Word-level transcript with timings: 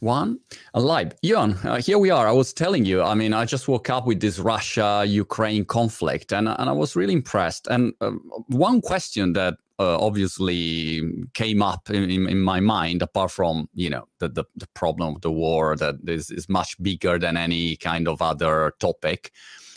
one. 0.00 0.38
Alive 0.74 1.12
Johan, 1.22 1.54
uh, 1.64 1.80
here 1.80 1.98
we 1.98 2.10
are. 2.10 2.28
I 2.28 2.32
was 2.32 2.52
telling 2.52 2.84
you 2.84 3.02
i 3.02 3.14
mean 3.14 3.32
i 3.32 3.44
just 3.44 3.66
woke 3.66 3.88
up 3.88 4.06
with 4.06 4.20
this 4.20 4.38
russia 4.38 5.04
ukraine 5.06 5.64
conflict 5.64 6.32
and, 6.32 6.48
and 6.48 6.68
i 6.68 6.72
was 6.72 6.96
really 6.96 7.14
impressed. 7.14 7.66
And 7.68 7.94
uh, 8.00 8.10
one 8.48 8.80
question 8.80 9.32
that 9.32 9.54
uh, 9.78 9.98
obviously 9.98 11.02
came 11.34 11.60
up 11.62 11.90
in, 11.90 12.10
in, 12.10 12.28
in, 12.28 12.40
my 12.40 12.60
mind 12.60 13.02
apart 13.02 13.30
from 13.30 13.68
you 13.74 13.90
know 13.90 14.08
the, 14.20 14.28
the, 14.28 14.44
the 14.56 14.66
problem 14.68 15.14
of 15.16 15.20
the 15.20 15.30
war 15.30 15.76
that 15.76 15.96
is, 16.06 16.30
is 16.30 16.48
much 16.48 16.80
bigger 16.82 17.18
than 17.18 17.36
any 17.36 17.76
kind 17.76 18.08
of 18.08 18.22
other 18.22 18.72
topic 18.80 19.32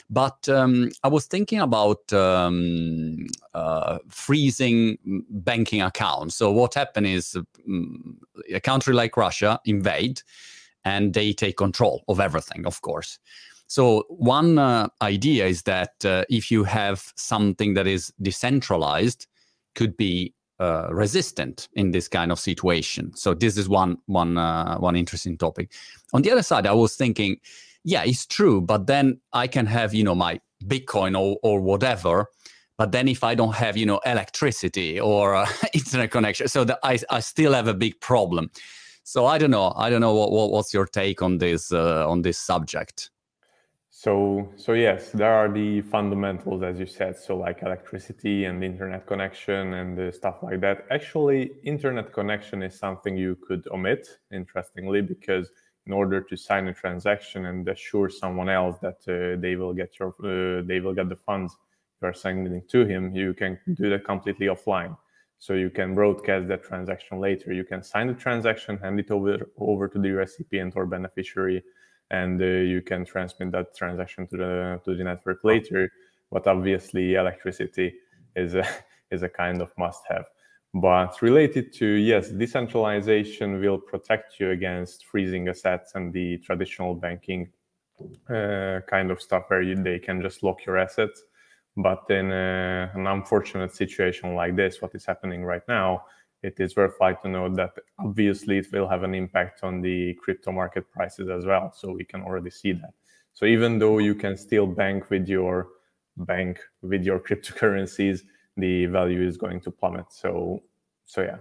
but 0.10 0.50
um, 0.50 0.90
I 1.04 1.08
was 1.08 1.28
thinking 1.28 1.60
about 1.60 2.12
um, 2.14 3.28
uh, 3.54 4.00
freezing 4.10 4.98
banking 5.30 5.82
accounts. 5.82 6.36
So 6.36 6.52
what 6.52 6.74
happened 6.74 7.08
is 7.08 7.36
um, 7.68 8.20
a 8.54 8.60
country 8.60 8.94
like 8.94 9.18
Russia 9.18 9.60
invade, 9.66 10.22
and 10.84 11.14
they 11.14 11.34
take 11.34 11.58
control 11.58 12.04
of 12.08 12.20
everything, 12.20 12.66
of 12.66 12.82
course. 12.82 13.20
So 13.68 14.06
one 14.10 14.58
uh, 14.58 14.88
idea 15.02 15.46
is 15.46 15.62
that 15.64 16.04
uh, 16.04 16.26
if 16.28 16.50
you 16.50 16.64
have 16.64 17.14
something 17.16 17.76
that 17.76 17.86
is 17.86 18.12
decentralized, 18.20 19.28
could 19.76 19.96
be 19.96 20.34
uh, 20.60 20.88
resistant 20.92 21.70
in 21.74 21.92
this 21.92 22.08
kind 22.08 22.32
of 22.32 22.40
situation. 22.40 23.16
So 23.16 23.34
this 23.34 23.58
is 23.58 23.70
one 23.70 23.98
one 24.08 24.38
uh, 24.38 24.78
one 24.80 24.96
interesting 24.96 25.38
topic. 25.38 25.72
On 26.14 26.22
the 26.22 26.32
other 26.32 26.44
side, 26.44 26.66
I 26.66 26.74
was 26.74 26.96
thinking 26.96 27.40
yeah, 27.84 28.04
it's 28.04 28.26
true. 28.26 28.62
But 28.62 28.88
then 28.88 29.20
I 29.34 29.48
can 29.48 29.66
have, 29.66 29.94
you 29.94 30.04
know, 30.04 30.16
my 30.16 30.40
Bitcoin 30.66 31.20
or, 31.20 31.38
or 31.44 31.62
whatever. 31.62 32.28
But 32.78 32.92
then 32.92 33.08
if 33.08 33.24
I 33.24 33.36
don't 33.36 33.56
have, 33.56 33.76
you 33.76 33.86
know, 33.86 34.00
electricity 34.06 35.00
or 35.00 35.36
uh, 35.36 35.48
internet 35.74 36.12
connection, 36.12 36.48
so 36.48 36.64
that 36.64 36.80
I, 36.84 37.00
I 37.10 37.20
still 37.20 37.54
have 37.54 37.68
a 37.68 37.74
big 37.74 38.00
problem. 38.00 38.52
So 39.04 39.26
I 39.26 39.38
don't 39.40 39.52
know. 39.52 39.74
I 39.76 39.90
don't 39.90 40.02
know 40.02 40.14
what, 40.14 40.32
what 40.32 40.52
what's 40.52 40.72
your 40.72 40.86
take 40.86 41.24
on 41.24 41.40
this 41.40 41.72
uh, 41.72 42.08
on 42.08 42.22
this 42.22 42.38
subject. 42.38 43.10
So 43.90 44.48
so 44.56 44.74
yes, 44.74 45.12
there 45.12 45.34
are 45.34 45.52
the 45.52 45.82
fundamentals 45.82 46.62
as 46.62 46.80
you 46.80 46.86
said. 46.86 47.18
So 47.18 47.36
like 47.36 47.64
electricity 47.64 48.46
and 48.46 48.64
internet 48.64 49.08
connection 49.08 49.74
and 49.74 50.14
stuff 50.14 50.44
like 50.44 50.62
that. 50.62 50.86
Actually, 50.92 51.54
internet 51.64 52.14
connection 52.14 52.62
is 52.62 52.78
something 52.78 53.18
you 53.18 53.36
could 53.36 53.68
omit. 53.72 54.08
Interestingly, 54.32 55.02
because 55.02 55.50
in 55.86 55.94
order 55.94 56.22
to 56.22 56.36
sign 56.38 56.68
a 56.68 56.74
transaction 56.74 57.46
and 57.46 57.68
assure 57.68 58.10
someone 58.10 58.50
else 58.50 58.78
that 58.80 59.00
uh, 59.08 59.40
they 59.40 59.56
will 59.56 59.74
get 59.74 60.00
your 60.00 60.10
uh, 60.24 60.62
they 60.66 60.80
will 60.80 60.94
get 60.94 61.10
the 61.10 61.16
funds 61.16 61.56
you 62.02 62.08
are 62.08 62.14
sending 62.14 62.62
to 62.68 62.86
him 62.86 63.16
you 63.16 63.34
can 63.34 63.58
do 63.74 63.90
that 63.90 64.06
completely 64.06 64.48
offline. 64.48 64.96
So 65.42 65.54
you 65.54 65.70
can 65.70 65.96
broadcast 65.96 66.50
that 66.50 66.64
transaction 66.64 67.20
later. 67.20 67.54
You 67.54 67.64
can 67.64 67.82
sign 67.82 68.08
the 68.08 68.14
transaction 68.14 68.78
hand 68.78 69.00
it 69.00 69.10
over 69.10 69.50
over 69.58 69.88
to 69.88 70.00
the 70.00 70.12
recipient 70.12 70.74
or 70.76 70.86
beneficiary 70.86 71.64
and 72.12 72.42
uh, 72.42 72.46
you 72.46 72.82
can 72.82 73.06
transmit 73.06 73.52
that 73.52 73.76
transaction 73.76 74.28
to 74.28 74.38
the 74.38 74.82
to 74.86 74.96
the 74.96 75.04
network 75.04 75.44
later. 75.44 75.92
But 76.32 76.48
obviously 76.48 77.16
electricity 77.16 77.96
is 78.36 78.54
a 78.56 78.66
is 79.12 79.24
a 79.24 79.30
kind 79.30 79.62
of 79.62 79.72
must 79.78 80.04
have 80.10 80.26
but 80.74 81.22
related 81.22 81.74
to, 81.74 81.86
yes, 81.86 82.30
decentralization 82.30 83.60
will 83.60 83.78
protect 83.78 84.40
you 84.40 84.52
against 84.52 85.06
freezing 85.06 85.48
assets 85.48 85.94
and 85.96 86.14
the 86.14 86.38
traditional 86.40 86.94
banking 86.94 87.50
uh, 88.30 88.80
kind 88.88 89.12
of 89.12 89.22
stuff 89.22 89.46
where 89.48 89.62
you, 89.62 89.76
they 89.76 90.00
can 90.00 90.22
just 90.22 90.44
lock 90.44 90.66
your 90.66 90.78
assets. 90.78 91.24
But 91.76 92.04
in 92.10 92.32
uh, 92.32 92.92
an 92.94 93.08
unfortunate 93.08 93.74
situation 93.74 94.36
like 94.36 94.56
this, 94.56 94.82
what 94.82 94.94
is 94.94 95.06
happening 95.06 95.44
right 95.44 95.68
now, 95.68 96.04
it 96.44 96.60
is 96.60 96.76
worthwhile 96.76 97.18
to 97.24 97.30
note 97.30 97.56
that 97.56 97.74
obviously 98.00 98.60
it 98.60 98.68
will 98.72 98.88
have 98.88 99.04
an 99.04 99.14
impact 99.14 99.64
on 99.64 99.82
the 99.82 100.14
crypto 100.16 100.52
market 100.52 100.90
prices 100.92 101.30
as 101.30 101.46
well. 101.46 101.74
So 101.76 101.92
we 101.92 102.06
can 102.06 102.22
already 102.22 102.50
see 102.50 102.74
that. 102.74 102.94
So 103.34 103.46
even 103.46 103.80
though 103.80 103.98
you 103.98 104.16
can 104.16 104.38
still 104.38 104.68
bank 104.68 105.10
with 105.10 105.28
your 105.28 105.68
bank 106.18 106.60
with 106.82 107.04
your 107.04 107.20
cryptocurrencies, 107.28 108.22
the 108.58 108.86
value 108.88 109.26
is 109.26 109.38
going 109.38 109.62
to 109.62 109.72
plummet. 109.72 110.06
So 110.10 110.64
so 111.06 111.22
yeah, 111.22 111.38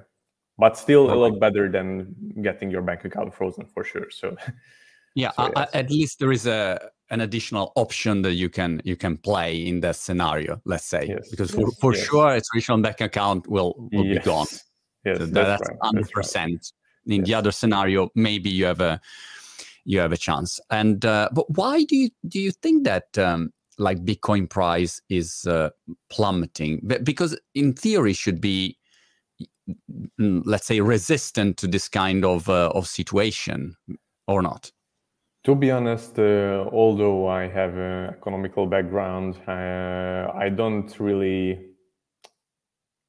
but 0.58 0.76
still 0.76 1.04
okay. 1.04 1.12
a 1.12 1.16
lot 1.16 1.41
better 1.41 1.70
than 1.70 2.14
getting 2.42 2.70
your 2.70 2.82
bank 2.82 3.04
account 3.04 3.34
frozen 3.34 3.66
for 3.66 3.84
sure. 3.84 4.10
So 4.10 4.36
yeah, 5.14 5.32
so, 5.32 5.52
yes. 5.56 5.70
at 5.74 5.91
least 5.91 6.19
there 6.19 6.32
is 6.32 6.46
a 6.46 6.91
an 7.10 7.20
additional 7.22 7.72
option 7.76 8.22
that 8.22 8.34
you 8.34 8.48
can 8.48 8.80
you 8.84 8.96
can 8.96 9.16
play 9.16 9.66
in 9.66 9.80
that 9.80 9.96
scenario. 9.96 10.60
Let's 10.64 10.84
say 10.86 11.06
yes. 11.08 11.28
because 11.30 11.50
for, 11.50 11.70
for 11.80 11.94
yes. 11.94 12.06
sure 12.06 12.28
a 12.34 12.41
traditional 12.41 12.78
bank 12.78 13.00
account 13.00 13.48
will 13.48 13.75
will 13.92 14.04
be 14.04 14.19
gone. 14.19 14.46
Yes, 15.04 15.19
so 15.19 15.26
that's 15.26 15.69
hundred 15.82 16.10
percent. 16.10 16.72
In 17.06 17.25
the 17.25 17.34
other 17.34 17.52
scenario, 17.52 18.10
maybe 18.14 18.50
you 18.50 18.66
have 18.66 18.80
a 18.80 19.00
you 19.84 19.98
have 20.00 20.12
a 20.12 20.16
chance. 20.16 20.60
And 20.70 21.04
uh, 21.04 21.30
but 21.32 21.46
why 21.56 21.84
do 21.84 21.96
you 21.96 22.10
do 22.26 22.38
you 22.38 22.50
think 22.50 22.84
that 22.84 23.16
um, 23.16 23.52
like 23.78 24.05
Bitcoin 24.05 24.49
price 24.49 25.00
is 25.09 25.47
uh, 25.47 25.71
plummeting. 26.11 26.81
Because 27.03 27.39
in 27.55 27.72
theory 27.72 28.12
should 28.12 28.41
be 28.41 28.77
mm, 30.21 30.43
let's 30.44 30.66
say 30.66 30.81
resistant 30.81 31.56
to 31.59 31.66
this 31.66 31.88
kind 31.88 32.25
of 32.25 32.49
uh, 32.49 32.71
of 32.75 32.87
situation 32.87 33.77
or 34.27 34.43
not? 34.43 34.72
To 35.44 35.55
be 35.55 35.71
honest 35.71 36.19
uh, 36.19 36.69
although 36.72 37.27
i 37.27 37.49
have 37.49 37.75
an 37.75 38.11
economical 38.11 38.67
background 38.67 39.37
uh, 39.47 40.31
i 40.34 40.49
don't 40.49 40.99
really 41.00 41.69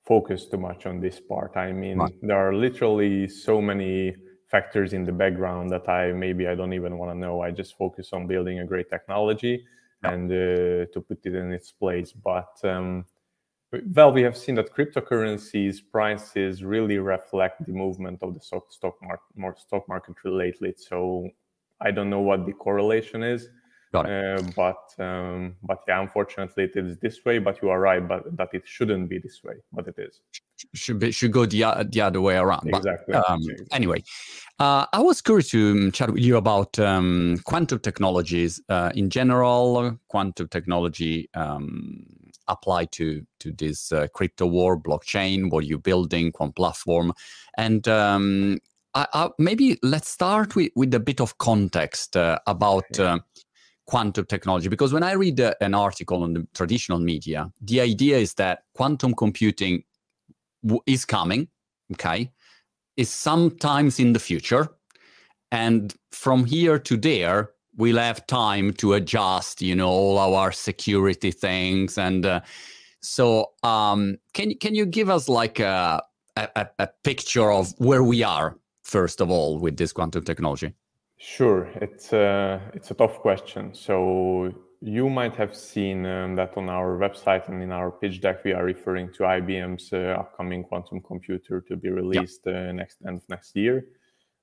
focus 0.09 0.47
too 0.47 0.57
much 0.57 0.87
on 0.87 0.99
this 0.99 1.19
part. 1.19 1.55
I 1.55 1.71
mean 1.71 1.97
right. 1.99 2.13
there 2.21 2.37
are 2.37 2.53
literally 2.53 3.27
so 3.27 3.61
many 3.61 4.15
factors 4.49 4.93
in 4.93 5.05
the 5.05 5.11
background 5.11 5.69
that 5.69 5.87
i 5.87 6.11
maybe 6.11 6.47
i 6.47 6.55
don't 6.55 6.73
even 6.73 6.97
want 6.97 7.11
to 7.11 7.17
know. 7.17 7.41
I 7.41 7.51
just 7.51 7.77
focus 7.77 8.09
on 8.13 8.25
building 8.25 8.59
a 8.59 8.65
great 8.65 8.89
technology 8.89 9.65
and 10.03 10.31
uh, 10.31 10.85
to 10.93 11.03
put 11.07 11.25
it 11.25 11.35
in 11.35 11.51
its 11.51 11.71
place. 11.71 12.11
But 12.11 12.53
um, 12.63 13.05
well, 13.93 14.11
we 14.11 14.23
have 14.23 14.37
seen 14.37 14.55
that 14.55 14.73
cryptocurrencies 14.73 15.79
prices 15.91 16.63
really 16.63 16.97
reflect 16.97 17.65
the 17.65 17.73
movement 17.73 18.23
of 18.23 18.33
the 18.33 18.39
stock 18.39 18.71
stock 18.71 18.95
market, 19.01 19.61
stock 19.61 19.87
market 19.87 20.15
lately. 20.23 20.73
So 20.77 21.29
I 21.79 21.91
don't 21.91 22.09
know 22.09 22.21
what 22.21 22.45
the 22.45 22.53
correlation 22.53 23.23
is, 23.23 23.49
uh, 23.93 24.41
but 24.55 24.93
um, 24.99 25.55
but 25.63 25.79
yeah, 25.87 26.01
unfortunately 26.01 26.65
it 26.65 26.75
is 26.75 26.97
this 26.99 27.23
way. 27.25 27.39
But 27.39 27.61
you 27.61 27.69
are 27.69 27.79
right, 27.79 28.05
but 28.05 28.35
that 28.37 28.49
it 28.53 28.63
shouldn't 28.65 29.09
be 29.09 29.17
this 29.17 29.41
way, 29.43 29.55
but 29.73 29.87
it 29.87 29.95
is. 29.97 30.21
Should 30.73 30.99
be 30.99 31.11
should 31.11 31.31
go 31.31 31.45
the, 31.45 31.87
the 31.89 32.01
other 32.01 32.21
way 32.21 32.35
around. 32.35 32.67
Exactly. 32.67 33.13
But, 33.13 33.29
um, 33.29 33.41
anyway, 33.71 34.03
uh, 34.59 34.85
I 34.93 34.99
was 34.99 35.21
curious 35.21 35.49
to 35.51 35.71
um, 35.71 35.91
chat 35.91 36.11
with 36.11 36.21
you 36.21 36.37
about 36.37 36.77
um, 36.79 37.37
quantum 37.45 37.79
technologies 37.79 38.61
uh, 38.69 38.91
in 38.93 39.09
general. 39.09 39.97
Quantum 40.09 40.47
technology 40.49 41.29
um, 41.33 42.05
apply 42.47 42.85
to 42.85 43.25
to 43.39 43.51
this 43.53 43.91
uh, 43.91 44.07
crypto 44.13 44.45
war, 44.45 44.77
blockchain, 44.77 45.49
what 45.49 45.65
you're 45.65 45.79
building, 45.79 46.31
quantum 46.31 46.53
platform, 46.53 47.13
and 47.57 47.87
um, 47.87 48.59
I, 48.93 49.07
I, 49.13 49.29
maybe 49.37 49.77
let's 49.83 50.09
start 50.09 50.55
with, 50.55 50.71
with 50.75 50.93
a 50.93 50.99
bit 50.99 51.21
of 51.21 51.37
context 51.37 52.17
uh, 52.17 52.39
about 52.47 52.99
uh, 52.99 53.19
quantum 53.89 54.25
technology 54.25 54.69
because 54.69 54.93
when 54.93 55.01
i 55.01 55.13
read 55.13 55.39
uh, 55.39 55.53
an 55.61 55.73
article 55.73 56.21
on 56.21 56.33
the 56.33 56.47
traditional 56.53 56.99
media 56.99 57.51
the 57.61 57.81
idea 57.81 58.17
is 58.17 58.35
that 58.35 58.63
quantum 58.75 59.15
computing 59.15 59.83
w- 60.63 60.81
is 60.85 61.05
coming 61.05 61.47
okay 61.93 62.31
is 62.97 63.09
sometimes 63.09 63.99
in 63.99 64.13
the 64.13 64.19
future 64.19 64.67
and 65.51 65.95
from 66.11 66.45
here 66.45 66.77
to 66.77 66.95
there 66.97 67.49
we'll 67.77 67.97
have 67.97 68.27
time 68.27 68.71
to 68.73 68.93
adjust 68.93 69.59
you 69.59 69.75
know 69.75 69.89
all 69.89 70.35
our 70.35 70.51
security 70.51 71.31
things 71.31 71.97
and 71.97 72.27
uh, 72.27 72.39
so 73.01 73.51
um, 73.63 74.17
can 74.33 74.53
can 74.55 74.75
you 74.75 74.85
give 74.85 75.09
us 75.09 75.27
like 75.27 75.59
a, 75.59 75.99
a, 76.35 76.67
a 76.77 76.87
picture 77.03 77.51
of 77.51 77.73
where 77.79 78.03
we 78.03 78.21
are 78.21 78.55
first 78.83 79.19
of 79.19 79.31
all 79.31 79.57
with 79.57 79.77
this 79.77 79.91
quantum 79.91 80.23
technology 80.23 80.73
Sure, 81.21 81.69
it's 81.75 82.13
a, 82.13 82.61
it's 82.73 82.91
a 82.91 82.93
tough 82.93 83.19
question. 83.19 83.73
So 83.73 84.53
you 84.79 85.09
might 85.09 85.35
have 85.35 85.53
seen 85.53 86.05
um, 86.05 86.35
that 86.37 86.55
on 86.55 86.69
our 86.69 86.97
website 86.97 87.49
and 87.49 87.61
in 87.61 87.73
our 87.73 87.91
pitch 87.91 88.21
deck, 88.21 88.45
we 88.45 88.53
are 88.53 88.63
referring 88.63 89.11
to 89.13 89.23
IBM's 89.23 89.91
uh, 89.91 90.15
upcoming 90.17 90.63
quantum 90.63 91.01
computer 91.01 91.59
to 91.59 91.75
be 91.75 91.89
released 91.89 92.47
uh, 92.47 92.71
next 92.71 92.99
end 93.05 93.17
of 93.17 93.27
next 93.27 93.53
year. 93.57 93.85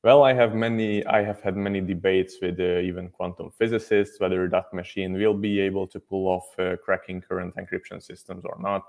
Well, 0.05 0.23
I 0.23 0.35
have 0.35 0.55
many. 0.55 1.05
I 1.07 1.23
have 1.25 1.41
had 1.41 1.57
many 1.57 1.81
debates 1.81 2.37
with 2.43 2.61
uh, 2.61 2.81
even 2.81 3.09
quantum 3.09 3.51
physicists 3.59 4.21
whether 4.21 4.47
that 4.47 4.73
machine 4.75 5.15
will 5.15 5.35
be 5.35 5.59
able 5.61 5.87
to 5.87 5.99
pull 5.99 6.29
off 6.29 6.47
uh, 6.59 6.77
cracking 6.85 7.23
current 7.23 7.57
encryption 7.57 8.03
systems 8.03 8.45
or 8.45 8.59
not. 8.61 8.85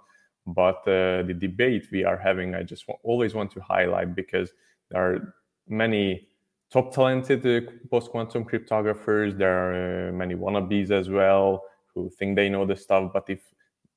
But 0.46 0.80
uh, 0.88 1.24
the 1.24 1.36
debate 1.40 1.88
we 1.92 2.04
are 2.04 2.18
having, 2.18 2.54
I 2.54 2.64
just 2.64 2.86
always 3.04 3.34
want 3.34 3.52
to 3.52 3.62
highlight 3.62 4.14
because 4.14 4.52
there 4.92 5.02
are 5.02 5.34
many 5.70 6.28
top 6.72 6.94
talented 6.94 7.46
uh, 7.46 7.70
post 7.90 8.12
quantum 8.12 8.44
cryptographers. 8.44 9.38
There 9.38 9.54
are 9.54 10.10
uh, 10.10 10.12
many 10.12 10.36
wannabes 10.36 10.92
as 10.92 11.10
well 11.10 11.64
who 11.94 12.10
think 12.10 12.36
they 12.36 12.50
know 12.50 12.66
the 12.66 12.76
stuff. 12.76 13.12
But 13.14 13.30
if 13.30 13.42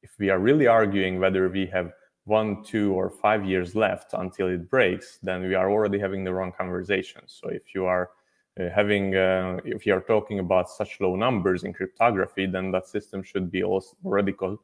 if 0.03 0.11
we 0.19 0.31
are 0.31 0.39
really 0.39 0.67
arguing 0.67 1.21
whether 1.21 1.49
we 1.49 1.67
have 1.67 1.93
one, 2.25 2.63
two, 2.63 2.93
or 2.93 3.11
five 3.11 3.45
years 3.45 3.75
left 3.75 4.13
until 4.15 4.49
it 4.49 4.71
breaks, 4.71 5.19
then 5.23 5.43
we 5.43 5.55
are 5.55 5.71
already 5.71 5.99
having 5.99 6.25
the 6.25 6.33
wrong 6.33 6.53
conversation. 6.53 7.23
So 7.27 7.49
if 7.49 7.75
you 7.75 7.87
are 7.87 8.11
uh, 8.59 8.69
having, 8.75 9.15
uh, 9.15 9.59
if 9.65 9.85
you 9.85 9.95
are 9.95 10.01
talking 10.01 10.39
about 10.39 10.71
such 10.71 11.01
low 11.01 11.17
numbers 11.17 11.65
in 11.65 11.73
cryptography, 11.73 12.47
then 12.47 12.71
that 12.71 12.87
system 12.87 13.23
should 13.23 13.51
be 13.51 13.63
already 13.65 14.33
co- 14.33 14.61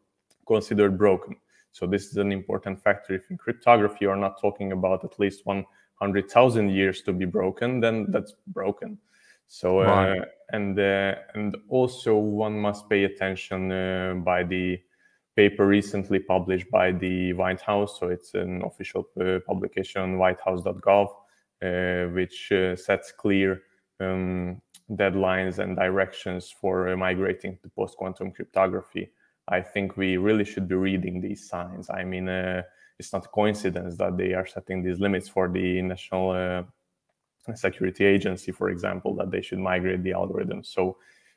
considered 0.46 0.96
broken. 0.96 1.36
So 1.72 1.86
this 1.86 2.06
is 2.06 2.16
an 2.16 2.32
important 2.32 2.82
factor. 2.82 3.14
If 3.14 3.30
in 3.30 3.36
cryptography 3.36 3.98
you 4.02 4.10
are 4.10 4.16
not 4.16 4.40
talking 4.40 4.72
about 4.72 5.04
at 5.04 5.18
least 5.18 5.44
100,000 5.98 6.70
years 6.70 7.02
to 7.02 7.12
be 7.12 7.24
broken, 7.24 7.80
then 7.80 8.06
that's 8.10 8.34
broken. 8.48 8.98
So 9.48 9.80
uh, 9.80 10.14
and 10.50 10.78
uh, 10.78 11.14
and 11.34 11.56
also 11.68 12.16
one 12.16 12.58
must 12.58 12.88
pay 12.88 13.04
attention 13.04 13.70
uh, 13.70 14.14
by 14.24 14.42
the 14.42 14.80
paper 15.36 15.66
recently 15.66 16.18
published 16.18 16.70
by 16.70 16.90
the 16.92 17.32
White 17.34 17.60
House. 17.60 18.00
So 18.00 18.08
it's 18.08 18.34
an 18.34 18.62
official 18.62 19.06
uh, 19.20 19.38
publication, 19.46 20.18
whitehouse.gov, 20.18 21.08
uh, 21.62 22.12
which 22.12 22.50
uh, 22.52 22.74
sets 22.74 23.12
clear 23.12 23.62
um, 24.00 24.60
deadlines 24.92 25.58
and 25.58 25.76
directions 25.76 26.54
for 26.60 26.88
uh, 26.88 26.96
migrating 26.96 27.58
to 27.62 27.68
post 27.68 27.96
quantum 27.96 28.32
cryptography. 28.32 29.10
I 29.48 29.60
think 29.60 29.96
we 29.96 30.16
really 30.16 30.44
should 30.44 30.66
be 30.66 30.74
reading 30.74 31.20
these 31.20 31.48
signs. 31.48 31.88
I 31.90 32.02
mean, 32.02 32.28
uh, 32.28 32.62
it's 32.98 33.12
not 33.12 33.26
a 33.26 33.28
coincidence 33.28 33.96
that 33.96 34.16
they 34.16 34.32
are 34.32 34.46
setting 34.46 34.82
these 34.82 35.00
limits 35.00 35.28
for 35.28 35.48
the 35.48 35.82
National 35.82 36.30
uh, 36.30 37.54
Security 37.54 38.04
Agency, 38.04 38.52
for 38.52 38.70
example, 38.70 39.14
that 39.16 39.30
they 39.30 39.42
should 39.42 39.58
migrate 39.58 40.02
the 40.02 40.12
algorithm. 40.12 40.64
So 40.64 40.96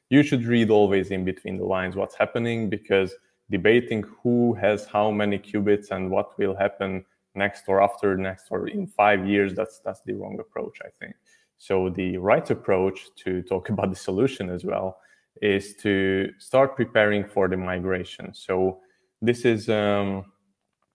you 0.10 0.24
should 0.24 0.46
read 0.46 0.70
always 0.70 1.12
in 1.12 1.24
between 1.24 1.58
the 1.58 1.66
lines 1.66 1.96
what's 1.96 2.16
happening 2.16 2.70
because 2.70 3.14
debating 3.50 4.04
who 4.22 4.54
has 4.56 4.86
how 4.86 5.12
many 5.12 5.38
qubits 5.38 5.92
and 5.92 6.10
what 6.10 6.38
will 6.38 6.56
happen 6.56 7.06
next 7.36 7.64
or 7.68 7.82
after 7.82 8.18
next 8.18 8.48
or 8.50 8.68
in 8.68 8.88
five 8.88 9.28
years 9.28 9.54
that's 9.54 9.80
that's 9.80 10.02
the 10.02 10.14
wrong 10.14 10.38
approach 10.40 10.80
i 10.84 10.90
think 11.00 11.16
so 11.58 11.90
the 11.90 12.18
right 12.18 12.50
approach 12.50 13.08
to 13.16 13.42
talk 13.44 13.70
about 13.74 13.90
the 13.90 13.96
solution 13.96 14.50
as 14.50 14.64
well 14.64 14.98
is 15.42 15.76
to 15.76 16.30
start 16.38 16.76
preparing 16.76 17.24
for 17.24 17.48
the 17.48 17.58
migration 17.58 18.34
so 18.34 18.80
this 19.22 19.46
is 19.46 19.70
um, 19.70 20.26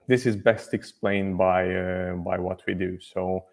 this 0.07 0.25
is 0.25 0.35
best 0.35 0.73
explained 0.73 1.37
by 1.37 1.73
uh, 1.73 2.13
by 2.15 2.37
what 2.37 2.61
we 2.67 2.73
do 2.73 2.99
so 2.99 3.43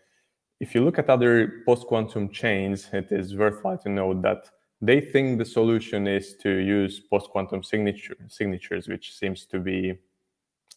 if 0.60 0.74
you 0.74 0.84
look 0.84 0.98
at 0.98 1.10
other 1.10 1.62
post 1.66 1.86
quantum 1.86 2.28
chains 2.28 2.88
it 2.92 3.10
is 3.10 3.36
worthwhile 3.36 3.78
to 3.78 3.88
note 3.88 4.22
that 4.22 4.50
they 4.82 5.00
think 5.00 5.38
the 5.38 5.44
solution 5.44 6.08
is 6.08 6.34
to 6.38 6.50
use 6.50 6.98
post-quantum 6.98 7.62
signature, 7.62 8.16
signatures, 8.28 8.88
which 8.88 9.16
seems 9.16 9.46
to 9.46 9.60
be 9.60 9.96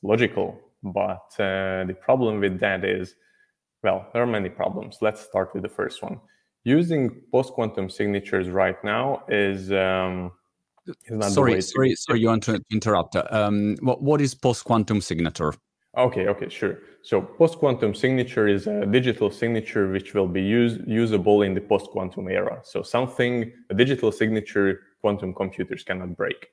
logical. 0.04 0.62
But 0.84 1.26
uh, 1.40 1.86
the 1.88 1.98
problem 2.00 2.40
with 2.40 2.60
that 2.60 2.86
is, 2.86 3.16
well, 3.84 4.08
there 4.14 4.22
are 4.22 4.28
many 4.28 4.50
problems. 4.50 5.00
Let's 5.02 5.22
start 5.22 5.56
with 5.56 5.64
the 5.64 5.70
first 5.70 6.04
one. 6.04 6.20
Using 6.64 7.20
post-quantum 7.32 7.90
signatures 7.90 8.48
right 8.50 8.82
now 8.84 9.24
is, 9.28 9.72
um, 9.72 10.32
sorry, 11.22 11.60
sorry, 11.62 11.96
sorry, 11.96 12.20
you 12.20 12.28
want 12.28 12.44
to 12.44 12.62
interrupt. 12.72 13.16
Um, 13.32 13.76
what, 13.82 14.04
what 14.04 14.22
is 14.22 14.36
post-quantum 14.36 15.02
signature? 15.02 15.54
Okay, 15.98 16.28
okay, 16.28 16.50
sure. 16.50 16.80
So 17.04 17.22
post-quantum 17.22 17.94
signature 17.94 18.48
is 18.48 18.68
a 18.68 18.86
digital 18.86 19.32
signature 19.32 19.90
which 19.90 20.14
will 20.14 20.28
be 20.28 20.42
use, 20.42 20.80
usable 20.86 21.44
in 21.44 21.54
the 21.54 21.62
post-quantum 21.62 22.28
era. 22.28 22.60
So 22.64 22.84
something, 22.84 23.52
a 23.70 23.74
digital 23.74 24.12
signature 24.12 24.82
quantum 25.02 25.34
computers 25.34 25.84
cannot 25.84 26.18
break. 26.18 26.48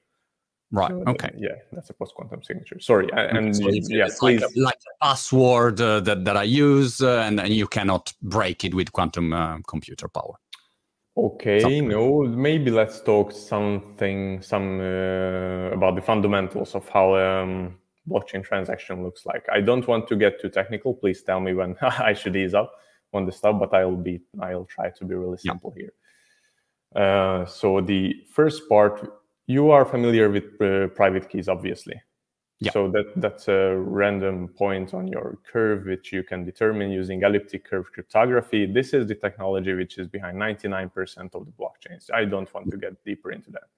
Right. 0.71 0.91
So 0.91 1.05
okay. 1.09 1.31
That, 1.33 1.41
yeah, 1.41 1.57
that's 1.73 1.91
a 1.91 1.95
post-quantum 1.95 2.43
signature. 2.43 2.81
Sorry, 2.81 3.09
and 3.13 3.55
so 3.55 3.69
it's, 3.69 3.91
yeah, 3.91 4.07
it's 4.07 4.19
please. 4.19 4.41
Like 4.41 4.51
a, 4.57 4.61
like 4.61 4.79
a 4.79 5.05
password 5.05 5.81
uh, 5.81 6.01
that 6.01 6.25
that 6.25 6.37
I 6.37 6.45
use, 6.45 7.03
uh, 7.03 7.25
and, 7.27 7.39
and 7.41 7.53
you 7.53 7.67
cannot 7.67 8.13
break 8.23 8.65
it 8.65 8.75
with 8.75 8.91
quantum 8.93 9.35
uh, 9.35 9.59
computer 9.67 10.09
power. 10.09 10.39
Okay, 11.15 11.61
something. 11.61 11.89
no, 11.89 12.23
maybe 12.23 12.71
let's 12.71 13.03
talk 13.03 13.33
something, 13.33 14.41
some 14.41 14.81
uh, 14.81 15.75
about 15.77 15.95
the 15.95 16.01
fundamentals 16.01 16.75
of 16.75 16.89
how 16.89 17.17
um, 17.17 17.77
blockchain 18.09 18.43
transaction 18.43 19.03
looks 19.03 19.27
like. 19.27 19.45
I 19.53 19.61
don't 19.61 19.87
want 19.87 20.09
to 20.09 20.17
get 20.17 20.41
too 20.41 20.49
technical. 20.49 20.95
Please 20.95 21.23
tell 21.23 21.41
me 21.41 21.55
when 21.55 21.77
I 21.83 22.13
should 22.13 22.37
ease 22.37 22.55
up 22.55 22.73
on 23.13 23.27
the 23.27 23.33
stuff, 23.33 23.59
but 23.59 23.75
I'll 23.75 23.97
be 23.97 24.21
I'll 24.41 24.65
try 24.65 24.91
to 24.91 25.05
be 25.05 25.15
really 25.15 25.39
simple 25.39 25.75
yeah. 25.77 25.83
here. 25.83 25.93
Uh, 26.95 27.47
so 27.47 27.81
the 27.81 28.15
first 28.31 28.69
part, 28.69 29.23
you 29.47 29.71
are 29.71 29.85
familiar 29.85 30.29
with 30.31 30.61
uh, 30.61 30.89
private 30.89 31.29
keys, 31.29 31.49
obviously. 31.49 32.01
Yeah. 32.61 32.71
So 32.71 32.89
that 32.93 33.07
that's 33.17 33.49
a 33.49 33.77
random 33.77 34.47
point 34.47 34.95
on 34.95 35.09
your 35.09 35.39
curve, 35.51 35.85
which 35.85 36.13
you 36.13 36.23
can 36.23 36.45
determine 36.45 36.93
using 36.93 37.23
elliptic 37.23 37.65
curve 37.65 37.91
cryptography. 37.91 38.67
This 38.67 38.95
is 38.95 39.09
the 39.09 39.17
technology 39.17 39.75
which 39.75 39.99
is 39.99 40.07
behind 40.07 40.39
99% 40.39 41.35
of 41.35 41.45
the 41.45 41.53
blockchains. 41.53 42.09
I 42.15 42.25
don't 42.25 42.53
want 42.55 42.71
to 42.71 42.77
get 42.77 43.05
deeper 43.05 43.33
into 43.33 43.51
that. 43.51 43.69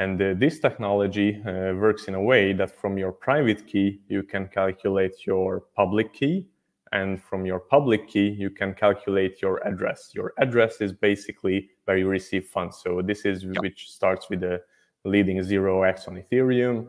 And 0.00 0.16
uh, 0.22 0.32
this 0.34 0.58
technology 0.60 1.42
uh, 1.42 1.74
works 1.76 2.08
in 2.08 2.14
a 2.14 2.22
way 2.22 2.54
that 2.54 2.70
from 2.80 2.96
your 2.96 3.12
private 3.12 3.66
key, 3.66 4.00
you 4.08 4.22
can 4.22 4.48
calculate 4.48 5.26
your 5.26 5.64
public 5.76 6.14
key. 6.14 6.46
And 6.92 7.22
from 7.22 7.44
your 7.44 7.60
public 7.60 8.08
key, 8.08 8.28
you 8.28 8.48
can 8.48 8.72
calculate 8.72 9.42
your 9.42 9.56
address. 9.68 10.10
Your 10.14 10.32
address 10.38 10.80
is 10.80 10.94
basically 10.94 11.68
where 11.84 11.98
you 11.98 12.08
receive 12.08 12.46
funds. 12.46 12.80
So 12.82 13.02
this 13.02 13.26
is 13.26 13.44
yep. 13.44 13.58
which 13.58 13.90
starts 13.90 14.30
with 14.30 14.40
the 14.40 14.62
leading 15.04 15.36
0x 15.36 16.08
on 16.08 16.14
Ethereum 16.22 16.86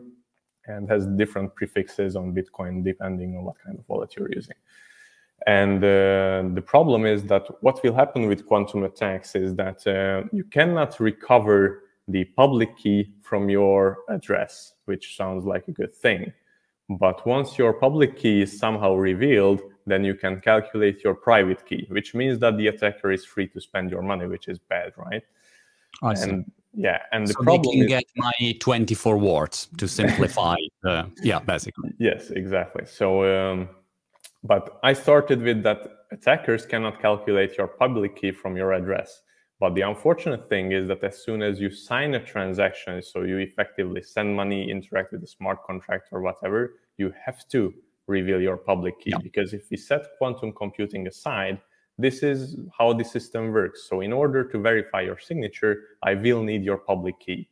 and 0.66 0.88
has 0.88 1.06
different 1.06 1.54
prefixes 1.54 2.16
on 2.16 2.34
Bitcoin 2.34 2.82
depending 2.82 3.36
on 3.36 3.44
what 3.44 3.56
kind 3.62 3.78
of 3.78 3.84
wallet 3.88 4.16
you're 4.16 4.32
using. 4.32 4.56
And 5.46 5.84
uh, 5.84 6.48
the 6.58 6.64
problem 6.64 7.04
is 7.04 7.24
that 7.24 7.44
what 7.62 7.82
will 7.82 7.94
happen 7.94 8.26
with 8.26 8.46
quantum 8.46 8.84
attacks 8.84 9.34
is 9.34 9.54
that 9.56 9.86
uh, 9.86 10.26
you 10.32 10.44
cannot 10.44 10.98
recover 10.98 11.82
the 12.08 12.24
public 12.24 12.76
key 12.76 13.12
from 13.22 13.48
your 13.48 13.98
address, 14.08 14.74
which 14.86 15.16
sounds 15.16 15.44
like 15.44 15.68
a 15.68 15.72
good 15.72 15.94
thing. 15.94 16.32
But 16.88 17.26
once 17.26 17.58
your 17.58 17.72
public 17.72 18.18
key 18.18 18.42
is 18.42 18.58
somehow 18.58 18.94
revealed, 18.94 19.62
then 19.86 20.04
you 20.04 20.14
can 20.14 20.40
calculate 20.40 21.02
your 21.02 21.14
private 21.14 21.66
key, 21.66 21.86
which 21.88 22.14
means 22.14 22.38
that 22.40 22.56
the 22.56 22.68
attacker 22.68 23.10
is 23.10 23.24
free 23.24 23.48
to 23.48 23.60
spend 23.60 23.90
your 23.90 24.02
money, 24.02 24.26
which 24.26 24.48
is 24.48 24.58
bad, 24.58 24.92
right? 24.96 25.22
I 26.02 26.14
see. 26.14 26.30
And 26.30 26.52
yeah, 26.74 27.02
and 27.12 27.26
the 27.26 27.34
so 27.34 27.42
problem 27.42 27.80
they 27.80 27.86
can 27.86 27.98
is, 27.98 28.04
get 28.04 28.04
my 28.16 28.56
24 28.60 29.18
words 29.18 29.68
to 29.76 29.86
simplify. 29.86 30.56
uh, 30.86 31.04
yeah, 31.22 31.38
basically. 31.40 31.92
Yes, 31.98 32.30
exactly. 32.30 32.86
So, 32.86 33.52
um, 33.52 33.68
but 34.42 34.78
I 34.82 34.94
started 34.94 35.42
with 35.42 35.62
that 35.64 36.06
attackers 36.10 36.64
cannot 36.64 37.00
calculate 37.00 37.56
your 37.58 37.68
public 37.68 38.16
key 38.16 38.32
from 38.32 38.56
your 38.56 38.72
address. 38.72 39.22
But 39.62 39.76
the 39.76 39.82
unfortunate 39.82 40.48
thing 40.48 40.72
is 40.72 40.88
that 40.88 41.04
as 41.04 41.22
soon 41.22 41.40
as 41.40 41.60
you 41.60 41.70
sign 41.70 42.14
a 42.14 42.20
transaction, 42.34 43.00
so 43.00 43.22
you 43.22 43.38
effectively 43.38 44.02
send 44.02 44.34
money, 44.34 44.68
interact 44.68 45.12
with 45.12 45.22
a 45.22 45.26
smart 45.28 45.62
contract 45.64 46.08
or 46.10 46.20
whatever, 46.20 46.80
you 46.96 47.14
have 47.24 47.46
to 47.50 47.72
reveal 48.08 48.40
your 48.40 48.56
public 48.56 48.98
key. 49.00 49.10
Yeah. 49.10 49.18
Because 49.22 49.54
if 49.54 49.70
we 49.70 49.76
set 49.76 50.02
quantum 50.18 50.50
computing 50.52 51.06
aside, 51.06 51.60
this 51.96 52.24
is 52.24 52.56
how 52.76 52.92
the 52.92 53.04
system 53.04 53.52
works. 53.52 53.86
So 53.88 54.00
in 54.00 54.12
order 54.12 54.42
to 54.50 54.58
verify 54.58 55.02
your 55.02 55.20
signature, 55.20 55.74
I 56.02 56.14
will 56.14 56.42
need 56.42 56.64
your 56.64 56.78
public 56.78 57.20
key. 57.20 57.48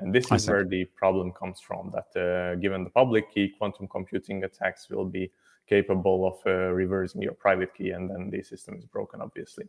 And 0.00 0.14
this 0.14 0.30
is 0.32 0.46
where 0.46 0.66
the 0.66 0.84
problem 0.84 1.32
comes 1.32 1.60
from 1.60 1.90
that 1.96 2.10
uh, 2.14 2.56
given 2.56 2.84
the 2.84 2.90
public 2.90 3.32
key, 3.32 3.54
quantum 3.56 3.88
computing 3.88 4.44
attacks 4.44 4.90
will 4.90 5.06
be 5.06 5.32
capable 5.66 6.26
of 6.26 6.36
uh, 6.44 6.74
reversing 6.74 7.22
your 7.22 7.32
private 7.32 7.74
key, 7.74 7.92
and 7.92 8.10
then 8.10 8.28
the 8.28 8.42
system 8.42 8.76
is 8.76 8.84
broken, 8.84 9.22
obviously. 9.22 9.64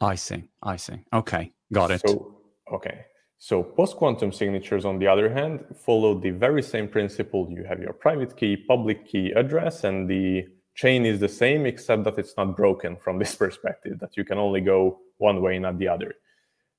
I 0.00 0.14
see. 0.14 0.44
I 0.62 0.76
see. 0.76 1.04
Okay. 1.12 1.52
Got 1.72 1.90
it. 1.90 2.02
So, 2.06 2.36
okay. 2.72 3.04
So 3.38 3.62
post 3.62 3.96
quantum 3.96 4.32
signatures, 4.32 4.84
on 4.84 4.98
the 4.98 5.06
other 5.06 5.28
hand, 5.32 5.64
follow 5.76 6.18
the 6.18 6.30
very 6.30 6.62
same 6.62 6.88
principle. 6.88 7.48
You 7.50 7.64
have 7.64 7.80
your 7.80 7.92
private 7.92 8.36
key, 8.36 8.56
public 8.56 9.06
key 9.06 9.32
address, 9.32 9.84
and 9.84 10.08
the 10.08 10.46
chain 10.74 11.04
is 11.04 11.20
the 11.20 11.28
same, 11.28 11.66
except 11.66 12.04
that 12.04 12.18
it's 12.18 12.36
not 12.36 12.56
broken 12.56 12.96
from 12.96 13.18
this 13.22 13.34
perspective, 13.34 13.98
that 14.00 14.16
you 14.16 14.24
can 14.24 14.38
only 14.38 14.60
go 14.60 15.00
one 15.18 15.42
way, 15.42 15.58
not 15.58 15.78
the 15.78 15.88
other. 15.88 16.14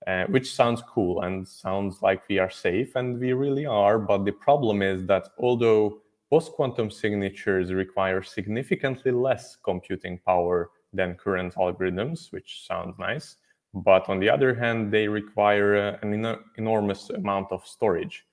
Uh, 0.07 0.25
which 0.25 0.53
sounds 0.53 0.83
cool 0.83 1.21
and 1.21 1.47
sounds 1.47 2.03
like 2.03 2.21
we 2.29 2.37
are 2.37 2.49
safe, 2.49 2.95
and 2.95 3.19
we 3.19 3.33
really 3.33 3.65
are. 3.65 3.97
But 3.97 4.23
the 4.23 4.33
problem 4.33 4.83
is 4.83 5.05
that 5.07 5.29
although 5.39 6.01
post 6.29 6.51
quantum 6.51 6.91
signatures 6.91 7.73
require 7.73 8.21
significantly 8.21 9.11
less 9.11 9.55
computing 9.63 10.19
power 10.19 10.69
than 10.95 11.15
current 11.15 11.55
algorithms, 11.55 12.31
which 12.31 12.65
sounds 12.67 12.97
nice. 12.97 13.37
But 13.73 14.07
on 14.07 14.19
the 14.19 14.29
other 14.29 14.55
hand, 14.55 14.91
they 14.91 15.07
require 15.07 15.75
uh, 15.75 15.97
an 16.01 16.13
en- 16.13 16.39
enormous 16.57 17.09
amount 17.09 17.51
of 17.51 17.67
storage, 17.67 18.25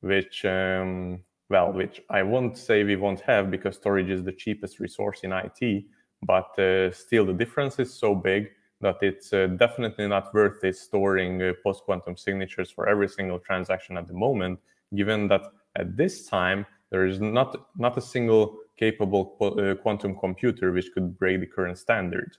which, 0.00 0.44
um, 0.44 1.20
well, 1.48 1.72
which 1.72 2.02
I 2.10 2.22
won't 2.22 2.56
say 2.58 2.84
we 2.84 2.96
won't 2.96 3.20
have 3.20 3.50
because 3.50 3.76
storage 3.76 4.10
is 4.10 4.22
the 4.24 4.32
cheapest 4.32 4.78
resource 4.78 5.20
in 5.22 5.32
IT. 5.32 5.84
But 6.22 6.58
uh, 6.58 6.92
still, 6.92 7.24
the 7.24 7.32
difference 7.32 7.78
is 7.78 7.92
so 7.94 8.14
big 8.14 8.50
that 8.82 8.96
it's 9.02 9.32
uh, 9.32 9.46
definitely 9.46 10.06
not 10.06 10.32
worth 10.34 10.62
it 10.64 10.76
storing 10.76 11.42
uh, 11.42 11.52
post 11.62 11.84
quantum 11.84 12.16
signatures 12.16 12.70
for 12.70 12.88
every 12.88 13.08
single 13.08 13.38
transaction 13.38 13.96
at 13.96 14.06
the 14.06 14.14
moment, 14.14 14.58
given 14.94 15.28
that 15.28 15.42
at 15.76 15.96
this 15.96 16.26
time 16.26 16.66
there 16.90 17.06
is 17.06 17.20
not 17.20 17.68
not 17.76 17.96
a 17.96 18.00
single 18.00 18.58
capable 18.80 19.22
uh, 19.40 19.74
quantum 19.82 20.12
computer 20.16 20.72
which 20.72 20.88
could 20.94 21.08
break 21.18 21.40
the 21.40 21.46
current 21.46 21.78
standard. 21.78 22.30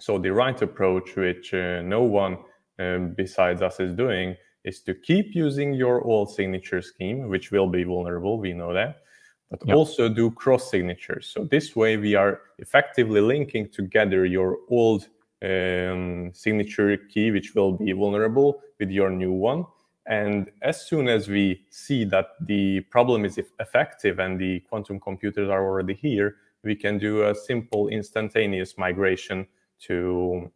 So 0.00 0.18
the 0.18 0.32
right 0.32 0.60
approach, 0.60 1.14
which 1.14 1.54
uh, 1.54 1.82
no 1.82 2.02
one 2.02 2.38
um, 2.78 3.14
besides 3.16 3.60
us 3.62 3.78
is 3.78 3.94
doing, 3.94 4.36
is 4.64 4.80
to 4.82 4.94
keep 4.94 5.34
using 5.34 5.74
your 5.74 6.02
old 6.02 6.28
signature 6.34 6.82
scheme, 6.82 7.28
which 7.28 7.50
will 7.52 7.68
be 7.68 7.84
vulnerable. 7.84 8.38
We 8.38 8.52
know 8.52 8.72
that, 8.72 9.02
but 9.50 9.60
yep. 9.66 9.76
also 9.76 10.08
do 10.08 10.30
cross 10.30 10.70
signatures. 10.70 11.26
So 11.34 11.44
this 11.44 11.76
way, 11.76 11.96
we 11.96 12.14
are 12.14 12.40
effectively 12.58 13.20
linking 13.20 13.68
together 13.68 14.24
your 14.24 14.58
old 14.70 15.08
um, 15.42 16.30
signature 16.32 16.96
key, 16.96 17.30
which 17.30 17.54
will 17.54 17.72
be 17.72 17.92
vulnerable, 17.92 18.62
with 18.78 18.90
your 18.90 19.10
new 19.10 19.32
one. 19.32 19.66
And 20.06 20.50
as 20.62 20.84
soon 20.86 21.08
as 21.08 21.28
we 21.28 21.64
see 21.70 22.04
that 22.06 22.30
the 22.40 22.80
problem 22.90 23.24
is 23.24 23.38
effective 23.60 24.18
and 24.18 24.38
the 24.38 24.60
quantum 24.60 24.98
computers 24.98 25.48
are 25.48 25.64
already 25.64 25.94
here, 25.94 26.36
we 26.64 26.74
can 26.74 26.98
do 26.98 27.28
a 27.28 27.34
simple 27.34 27.88
instantaneous 27.88 28.76
migration 28.78 29.46
to, 29.80 30.50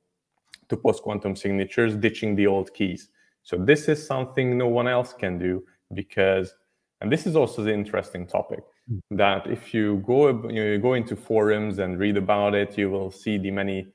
to 0.69 0.77
post 0.77 1.03
quantum 1.03 1.37
signatures, 1.37 1.97
ditching 1.97 2.35
the 2.35 2.47
old 2.47 2.73
keys. 2.75 3.09
So 3.43 3.57
this 3.57 3.89
is 3.89 4.05
something 4.05 4.59
no 4.59 4.67
one 4.67 4.89
else 4.89 5.13
can 5.13 5.39
do 5.39 5.65
because, 5.95 6.55
and 7.01 7.13
this 7.13 7.27
is 7.27 7.37
also 7.37 7.63
the 7.63 7.73
interesting 7.73 8.27
topic, 8.27 8.65
mm. 8.91 9.01
that 9.13 9.47
if 9.47 9.73
you 9.73 10.03
go 10.05 10.49
you 10.49 10.79
go 10.79 10.95
into 10.95 11.15
forums 11.15 11.79
and 11.79 11.99
read 11.99 12.17
about 12.17 12.57
it, 12.57 12.77
you 12.77 12.91
will 12.91 13.13
see 13.13 13.39
the 13.39 13.53
many 13.53 13.87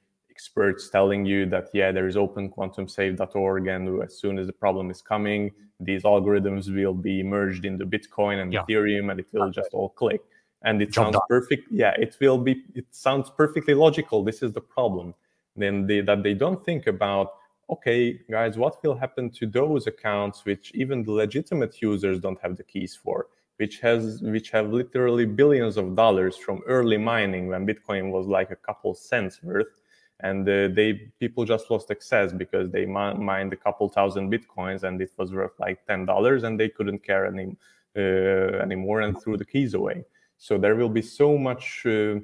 experts 0.41 0.89
telling 0.89 1.24
you 1.24 1.45
that 1.45 1.69
yeah 1.71 1.91
there 1.91 2.07
is 2.07 2.15
openquantumsafe.org 2.15 3.67
and 3.67 4.01
as 4.01 4.17
soon 4.17 4.39
as 4.39 4.48
the 4.48 4.53
problem 4.53 4.89
is 4.89 5.00
coming 5.00 5.51
these 5.79 6.01
algorithms 6.01 6.74
will 6.74 6.95
be 6.95 7.21
merged 7.21 7.63
into 7.63 7.86
bitcoin 7.86 8.41
and 8.41 8.51
yeah. 8.51 8.63
ethereum 8.63 9.12
and 9.12 9.19
it 9.19 9.27
will 9.33 9.51
just 9.51 9.69
all 9.74 9.89
click. 9.89 10.21
And 10.63 10.81
it 10.81 10.93
sounds 10.93 11.17
perfect 11.29 11.67
yeah 11.71 11.93
it 12.05 12.15
will 12.19 12.39
be 12.39 12.63
it 12.74 12.88
sounds 12.91 13.29
perfectly 13.41 13.75
logical. 13.75 14.24
This 14.24 14.41
is 14.41 14.51
the 14.53 14.62
problem. 14.62 15.13
Then 15.55 15.86
they, 15.88 16.01
that 16.01 16.24
they 16.24 16.33
don't 16.33 16.63
think 16.63 16.88
about 16.88 17.27
okay 17.69 18.19
guys 18.29 18.57
what 18.57 18.81
will 18.83 18.95
happen 18.95 19.29
to 19.39 19.45
those 19.45 19.86
accounts 19.88 20.45
which 20.45 20.71
even 20.74 21.03
the 21.03 21.12
legitimate 21.12 21.81
users 21.81 22.19
don't 22.19 22.39
have 22.41 22.57
the 22.57 22.63
keys 22.63 22.95
for 22.95 23.27
which 23.57 23.79
has 23.79 24.21
which 24.21 24.50
have 24.50 24.67
literally 24.71 25.25
billions 25.25 25.77
of 25.77 25.95
dollars 25.95 26.36
from 26.36 26.62
early 26.67 26.98
mining 26.98 27.48
when 27.48 27.65
bitcoin 27.65 28.12
was 28.12 28.25
like 28.27 28.51
a 28.51 28.62
couple 28.67 28.93
cents 28.93 29.41
worth 29.43 29.80
and 30.23 30.47
uh, 30.47 30.67
they 30.73 31.11
people 31.19 31.45
just 31.45 31.69
lost 31.69 31.91
access 31.91 32.31
because 32.31 32.69
they 32.69 32.85
mined 32.85 33.53
a 33.53 33.55
couple 33.55 33.89
thousand 33.89 34.31
bitcoins 34.31 34.83
and 34.83 35.01
it 35.01 35.11
was 35.17 35.31
worth 35.33 35.59
like 35.59 35.85
ten 35.85 36.05
dollars 36.05 36.43
and 36.43 36.59
they 36.59 36.69
couldn't 36.69 37.03
care 37.03 37.25
any 37.25 37.55
uh, 37.95 38.61
anymore 38.65 39.01
and 39.01 39.21
threw 39.21 39.37
the 39.37 39.45
keys 39.45 39.73
away. 39.73 40.05
So 40.37 40.57
there 40.57 40.75
will 40.75 40.89
be 40.89 41.01
so 41.01 41.37
much 41.37 41.85
uh, 41.85 42.15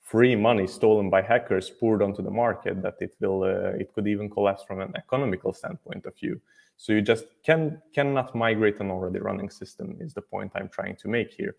free 0.00 0.34
money 0.34 0.66
stolen 0.66 1.10
by 1.10 1.22
hackers 1.22 1.70
poured 1.70 2.02
onto 2.02 2.22
the 2.22 2.30
market 2.30 2.82
that 2.82 2.96
it 3.00 3.14
will 3.20 3.42
uh, 3.44 3.80
it 3.82 3.92
could 3.94 4.06
even 4.06 4.28
collapse 4.30 4.62
from 4.64 4.80
an 4.80 4.92
economical 4.96 5.52
standpoint 5.52 6.06
of 6.06 6.16
view. 6.16 6.40
So 6.76 6.92
you 6.92 7.02
just 7.02 7.26
can 7.44 7.80
cannot 7.94 8.34
migrate 8.34 8.80
an 8.80 8.90
already 8.90 9.20
running 9.20 9.50
system 9.50 9.96
is 10.00 10.14
the 10.14 10.22
point 10.22 10.52
I'm 10.54 10.68
trying 10.68 10.96
to 10.96 11.08
make 11.08 11.32
here. 11.32 11.54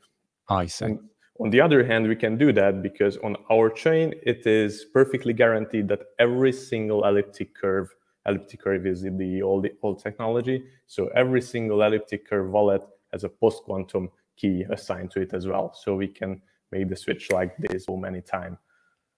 I 0.50 0.66
see. 0.66 0.86
And, 0.86 1.00
on 1.42 1.50
the 1.50 1.60
other 1.60 1.84
hand, 1.84 2.08
we 2.08 2.16
can 2.16 2.38
do 2.38 2.54
that 2.54 2.84
because 2.84 3.18
on 3.18 3.36
our 3.52 3.70
chain, 3.70 4.14
it 4.22 4.46
is 4.46 4.86
perfectly 4.94 5.34
guaranteed 5.34 5.88
that 5.88 6.02
every 6.20 6.54
single 6.54 7.04
elliptic 7.04 7.56
curve, 7.56 7.90
elliptic 8.28 8.62
curve 8.62 8.86
is 8.86 9.02
the 9.02 9.42
old, 9.42 9.66
old 9.82 10.04
technology. 10.04 10.64
So 10.86 11.08
every 11.16 11.42
single 11.42 11.82
elliptic 11.82 12.30
curve 12.30 12.52
wallet 12.52 12.84
has 13.12 13.24
a 13.24 13.30
post 13.30 13.64
quantum 13.64 14.10
key 14.38 14.66
assigned 14.70 15.10
to 15.12 15.22
it 15.22 15.34
as 15.34 15.48
well. 15.48 15.74
So 15.74 15.96
we 15.96 16.08
can 16.08 16.42
make 16.72 16.90
the 16.90 16.96
switch 16.96 17.32
like 17.32 17.58
this 17.58 17.86
so 17.86 17.98
many 17.98 18.22
times. 18.22 18.58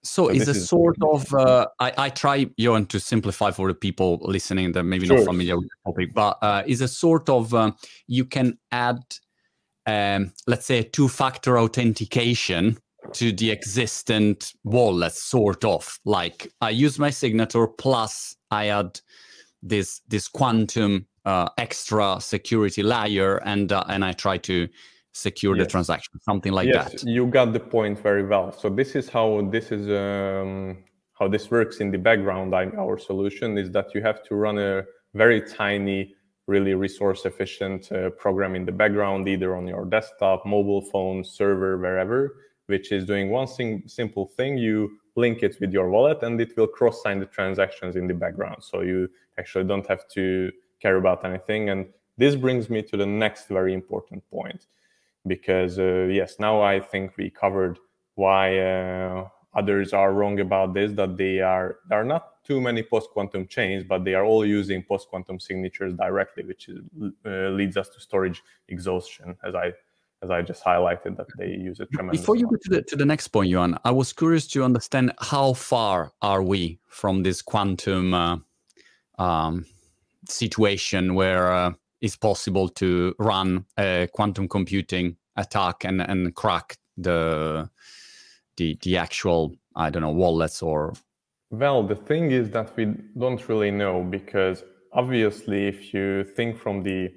So, 0.02 0.26
so 0.26 0.30
is 0.30 0.48
a 0.48 0.54
sort 0.54 0.96
of 1.02 1.32
uh, 1.32 1.66
I, 1.80 1.92
I 1.96 2.08
try 2.10 2.46
Johan 2.58 2.86
to 2.86 3.00
simplify 3.00 3.50
for 3.50 3.68
the 3.68 3.74
people 3.74 4.18
listening 4.22 4.72
that 4.72 4.84
maybe 4.84 5.06
sure. 5.06 5.16
not 5.16 5.24
familiar 5.24 5.56
with 5.56 5.68
the 5.68 5.90
topic, 5.90 6.14
but 6.14 6.38
uh, 6.42 6.62
is 6.66 6.82
a 6.82 6.88
sort 6.88 7.30
of 7.30 7.54
uh, 7.54 7.72
you 8.06 8.26
can 8.26 8.58
add 8.70 8.98
um, 9.86 10.32
let's 10.46 10.66
say, 10.66 10.82
two-factor 10.82 11.58
authentication 11.58 12.78
to 13.12 13.32
the 13.32 13.50
existent 13.50 14.54
wallet, 14.64 15.12
sort 15.12 15.64
of. 15.64 15.98
Like 16.04 16.52
I 16.60 16.70
use 16.70 16.98
my 16.98 17.10
signature 17.10 17.66
plus 17.66 18.36
I 18.50 18.68
add 18.68 19.00
this 19.62 20.00
this 20.08 20.28
quantum 20.28 21.06
uh, 21.24 21.48
extra 21.58 22.18
security 22.20 22.82
layer, 22.82 23.36
and 23.44 23.72
uh, 23.72 23.84
and 23.88 24.04
I 24.04 24.12
try 24.12 24.38
to 24.38 24.68
secure 25.12 25.56
yes. 25.56 25.66
the 25.66 25.70
transaction, 25.70 26.20
something 26.20 26.52
like 26.52 26.68
yes, 26.68 27.02
that. 27.02 27.04
you 27.04 27.26
got 27.26 27.52
the 27.52 27.60
point 27.60 27.98
very 27.98 28.24
well. 28.26 28.52
So 28.52 28.68
this 28.68 28.94
is 28.96 29.08
how 29.08 29.48
this 29.50 29.70
is 29.70 29.88
um, 29.88 30.84
how 31.14 31.28
this 31.28 31.50
works 31.50 31.78
in 31.80 31.90
the 31.90 31.98
background. 31.98 32.54
Our 32.54 32.98
solution 32.98 33.56
is 33.58 33.70
that 33.72 33.94
you 33.94 34.02
have 34.02 34.22
to 34.24 34.34
run 34.34 34.58
a 34.58 34.84
very 35.14 35.40
tiny 35.40 36.14
really 36.46 36.74
resource 36.74 37.24
efficient 37.24 37.90
uh, 37.92 38.10
program 38.10 38.54
in 38.54 38.64
the 38.64 38.72
background, 38.72 39.26
either 39.28 39.56
on 39.56 39.66
your 39.66 39.84
desktop, 39.84 40.44
mobile 40.44 40.82
phone, 40.82 41.24
server, 41.24 41.78
wherever, 41.78 42.36
which 42.66 42.92
is 42.92 43.04
doing 43.04 43.30
one 43.30 43.46
simple 43.86 44.26
thing. 44.26 44.58
You 44.58 44.98
link 45.16 45.42
it 45.42 45.56
with 45.60 45.72
your 45.72 45.88
wallet 45.88 46.22
and 46.22 46.40
it 46.40 46.56
will 46.56 46.66
cross 46.66 47.02
sign 47.02 47.20
the 47.20 47.26
transactions 47.26 47.96
in 47.96 48.06
the 48.06 48.14
background. 48.14 48.62
So 48.62 48.80
you 48.82 49.08
actually 49.38 49.64
don't 49.64 49.86
have 49.86 50.06
to 50.08 50.50
care 50.80 50.96
about 50.96 51.24
anything. 51.24 51.70
And 51.70 51.86
this 52.18 52.36
brings 52.36 52.68
me 52.68 52.82
to 52.82 52.96
the 52.96 53.06
next 53.06 53.48
very 53.48 53.72
important 53.74 54.28
point 54.30 54.66
because, 55.26 55.78
uh, 55.78 56.08
yes, 56.10 56.36
now 56.38 56.60
I 56.60 56.80
think 56.80 57.16
we 57.16 57.30
covered 57.30 57.78
why 58.16 58.58
uh, 58.58 59.28
others 59.54 59.92
are 59.92 60.12
wrong 60.12 60.40
about 60.40 60.74
this, 60.74 60.92
that 60.92 61.16
they 61.16 61.40
are, 61.40 61.78
they 61.88 61.96
are 61.96 62.04
not 62.04 62.44
too 62.44 62.60
many 62.60 62.82
post-quantum 62.82 63.46
chains, 63.46 63.84
but 63.84 64.04
they 64.04 64.14
are 64.14 64.24
all 64.24 64.44
using 64.44 64.82
post-quantum 64.82 65.40
signatures 65.40 65.94
directly, 65.94 66.44
which 66.44 66.68
is, 66.68 66.78
uh, 67.26 67.48
leads 67.50 67.76
us 67.76 67.88
to 67.88 68.00
storage 68.00 68.42
exhaustion, 68.68 69.36
as 69.44 69.54
I 69.54 69.72
as 70.22 70.30
I 70.30 70.40
just 70.40 70.64
highlighted 70.64 71.18
that 71.18 71.26
they 71.36 71.48
use 71.48 71.80
it 71.80 71.88
tremendously. 71.92 72.22
Before 72.22 72.36
you 72.36 72.46
go 72.46 72.56
to 72.56 72.70
the, 72.70 72.82
to 72.82 72.96
the 72.96 73.04
next 73.04 73.28
point, 73.28 73.50
Johan, 73.50 73.78
I 73.84 73.90
was 73.90 74.12
curious 74.12 74.46
to 74.48 74.64
understand 74.64 75.12
how 75.20 75.52
far 75.52 76.12
are 76.22 76.42
we 76.42 76.78
from 76.88 77.22
this 77.22 77.42
quantum 77.42 78.14
uh, 78.14 78.38
um, 79.18 79.66
situation 80.26 81.14
where 81.14 81.52
uh, 81.52 81.72
it's 82.00 82.16
possible 82.16 82.70
to 82.70 83.14
run 83.18 83.66
a 83.78 84.08
quantum 84.14 84.48
computing 84.48 85.16
attack 85.36 85.84
and, 85.84 86.00
and 86.00 86.34
crack 86.34 86.78
the 86.96 87.68
the 88.56 88.78
the 88.82 88.96
actual 88.96 89.54
I 89.76 89.90
don't 89.90 90.02
know 90.02 90.10
wallets 90.10 90.62
or 90.62 90.94
well, 91.58 91.82
the 91.82 91.94
thing 91.94 92.32
is 92.32 92.50
that 92.50 92.76
we 92.76 92.86
don't 93.16 93.48
really 93.48 93.70
know 93.70 94.02
because 94.02 94.64
obviously, 94.92 95.68
if 95.68 95.94
you 95.94 96.24
think 96.24 96.58
from 96.58 96.82
the 96.82 97.12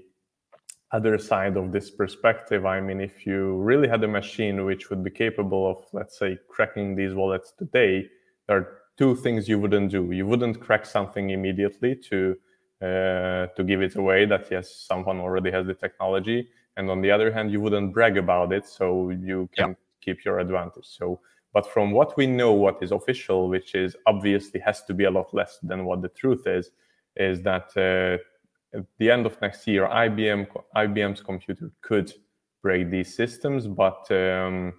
other 0.92 1.18
side 1.18 1.58
of 1.58 1.72
this 1.72 1.90
perspective, 1.90 2.66
I 2.66 2.80
mean, 2.80 3.02
if 3.02 3.26
you 3.26 3.56
really 3.58 3.88
had 3.88 4.04
a 4.04 4.08
machine 4.08 4.64
which 4.66 4.90
would 4.90 5.04
be 5.04 5.10
capable 5.10 5.70
of, 5.70 5.78
let's 5.92 6.18
say, 6.20 6.38
cracking 6.48 6.96
these 6.96 7.14
wallets 7.14 7.52
today, 7.52 8.08
there 8.48 8.58
are 8.58 8.68
two 8.98 9.16
things 9.16 9.50
you 9.50 9.60
wouldn't 9.60 9.92
do. 9.92 10.12
You 10.12 10.26
wouldn't 10.28 10.60
crack 10.60 10.86
something 10.86 11.30
immediately 11.32 11.96
to 12.10 12.36
uh, 12.82 13.48
to 13.56 13.64
give 13.66 13.82
it 13.82 13.96
away 13.96 14.26
that 14.26 14.52
yes, 14.52 14.70
someone 14.88 15.20
already 15.20 15.50
has 15.50 15.66
the 15.66 15.74
technology, 15.74 16.48
and 16.76 16.92
on 16.92 17.02
the 17.02 17.10
other 17.10 17.32
hand, 17.32 17.52
you 17.52 17.60
wouldn't 17.60 17.92
brag 17.92 18.18
about 18.18 18.54
it, 18.54 18.68
so 18.68 19.10
you 19.10 19.50
can 19.56 19.70
yeah. 19.70 19.76
Keep 20.08 20.26
your 20.26 20.40
advantage. 20.40 20.88
So 21.00 21.20
but 21.58 21.66
from 21.74 21.92
what 21.92 22.16
we 22.18 22.28
know, 22.28 22.52
what 22.52 22.78
is 22.84 22.92
official, 22.92 23.50
which 23.50 23.74
is 23.74 23.96
obviously 24.06 24.60
has 24.60 24.84
to 24.84 24.94
be 24.94 25.06
a 25.06 25.12
lot 25.12 25.34
less 25.34 25.58
than 25.64 25.86
what 25.86 26.04
the 26.04 26.10
truth 26.10 26.46
is, 26.46 26.70
is 27.16 27.42
that 27.44 27.68
uh, 27.76 28.78
at 28.78 28.86
the 29.00 29.10
end 29.10 29.26
of 29.26 29.42
next 29.42 29.66
year, 29.66 29.88
IBM 29.88 30.48
IBM's 30.76 31.22
computer 31.22 31.72
could 31.82 32.14
break 32.62 32.92
these 32.92 33.16
systems, 33.16 33.66
but 33.66 34.06
um, 34.12 34.74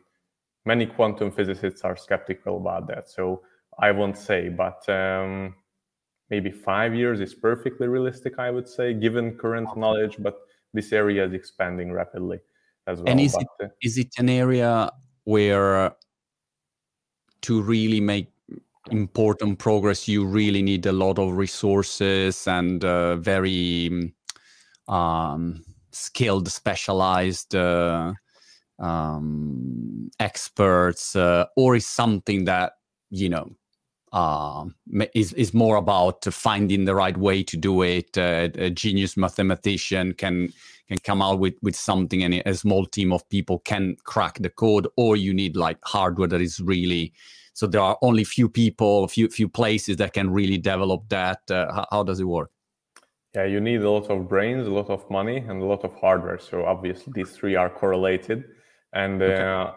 many 0.67 0.87
quantum 0.87 1.31
physicists 1.33 1.83
are 1.83 1.97
skeptical 1.97 2.59
about 2.59 2.87
that. 2.89 3.09
So 3.09 3.43
I 3.79 3.91
won't 3.91 4.19
say, 4.19 4.49
but 4.49 4.89
um, 4.89 5.57
maybe 6.31 6.51
five 6.51 6.95
years 6.95 7.21
is 7.21 7.35
perfectly 7.35 7.89
realistic, 7.89 8.39
I 8.39 8.51
would 8.51 8.69
say, 8.69 8.95
given 8.95 9.37
current 9.37 9.77
knowledge. 9.77 10.17
But 10.19 10.37
this 10.75 10.93
area 10.93 11.25
is 11.27 11.33
expanding 11.33 11.91
rapidly 11.93 12.39
as 12.87 13.01
well. 13.01 13.09
And 13.09 13.21
is, 13.21 13.33
but, 13.33 13.43
it, 13.43 13.65
uh, 13.65 13.69
is 13.83 13.99
it 13.99 14.13
an 14.19 14.29
area 14.29 14.93
where 15.29 15.95
to 17.43 17.61
really 17.61 18.01
make 18.01 18.29
important 18.91 19.59
progress, 19.59 20.09
you 20.09 20.25
really 20.25 20.63
need 20.63 20.87
a 20.87 20.93
lot 20.93 21.19
of 21.19 21.37
resources 21.37 22.49
and 22.49 22.83
uh, 22.83 23.17
very 23.17 24.15
um, 24.89 25.63
skilled, 25.93 26.49
specialized 26.49 27.55
uh, 27.55 28.15
um, 28.79 30.11
experts, 30.19 31.15
uh, 31.15 31.45
or 31.59 31.77
is 31.77 31.87
something 31.87 32.47
that 32.47 32.73
you 33.11 33.29
know 33.29 33.51
uh, 34.13 34.65
is 35.15 35.33
is 35.35 35.55
more 35.55 35.77
about 35.77 36.25
finding 36.25 36.85
the 36.85 36.95
right 36.95 37.17
way 37.17 37.43
to 37.43 37.57
do 37.57 37.83
it. 37.83 38.17
Uh, 38.17 38.49
a 38.55 38.71
genius 38.71 39.17
mathematician 39.17 40.15
can 40.15 40.53
can 40.89 40.99
come 40.99 41.23
out 41.23 41.39
with 41.39 41.55
with 41.63 41.77
something, 41.77 42.23
and 42.23 42.43
a 42.47 42.55
small 42.55 42.87
team 42.87 43.13
of 43.13 43.29
people 43.29 43.59
can 43.61 43.97
crack 44.05 44.39
the 44.41 44.51
code. 44.51 44.89
Or 44.97 45.17
you 45.17 45.35
need 45.35 45.57
like 45.57 45.79
hardware 45.85 46.29
that 46.29 46.41
is 46.41 46.61
really 46.61 47.13
so 47.59 47.67
there 47.67 47.81
are 47.81 47.99
only 48.03 48.23
few 48.23 48.49
people, 48.49 49.09
few 49.09 49.29
few 49.29 49.49
places 49.49 49.97
that 49.97 50.13
can 50.13 50.31
really 50.31 50.59
develop 50.59 51.09
that. 51.09 51.41
Uh, 51.51 51.73
how, 51.73 51.87
how 51.91 52.03
does 52.05 52.21
it 52.21 52.25
work? 52.25 52.51
Yeah, 53.35 53.45
you 53.45 53.61
need 53.61 53.83
a 53.83 53.91
lot 53.91 54.09
of 54.11 54.29
brains, 54.29 54.67
a 54.67 54.71
lot 54.71 54.89
of 54.89 55.09
money, 55.11 55.39
and 55.39 55.61
a 55.63 55.65
lot 55.65 55.85
of 55.85 55.95
hardware. 55.95 56.39
So 56.39 56.65
obviously 56.65 57.13
these 57.15 57.31
three 57.31 57.57
are 57.57 57.69
correlated. 57.69 58.45
And 58.93 59.21
okay. 59.21 59.43
uh, 59.43 59.73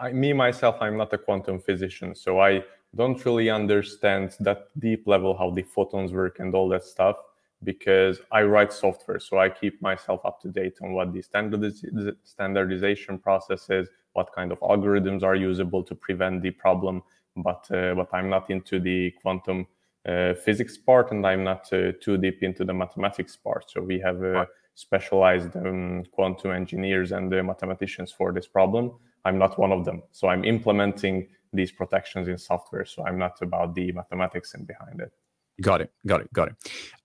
I, 0.00 0.12
me 0.12 0.32
myself, 0.32 0.76
I'm 0.80 0.96
not 0.96 1.12
a 1.12 1.18
quantum 1.18 1.60
physician, 1.60 2.14
so 2.14 2.40
I 2.40 2.64
don't 2.96 3.24
really 3.24 3.50
understand 3.50 4.36
that 4.40 4.68
deep 4.78 5.06
level 5.06 5.36
how 5.36 5.50
the 5.50 5.62
photons 5.62 6.12
work 6.12 6.40
and 6.40 6.54
all 6.54 6.68
that 6.70 6.84
stuff 6.84 7.16
because 7.64 8.20
I 8.32 8.42
write 8.42 8.72
software, 8.72 9.18
so 9.18 9.38
I 9.38 9.48
keep 9.48 9.80
myself 9.80 10.20
up 10.24 10.40
to 10.42 10.48
date 10.48 10.76
on 10.82 10.92
what 10.92 11.12
the 11.12 11.22
standardiz- 11.22 12.16
standardization 12.24 13.18
process 13.18 13.70
is, 13.70 13.88
what 14.12 14.32
kind 14.34 14.52
of 14.52 14.60
algorithms 14.60 15.22
are 15.22 15.34
usable 15.34 15.82
to 15.84 15.94
prevent 15.94 16.42
the 16.42 16.50
problem. 16.50 17.02
But 17.36 17.66
uh, 17.70 17.94
but 17.94 18.08
I'm 18.12 18.30
not 18.30 18.50
into 18.50 18.80
the 18.80 19.10
quantum 19.22 19.66
uh, 20.06 20.34
physics 20.34 20.76
part, 20.78 21.12
and 21.12 21.26
I'm 21.26 21.44
not 21.44 21.70
uh, 21.72 21.92
too 22.00 22.16
deep 22.16 22.42
into 22.42 22.64
the 22.64 22.72
mathematics 22.72 23.36
part. 23.36 23.70
So 23.70 23.82
we 23.82 23.98
have 24.00 24.22
uh, 24.22 24.46
specialized 24.74 25.56
um, 25.56 26.04
quantum 26.12 26.52
engineers 26.52 27.12
and 27.12 27.32
uh, 27.32 27.42
mathematicians 27.42 28.12
for 28.12 28.32
this 28.32 28.46
problem. 28.46 28.92
I'm 29.24 29.38
not 29.38 29.58
one 29.58 29.72
of 29.72 29.84
them, 29.84 30.02
so 30.12 30.28
I'm 30.28 30.44
implementing 30.44 31.28
these 31.52 31.72
protections 31.72 32.28
in 32.28 32.38
software. 32.38 32.84
So 32.84 33.04
I'm 33.04 33.18
not 33.18 33.40
about 33.42 33.74
the 33.74 33.92
mathematics 33.92 34.54
and 34.54 34.66
behind 34.66 35.00
it. 35.00 35.12
Got 35.60 35.80
it. 35.80 35.92
Got 36.06 36.20
it. 36.22 36.32
Got 36.32 36.48
it. 36.48 36.54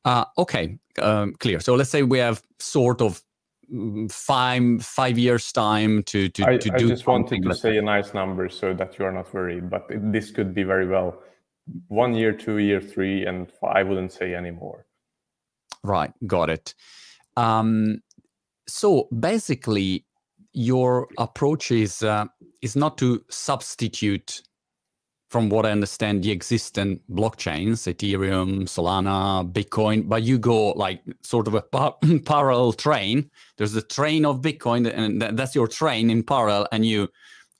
Uh, 0.03 0.25
okay, 0.37 0.77
um, 1.01 1.33
clear. 1.39 1.59
So 1.59 1.75
let's 1.75 1.89
say 1.89 2.03
we 2.03 2.19
have 2.19 2.43
sort 2.59 3.01
of 3.01 3.21
mm, 3.73 4.11
five 4.11 4.83
five 4.83 5.17
years 5.17 5.51
time 5.51 6.03
to 6.03 6.27
to, 6.29 6.43
I, 6.43 6.57
to 6.57 6.73
I 6.73 6.77
do. 6.77 6.85
I 6.85 6.89
just 6.89 7.07
wanted 7.07 7.43
to 7.43 7.55
say 7.55 7.77
a 7.77 7.81
nice 7.81 8.13
number 8.13 8.49
so 8.49 8.73
that 8.73 8.99
you 8.99 9.05
are 9.05 9.11
not 9.11 9.33
worried. 9.33 9.69
But 9.69 9.85
it, 9.89 10.11
this 10.11 10.31
could 10.31 10.53
be 10.53 10.63
very 10.63 10.87
well 10.87 11.21
one 11.87 12.13
year, 12.13 12.33
two 12.33 12.57
year, 12.57 12.81
three, 12.81 13.25
and 13.25 13.47
I 13.63 13.83
wouldn't 13.83 14.11
say 14.11 14.33
anymore. 14.33 14.85
Right. 15.83 16.11
Got 16.27 16.49
it. 16.49 16.75
Um, 17.37 18.01
so 18.67 19.07
basically, 19.17 20.05
your 20.53 21.07
approach 21.17 21.71
is 21.71 22.03
uh, 22.03 22.25
is 22.61 22.75
not 22.75 22.97
to 22.99 23.23
substitute 23.29 24.41
from 25.31 25.47
what 25.47 25.65
I 25.65 25.71
understand, 25.71 26.23
the 26.23 26.31
existing 26.31 26.99
blockchains, 27.09 27.87
Ethereum, 27.87 28.63
Solana, 28.63 29.49
Bitcoin, 29.49 30.09
but 30.09 30.23
you 30.23 30.37
go 30.37 30.71
like 30.71 31.01
sort 31.23 31.47
of 31.47 31.53
a 31.53 31.61
par- 31.61 31.95
parallel 32.25 32.73
train. 32.73 33.31
There's 33.57 33.73
a 33.73 33.81
train 33.81 34.25
of 34.25 34.41
Bitcoin, 34.41 34.91
and 34.93 35.21
that's 35.21 35.55
your 35.55 35.69
train 35.69 36.09
in 36.09 36.23
parallel, 36.23 36.67
and 36.73 36.85
you 36.85 37.07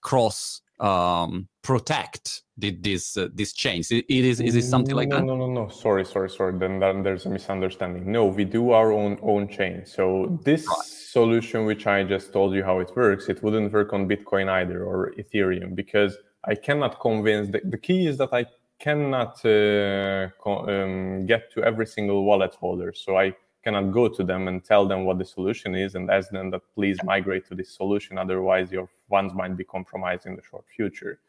cross 0.02 0.62
um, 0.82 1.48
protect 1.62 2.42
the, 2.62 2.72
this 2.72 3.18
uh, 3.18 3.28
these 3.34 3.54
chains. 3.54 3.92
It, 3.92 4.06
it 4.08 4.24
is 4.32 4.40
is 4.40 4.56
it 4.56 4.64
something 4.64 4.96
like 4.96 5.10
no, 5.10 5.18
that? 5.18 5.26
No, 5.26 5.36
no, 5.36 5.48
no. 5.48 5.68
Sorry, 5.68 6.06
sorry, 6.06 6.30
sorry. 6.30 6.58
Then, 6.58 6.80
then 6.80 7.04
there's 7.04 7.26
a 7.26 7.30
misunderstanding. 7.30 8.12
No, 8.12 8.26
we 8.26 8.46
do 8.46 8.72
our 8.72 8.92
own 8.92 9.18
own 9.22 9.48
chain. 9.48 9.86
So 9.86 10.40
this 10.44 10.66
right. 10.68 10.86
solution, 10.86 11.66
which 11.66 11.88
I 11.88 12.04
just 12.04 12.32
told 12.32 12.54
you 12.54 12.64
how 12.64 12.80
it 12.80 12.96
works, 12.96 13.28
it 13.28 13.42
wouldn't 13.44 13.74
work 13.74 13.92
on 13.94 14.08
Bitcoin 14.08 14.48
either 14.50 14.84
or 14.84 15.14
Ethereum 15.18 15.76
because 15.76 16.18
I 16.46 16.56
cannot 16.56 17.00
convince. 17.02 17.52
The, 17.52 17.62
the 17.66 17.78
key 17.78 18.08
is 18.08 18.18
that 18.20 18.32
I 18.32 18.46
cannot 18.80 19.34
uh, 19.46 20.30
um, 20.46 21.26
get 21.26 21.52
to 21.54 21.64
every 21.64 21.88
single 21.88 22.24
wallet 22.26 22.54
holder. 22.56 22.94
So 22.96 23.18
I 23.18 23.34
cannot 23.64 23.92
go 23.92 24.08
to 24.08 24.24
them 24.24 24.48
and 24.48 24.64
tell 24.64 24.88
them 24.88 25.06
what 25.06 25.18
the 25.20 25.26
solution 25.26 25.76
is 25.76 25.96
and 25.96 26.10
ask 26.10 26.32
them 26.32 26.50
that 26.52 26.62
please 26.76 26.98
migrate 27.04 27.48
to 27.50 27.56
this 27.56 27.70
solution. 27.76 28.18
Otherwise, 28.18 28.72
your 28.72 28.88
funds 29.10 29.34
might 29.34 29.56
be 29.56 29.64
compromised 29.64 30.26
in 30.26 30.36
the 30.36 30.42
short 30.42 30.66
future. 30.76 31.20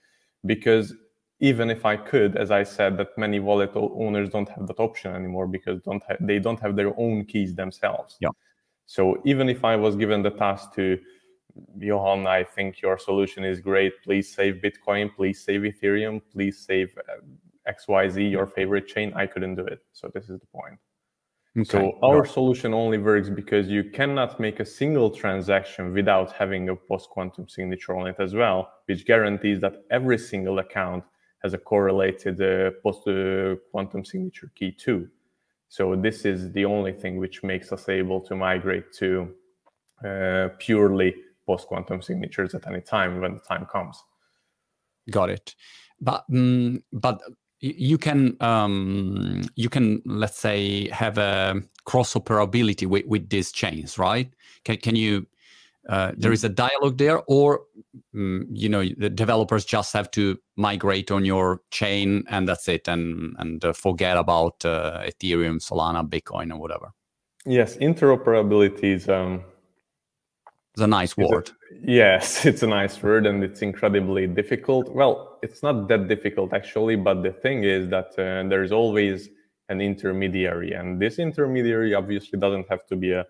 Because 0.44 0.94
even 1.42 1.70
if 1.70 1.84
I 1.84 1.96
could, 1.96 2.36
as 2.36 2.52
I 2.52 2.62
said, 2.62 2.96
that 2.98 3.18
many 3.18 3.40
wallet 3.40 3.72
owners 3.74 4.28
don't 4.28 4.48
have 4.48 4.68
that 4.68 4.78
option 4.78 5.12
anymore 5.12 5.48
because 5.48 5.82
don't 5.82 6.02
ha- 6.08 6.20
they 6.20 6.38
don't 6.38 6.60
have 6.60 6.76
their 6.76 6.98
own 6.98 7.24
keys 7.24 7.52
themselves. 7.52 8.16
Yeah. 8.20 8.28
So 8.86 9.20
even 9.24 9.48
if 9.48 9.64
I 9.64 9.74
was 9.74 9.96
given 9.96 10.22
the 10.22 10.30
task 10.30 10.72
to 10.76 10.98
Johan, 11.76 12.28
I 12.28 12.44
think 12.44 12.80
your 12.80 12.96
solution 12.96 13.42
is 13.44 13.58
great. 13.60 13.92
Please 14.04 14.32
save 14.32 14.62
Bitcoin. 14.62 15.10
Please 15.16 15.44
save 15.44 15.62
Ethereum. 15.62 16.22
Please 16.32 16.64
save 16.64 16.96
uh, 16.96 17.72
XYZ, 17.72 18.30
your 18.30 18.46
favorite 18.46 18.86
chain. 18.86 19.12
I 19.16 19.26
couldn't 19.26 19.56
do 19.56 19.66
it. 19.66 19.80
So 19.92 20.12
this 20.14 20.30
is 20.30 20.38
the 20.38 20.46
point. 20.46 20.78
Okay. 21.58 21.68
So 21.68 21.98
our 22.04 22.24
solution 22.24 22.72
only 22.72 22.98
works 22.98 23.28
because 23.28 23.66
you 23.68 23.82
cannot 23.90 24.38
make 24.38 24.60
a 24.60 24.64
single 24.64 25.10
transaction 25.10 25.92
without 25.92 26.30
having 26.32 26.68
a 26.68 26.76
post-quantum 26.76 27.48
signature 27.48 27.96
on 27.96 28.06
it 28.06 28.16
as 28.20 28.32
well, 28.32 28.70
which 28.86 29.04
guarantees 29.04 29.60
that 29.60 29.82
every 29.90 30.18
single 30.18 30.60
account 30.60 31.02
has 31.42 31.54
a 31.54 31.58
correlated 31.58 32.40
uh, 32.40 32.70
post-quantum 32.82 34.04
signature 34.04 34.50
key 34.54 34.72
too. 34.72 35.08
So 35.68 35.96
this 35.96 36.24
is 36.24 36.52
the 36.52 36.64
only 36.64 36.92
thing 36.92 37.16
which 37.16 37.42
makes 37.42 37.72
us 37.72 37.88
able 37.88 38.20
to 38.22 38.36
migrate 38.36 38.92
to 38.98 39.34
uh, 40.04 40.48
purely 40.58 41.14
post 41.46 41.66
quantum 41.66 42.02
signatures 42.02 42.54
at 42.54 42.66
any 42.66 42.80
time 42.80 43.20
when 43.20 43.34
the 43.34 43.40
time 43.40 43.66
comes. 43.66 44.02
Got 45.10 45.30
it. 45.30 45.54
But 46.00 46.24
um, 46.32 46.82
but 46.92 47.20
you 47.60 47.96
can 47.96 48.36
um, 48.40 49.42
you 49.54 49.68
can 49.68 50.02
let's 50.04 50.38
say 50.38 50.88
have 50.90 51.18
a 51.18 51.62
cross 51.84 52.14
operability 52.14 52.86
with, 52.86 53.06
with 53.06 53.28
these 53.28 53.52
chains, 53.52 53.98
right? 53.98 54.32
Can 54.64 54.76
can 54.76 54.96
you? 54.96 55.26
Uh, 55.88 56.12
there 56.16 56.32
is 56.32 56.44
a 56.44 56.48
dialogue 56.48 56.96
there, 56.96 57.22
or 57.26 57.62
um, 58.14 58.46
you 58.50 58.68
know 58.68 58.84
the 58.98 59.10
developers 59.10 59.64
just 59.64 59.92
have 59.92 60.10
to 60.12 60.38
migrate 60.56 61.10
on 61.10 61.24
your 61.24 61.60
chain 61.70 62.24
and 62.28 62.48
that's 62.48 62.68
it, 62.68 62.86
and 62.86 63.34
and 63.38 63.64
uh, 63.64 63.72
forget 63.72 64.16
about 64.16 64.64
uh, 64.64 65.02
Ethereum, 65.04 65.60
Solana, 65.60 66.08
Bitcoin, 66.08 66.52
or 66.52 66.58
whatever. 66.58 66.92
Yes, 67.44 67.76
interoperability 67.78 68.94
is 68.94 69.08
um, 69.08 69.42
it's 70.74 70.82
a 70.82 70.86
nice 70.86 71.16
word. 71.16 71.50
yes, 71.84 72.46
it's 72.46 72.62
a 72.62 72.66
nice 72.66 73.02
word 73.02 73.26
and 73.26 73.42
it's 73.42 73.60
incredibly 73.60 74.26
difficult. 74.26 74.88
Well, 74.94 75.38
it's 75.42 75.62
not 75.62 75.88
that 75.88 76.08
difficult 76.08 76.54
actually, 76.54 76.96
but 76.96 77.22
the 77.22 77.32
thing 77.32 77.64
is 77.64 77.88
that 77.88 78.10
uh, 78.18 78.48
there's 78.48 78.70
always 78.70 79.28
an 79.68 79.80
intermediary, 79.80 80.72
and 80.72 81.00
this 81.00 81.18
intermediary 81.18 81.94
obviously 81.94 82.38
doesn't 82.38 82.68
have 82.70 82.86
to 82.86 82.96
be 82.96 83.12
a 83.12 83.26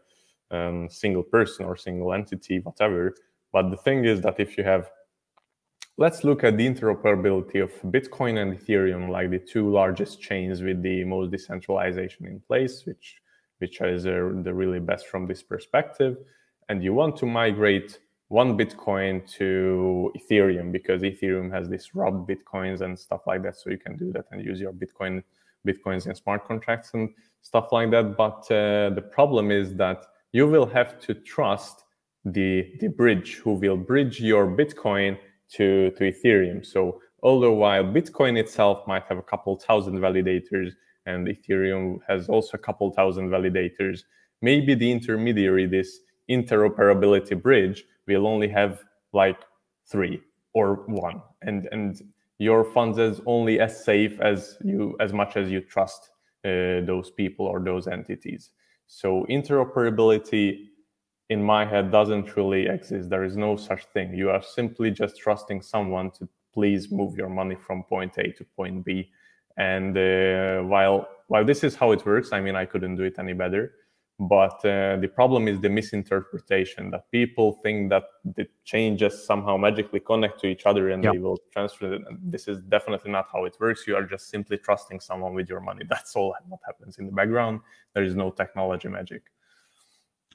um, 0.53 0.88
single 0.91 1.23
person 1.23 1.67
or 1.67 1.77
single 1.77 2.12
entity, 2.12 2.61
whatever. 2.61 3.15
But 3.53 3.71
the 3.71 3.77
thing 3.77 4.05
is 4.05 4.21
that 4.23 4.38
if 4.38 4.57
you 4.57 4.65
have, 4.65 4.91
let's 5.97 6.25
look 6.25 6.45
at 6.45 6.57
the 6.57 6.69
interoperability 6.69 7.62
of 7.62 7.73
Bitcoin 7.91 8.41
and 8.41 8.59
Ethereum, 8.59 9.11
like 9.11 9.31
the 9.31 9.38
two 9.38 9.71
largest 9.71 10.21
chains 10.21 10.62
with 10.62 10.83
the 10.83 11.05
most 11.05 11.31
decentralization 11.31 12.27
in 12.27 12.41
place, 12.41 12.85
which 12.87 13.17
which 13.59 13.81
is 13.81 14.07
uh, 14.07 14.33
the 14.43 14.53
really 14.53 14.81
best 14.81 15.07
from 15.07 15.27
this 15.27 15.41
perspective 15.41 16.17
and 16.69 16.83
you 16.83 16.95
want 16.95 17.17
to 17.19 17.27
migrate 17.27 17.99
one 18.29 18.57
Bitcoin 18.57 19.31
to 19.31 20.11
Ethereum 20.17 20.73
because 20.73 21.03
Ethereum 21.03 21.53
has 21.53 21.69
these 21.69 21.95
wrapped 21.95 22.27
Bitcoins 22.27 22.81
and 22.81 22.99
stuff 22.99 23.23
like 23.27 23.43
that. 23.43 23.57
So 23.57 23.71
you 23.71 23.79
can 23.79 23.97
do 23.97 24.11
that 24.12 24.25
and 24.31 24.43
use 24.43 24.59
your 24.59 24.73
Bitcoin 24.73 25.23
Bitcoins 25.67 26.07
in 26.07 26.15
smart 26.15 26.47
contracts 26.49 26.93
and 26.95 27.11
stuff 27.43 27.73
like 27.73 27.91
that. 27.91 28.17
But 28.17 28.41
uh, 28.51 28.91
the 28.95 29.03
problem 29.03 29.51
is 29.51 29.75
that 29.75 30.07
you 30.33 30.47
will 30.47 30.66
have 30.66 30.99
to 31.01 31.14
trust 31.14 31.85
the 32.25 32.73
the 32.81 32.88
bridge 32.88 33.35
who 33.35 33.53
will 33.55 33.77
bridge 33.77 34.21
your 34.21 34.47
Bitcoin 34.47 35.18
to 35.53 35.90
to 35.92 36.12
Ethereum. 36.12 36.64
So 36.64 37.01
although 37.23 37.53
while 37.53 37.85
Bitcoin 37.85 38.38
itself 38.38 38.87
might 38.87 39.05
have 39.05 39.18
a 39.18 39.23
couple 39.23 39.57
thousand 39.57 39.99
validators 39.99 40.73
and 41.07 41.27
Ethereum 41.27 41.99
has 42.09 42.29
also 42.29 42.57
a 42.57 42.61
couple 42.61 42.90
thousand 42.92 43.29
validators, 43.29 44.05
maybe 44.40 44.75
the 44.75 44.90
intermediary 44.90 45.66
this 45.66 46.01
interoperability 46.31 47.40
bridge 47.40 47.85
will 48.07 48.27
only 48.27 48.49
have 48.49 48.83
like 49.12 49.40
three 49.87 50.21
or 50.55 50.85
one. 50.87 51.21
And 51.42 51.68
and 51.73 52.01
your 52.38 52.64
funds 52.64 52.99
is 52.99 53.21
only 53.27 53.61
as 53.61 53.85
safe 53.85 54.21
as 54.21 54.57
you 54.64 54.97
as 55.01 55.12
much 55.12 55.37
as 55.37 55.51
you 55.51 55.61
trust 55.61 56.11
uh, 56.45 56.81
those 56.87 57.11
people 57.11 57.47
or 57.47 57.61
those 57.61 57.87
entities 57.87 58.51
so 58.87 59.27
interoperability 59.31 60.66
in 61.29 61.42
my 61.42 61.64
head 61.64 61.90
doesn't 61.90 62.37
really 62.37 62.66
exist. 62.66 63.09
There 63.09 63.25
is 63.25 63.37
no 63.37 63.57
such 63.57 63.85
thing. 63.87 64.14
You 64.14 64.31
are 64.31 64.42
simply 64.42 64.90
just 64.90 65.18
trusting 65.18 65.62
someone 65.62 66.11
to 66.12 66.29
please 66.53 66.90
move 66.92 67.16
your 67.16 67.31
money 67.31 67.55
from 67.55 67.83
point 67.85 68.18
a 68.18 68.33
to 68.33 68.45
point 68.57 68.85
b. 68.85 69.11
And 69.57 69.97
uh, 69.97 70.62
while 70.62 71.09
while 71.33 71.47
this 71.47 71.64
is 71.64 71.75
how 71.75 71.92
it 71.92 72.05
works 72.05 72.29
i 72.33 72.40
mean 72.40 72.55
i 72.55 72.66
couldn't 72.66 72.97
do 72.97 73.05
it 73.05 73.18
any 73.18 73.33
better 73.33 73.73
but 74.18 74.64
uh, 74.64 74.96
the 74.96 75.11
problem 75.12 75.48
is 75.48 75.61
the 75.61 75.68
misinterpretation 75.68 76.90
that 76.90 77.11
people 77.11 77.53
think 77.62 77.90
that 77.90 78.05
the 78.37 78.46
changes 78.64 79.27
somehow 79.27 79.57
magically 79.57 80.01
connect 80.01 80.40
to 80.40 80.46
each 80.46 80.64
other 80.66 80.90
and 80.90 81.03
they 81.03 81.18
will 81.18 81.38
transfer 81.53 81.94
it. 81.94 82.03
And 82.07 82.18
this 82.22 82.46
is 82.46 82.59
definitely 82.68 83.11
not 83.11 83.27
how 83.33 83.44
it 83.46 83.57
works. 83.59 83.87
You 83.87 83.96
are 83.96 84.05
just 84.05 84.31
simply 84.31 84.59
trusting 84.59 85.01
someone 85.01 85.35
with 85.35 85.48
your 85.48 85.61
money. 85.61 85.85
That's 85.88 86.14
all 86.14 86.35
what 86.48 86.61
happens 86.64 86.98
in 86.98 87.07
the 87.07 87.12
background. 87.12 87.61
There 87.94 88.05
is 88.05 88.14
no 88.14 88.31
technology 88.31 88.88
magic. 88.88 89.22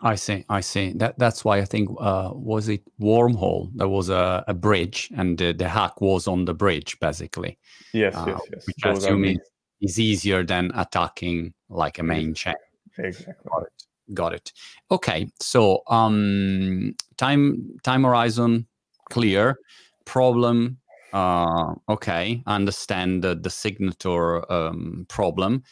I 0.02 0.16
see. 0.16 0.46
I 0.50 0.62
see. 0.62 0.94
That 0.94 1.18
that's 1.18 1.44
why 1.44 1.58
I 1.58 1.66
think 1.66 1.90
uh, 2.00 2.32
was 2.34 2.70
it 2.70 2.84
wormhole. 3.00 3.72
There 3.74 3.88
was 3.88 4.10
a, 4.10 4.44
a 4.48 4.54
bridge, 4.54 5.10
and 5.16 5.38
the, 5.38 5.54
the 5.54 5.68
hack 5.68 6.02
was 6.02 6.28
on 6.28 6.46
the 6.46 6.54
bridge, 6.54 7.00
basically. 7.00 7.58
Yes, 7.94 8.16
uh, 8.16 8.26
yes, 8.28 8.42
yes. 8.52 8.68
Which 8.68 8.86
I 8.86 8.92
assume 8.92 9.26
is, 9.26 9.40
is 9.82 10.00
easier 10.00 10.44
than 10.44 10.72
attacking 10.76 11.54
like 11.70 11.98
a 11.98 12.04
main 12.04 12.34
chain. 12.34 12.54
Exactly. 12.98 13.50
Got 13.50 13.64
it. 13.64 13.84
Got 14.14 14.34
it. 14.34 14.54
Okay. 14.92 15.28
So 15.40 15.82
um, 15.88 16.96
time 17.18 17.78
time 17.84 18.04
horizon 18.04 18.68
clear. 19.10 19.58
Problem. 20.06 20.78
Uh, 21.14 21.74
okay. 21.90 22.44
Understand 22.48 23.24
the, 23.24 23.36
the 23.36 23.50
signature 23.50 24.50
um, 24.52 25.06
problem. 25.10 25.64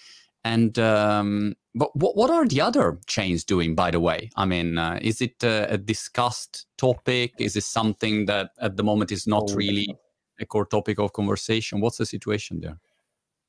And 0.43 0.77
um, 0.77 1.55
but 1.73 1.93
what, 1.95 2.15
what 2.15 2.29
are 2.29 2.45
the 2.45 2.61
other 2.61 2.99
chains 3.07 3.43
doing, 3.43 3.75
by 3.75 3.91
the 3.91 3.99
way? 3.99 4.29
I 4.35 4.45
mean, 4.45 4.77
uh, 4.77 4.99
is 5.01 5.21
it 5.21 5.43
a, 5.43 5.73
a, 5.73 5.77
discussed 5.77 6.67
topic? 6.77 7.33
Is 7.39 7.55
it 7.55 7.63
something 7.63 8.27
that 8.27 8.51
at 8.59 8.77
the 8.77 8.83
moment 8.83 9.11
is 9.11 9.27
not 9.27 9.49
oh, 9.49 9.55
really 9.55 9.93
a 10.39 10.45
core 10.45 10.65
topic 10.65 10.99
of 10.99 11.13
conversation? 11.13 11.81
What's 11.81 11.97
the 11.97 12.05
situation 12.05 12.61
there? 12.61 12.79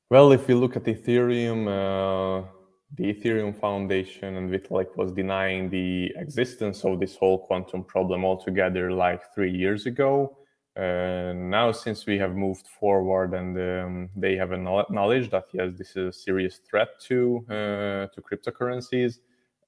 Well, 0.09 0.31
if 0.31 0.49
you 0.49 0.57
look 0.57 0.75
at 0.75 0.83
Ethereum, 0.85 1.67
uh, 1.67 2.47
the 2.95 3.13
Ethereum 3.13 3.59
Foundation 3.59 4.37
and 4.37 4.49
Vitalik 4.49 4.95
was 4.95 5.11
denying 5.11 5.69
the 5.69 6.13
existence 6.15 6.85
of 6.85 6.99
this 6.99 7.15
whole 7.17 7.37
quantum 7.37 7.83
problem 7.83 8.23
altogether 8.23 8.91
like 8.91 9.33
three 9.33 9.51
years 9.51 9.85
ago. 9.85 10.37
Uh, 10.77 11.33
now, 11.35 11.71
since 11.71 12.05
we 12.05 12.17
have 12.17 12.35
moved 12.35 12.67
forward 12.67 13.33
and 13.33 13.57
um, 13.57 14.09
they 14.15 14.35
have 14.35 14.53
acknowledged 14.53 15.31
that 15.31 15.45
yes, 15.51 15.73
this 15.75 15.89
is 15.95 15.97
a 15.97 16.13
serious 16.13 16.59
threat 16.69 16.89
to 17.01 17.43
uh, 17.49 18.05
to 18.13 18.21
cryptocurrencies, 18.21 19.15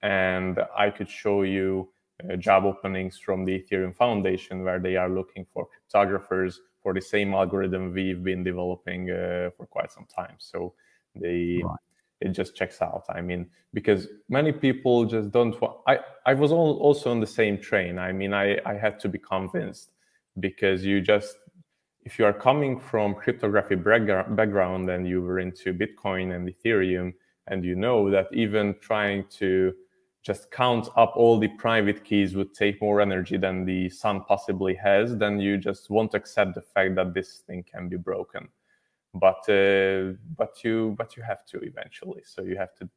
and 0.03 0.59
I 0.77 0.91
could 0.91 1.09
show 1.09 1.41
you 1.41 1.89
uh, 2.23 2.35
job 2.35 2.63
openings 2.63 3.17
from 3.17 3.43
the 3.43 3.59
Ethereum 3.59 3.95
Foundation 3.95 4.63
where 4.63 4.79
they 4.79 4.95
are 4.97 5.09
looking 5.09 5.45
for 5.51 5.67
cryptographers 5.67 6.57
for 6.83 6.93
the 6.93 7.01
same 7.01 7.33
algorithm 7.33 7.91
we've 7.91 8.23
been 8.23 8.43
developing 8.43 9.09
uh, 9.09 9.49
for 9.57 9.65
quite 9.65 9.91
some 9.91 10.05
time. 10.05 10.35
So 10.37 10.73
they. 11.15 11.61
Right. 11.63 11.75
It 12.21 12.29
just 12.29 12.55
checks 12.55 12.81
out. 12.81 13.05
I 13.09 13.21
mean, 13.21 13.49
because 13.73 14.07
many 14.27 14.51
people 14.51 15.05
just 15.05 15.31
don't. 15.31 15.55
I 15.87 15.99
I 16.25 16.33
was 16.33 16.51
also 16.51 17.11
on 17.11 17.19
the 17.19 17.27
same 17.27 17.57
train. 17.57 17.97
I 17.97 18.11
mean, 18.11 18.33
I 18.33 18.59
I 18.65 18.73
had 18.73 18.99
to 19.01 19.09
be 19.09 19.19
convinced 19.19 19.91
because 20.39 20.85
you 20.85 21.01
just 21.01 21.35
if 22.03 22.17
you 22.17 22.25
are 22.25 22.33
coming 22.33 22.79
from 22.79 23.13
cryptography 23.13 23.75
background 23.75 24.89
and 24.89 25.07
you 25.07 25.21
were 25.21 25.39
into 25.39 25.73
bitcoin 25.73 26.35
and 26.35 26.47
ethereum 26.47 27.13
and 27.47 27.63
you 27.63 27.75
know 27.75 28.09
that 28.09 28.27
even 28.33 28.75
trying 28.81 29.23
to 29.29 29.73
just 30.21 30.51
count 30.51 30.89
up 30.95 31.13
all 31.15 31.39
the 31.39 31.47
private 31.49 32.03
keys 32.03 32.35
would 32.35 32.53
take 32.53 32.81
more 32.81 33.01
energy 33.01 33.37
than 33.37 33.65
the 33.65 33.89
sun 33.89 34.23
possibly 34.25 34.75
has 34.75 35.17
then 35.17 35.39
you 35.39 35.57
just 35.57 35.89
won't 35.89 36.13
accept 36.13 36.55
the 36.55 36.61
fact 36.61 36.95
that 36.95 37.13
this 37.13 37.43
thing 37.47 37.63
can 37.63 37.89
be 37.89 37.97
broken 37.97 38.47
but 39.13 39.47
uh, 39.49 40.13
but 40.37 40.63
you 40.63 40.95
but 40.97 41.17
you 41.17 41.23
have 41.23 41.45
to 41.45 41.59
eventually 41.59 42.21
so 42.23 42.41
you 42.41 42.57
have 42.57 42.73
to 42.75 42.87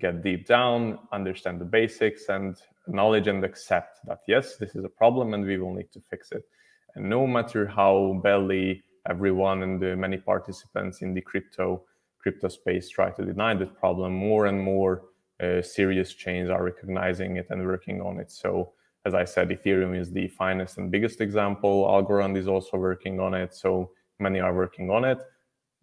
get 0.00 0.22
deep 0.22 0.46
down 0.46 0.98
understand 1.12 1.60
the 1.60 1.64
basics 1.64 2.28
and 2.28 2.56
knowledge 2.86 3.26
and 3.26 3.44
accept 3.44 3.98
that 4.06 4.20
yes 4.28 4.56
this 4.56 4.74
is 4.74 4.84
a 4.84 4.88
problem 4.88 5.34
and 5.34 5.44
we 5.44 5.58
will 5.58 5.74
need 5.74 5.90
to 5.90 6.00
fix 6.00 6.32
it 6.32 6.44
and 6.94 7.08
no 7.08 7.26
matter 7.26 7.66
how 7.66 8.20
badly 8.22 8.82
everyone 9.08 9.62
and 9.62 9.80
the 9.80 9.96
many 9.96 10.18
participants 10.18 11.02
in 11.02 11.14
the 11.14 11.20
crypto 11.20 11.82
crypto 12.18 12.48
space 12.48 12.88
try 12.88 13.10
to 13.10 13.24
deny 13.24 13.54
that 13.54 13.78
problem, 13.78 14.12
more 14.12 14.46
and 14.46 14.60
more 14.60 15.02
uh, 15.42 15.62
serious 15.62 16.12
chains 16.14 16.50
are 16.50 16.64
recognizing 16.64 17.36
it 17.36 17.46
and 17.50 17.64
working 17.64 18.00
on 18.00 18.18
it. 18.18 18.30
So 18.30 18.72
as 19.06 19.14
I 19.14 19.24
said, 19.24 19.48
Ethereum 19.48 19.98
is 19.98 20.10
the 20.10 20.28
finest 20.28 20.78
and 20.78 20.90
biggest 20.90 21.20
example. 21.20 21.86
Algorand 21.86 22.36
is 22.36 22.48
also 22.48 22.76
working 22.76 23.20
on 23.20 23.32
it. 23.34 23.54
So 23.54 23.92
many 24.18 24.40
are 24.40 24.54
working 24.54 24.90
on 24.90 25.04
it. 25.04 25.18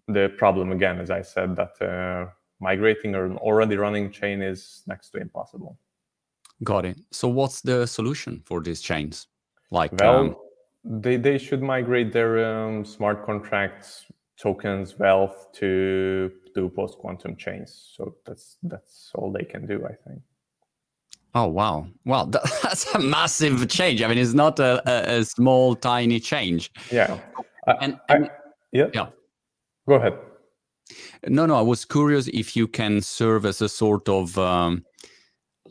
The 0.08 0.34
problem, 0.38 0.72
again, 0.72 1.00
as 1.00 1.10
I 1.10 1.22
said, 1.22 1.56
that 1.56 1.82
uh, 1.82 2.30
migrating 2.60 3.16
an 3.16 3.38
already 3.38 3.76
running 3.78 4.12
chain 4.12 4.42
is 4.42 4.84
next 4.88 5.10
to 5.12 5.20
impossible. 5.20 5.78
Got 6.64 6.86
it. 6.86 7.00
So 7.12 7.28
what's 7.28 7.62
the 7.62 7.86
solution 7.86 8.42
for 8.46 8.62
these 8.62 8.82
chains? 8.82 9.28
Like, 9.72 9.92
well, 10.00 10.18
um, 10.18 10.36
they 10.84 11.18
they 11.18 11.38
should 11.38 11.62
migrate 11.62 12.14
their 12.14 12.46
um, 12.46 12.86
smart 12.86 13.26
contracts 13.26 14.06
tokens 14.38 15.00
wealth 15.00 15.52
to 15.54 16.32
do 16.54 16.70
post 16.70 16.98
quantum 16.98 17.36
chains. 17.36 17.94
So 17.96 18.16
that's 18.26 18.58
that's 18.64 19.12
all 19.16 19.32
they 19.32 19.44
can 19.44 19.66
do 19.66 19.86
i 19.86 19.94
think. 20.08 20.22
Oh 21.34 21.48
wow. 21.48 21.88
Well 22.06 22.26
that's 22.64 22.94
a 22.94 23.00
massive 23.00 23.68
change. 23.68 24.02
I 24.02 24.08
mean 24.08 24.18
it's 24.18 24.34
not 24.34 24.60
a, 24.60 24.82
a, 24.90 25.20
a 25.20 25.26
small 25.26 25.76
tiny 25.76 26.20
change. 26.20 26.72
Yeah. 26.92 27.18
And, 27.68 28.00
and 28.10 28.26
I, 28.26 28.30
yeah. 28.72 28.88
yeah 28.94 29.08
go 29.88 29.96
ahead 29.96 30.18
no 31.28 31.46
no 31.46 31.56
i 31.56 31.62
was 31.62 31.86
curious 31.86 32.28
if 32.28 32.56
you 32.56 32.68
can 32.68 33.02
serve 33.02 33.46
as 33.46 33.62
a 33.62 33.70
sort 33.70 34.08
of 34.10 34.38
um, 34.38 34.84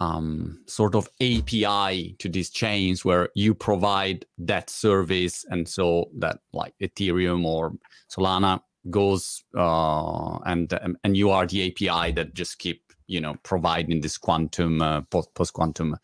um, 0.00 0.62
sort 0.66 0.94
of 0.94 1.08
API 1.20 2.16
to 2.18 2.28
these 2.28 2.50
chains 2.50 3.04
where 3.04 3.28
you 3.34 3.54
provide 3.54 4.26
that 4.38 4.70
service, 4.70 5.44
and 5.50 5.68
so 5.68 6.10
that 6.18 6.40
like 6.52 6.74
Ethereum 6.82 7.44
or 7.44 7.74
Solana 8.10 8.60
goes 8.90 9.44
uh, 9.56 10.38
and 10.46 10.72
and 11.04 11.16
you 11.16 11.30
are 11.30 11.46
the 11.46 11.68
API 11.68 12.12
that 12.12 12.34
just 12.34 12.58
keep 12.58 12.82
you 13.06 13.20
know 13.20 13.36
providing 13.42 14.00
this 14.00 14.18
quantum 14.18 14.82
uh, 14.82 15.02
post 15.02 15.52
quantum 15.52 15.96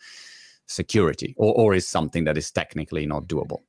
security, 0.66 1.34
or 1.36 1.54
or 1.54 1.74
is 1.74 1.86
something 1.86 2.24
that 2.24 2.38
is 2.38 2.50
technically 2.50 3.06
not 3.06 3.26
doable. 3.26 3.62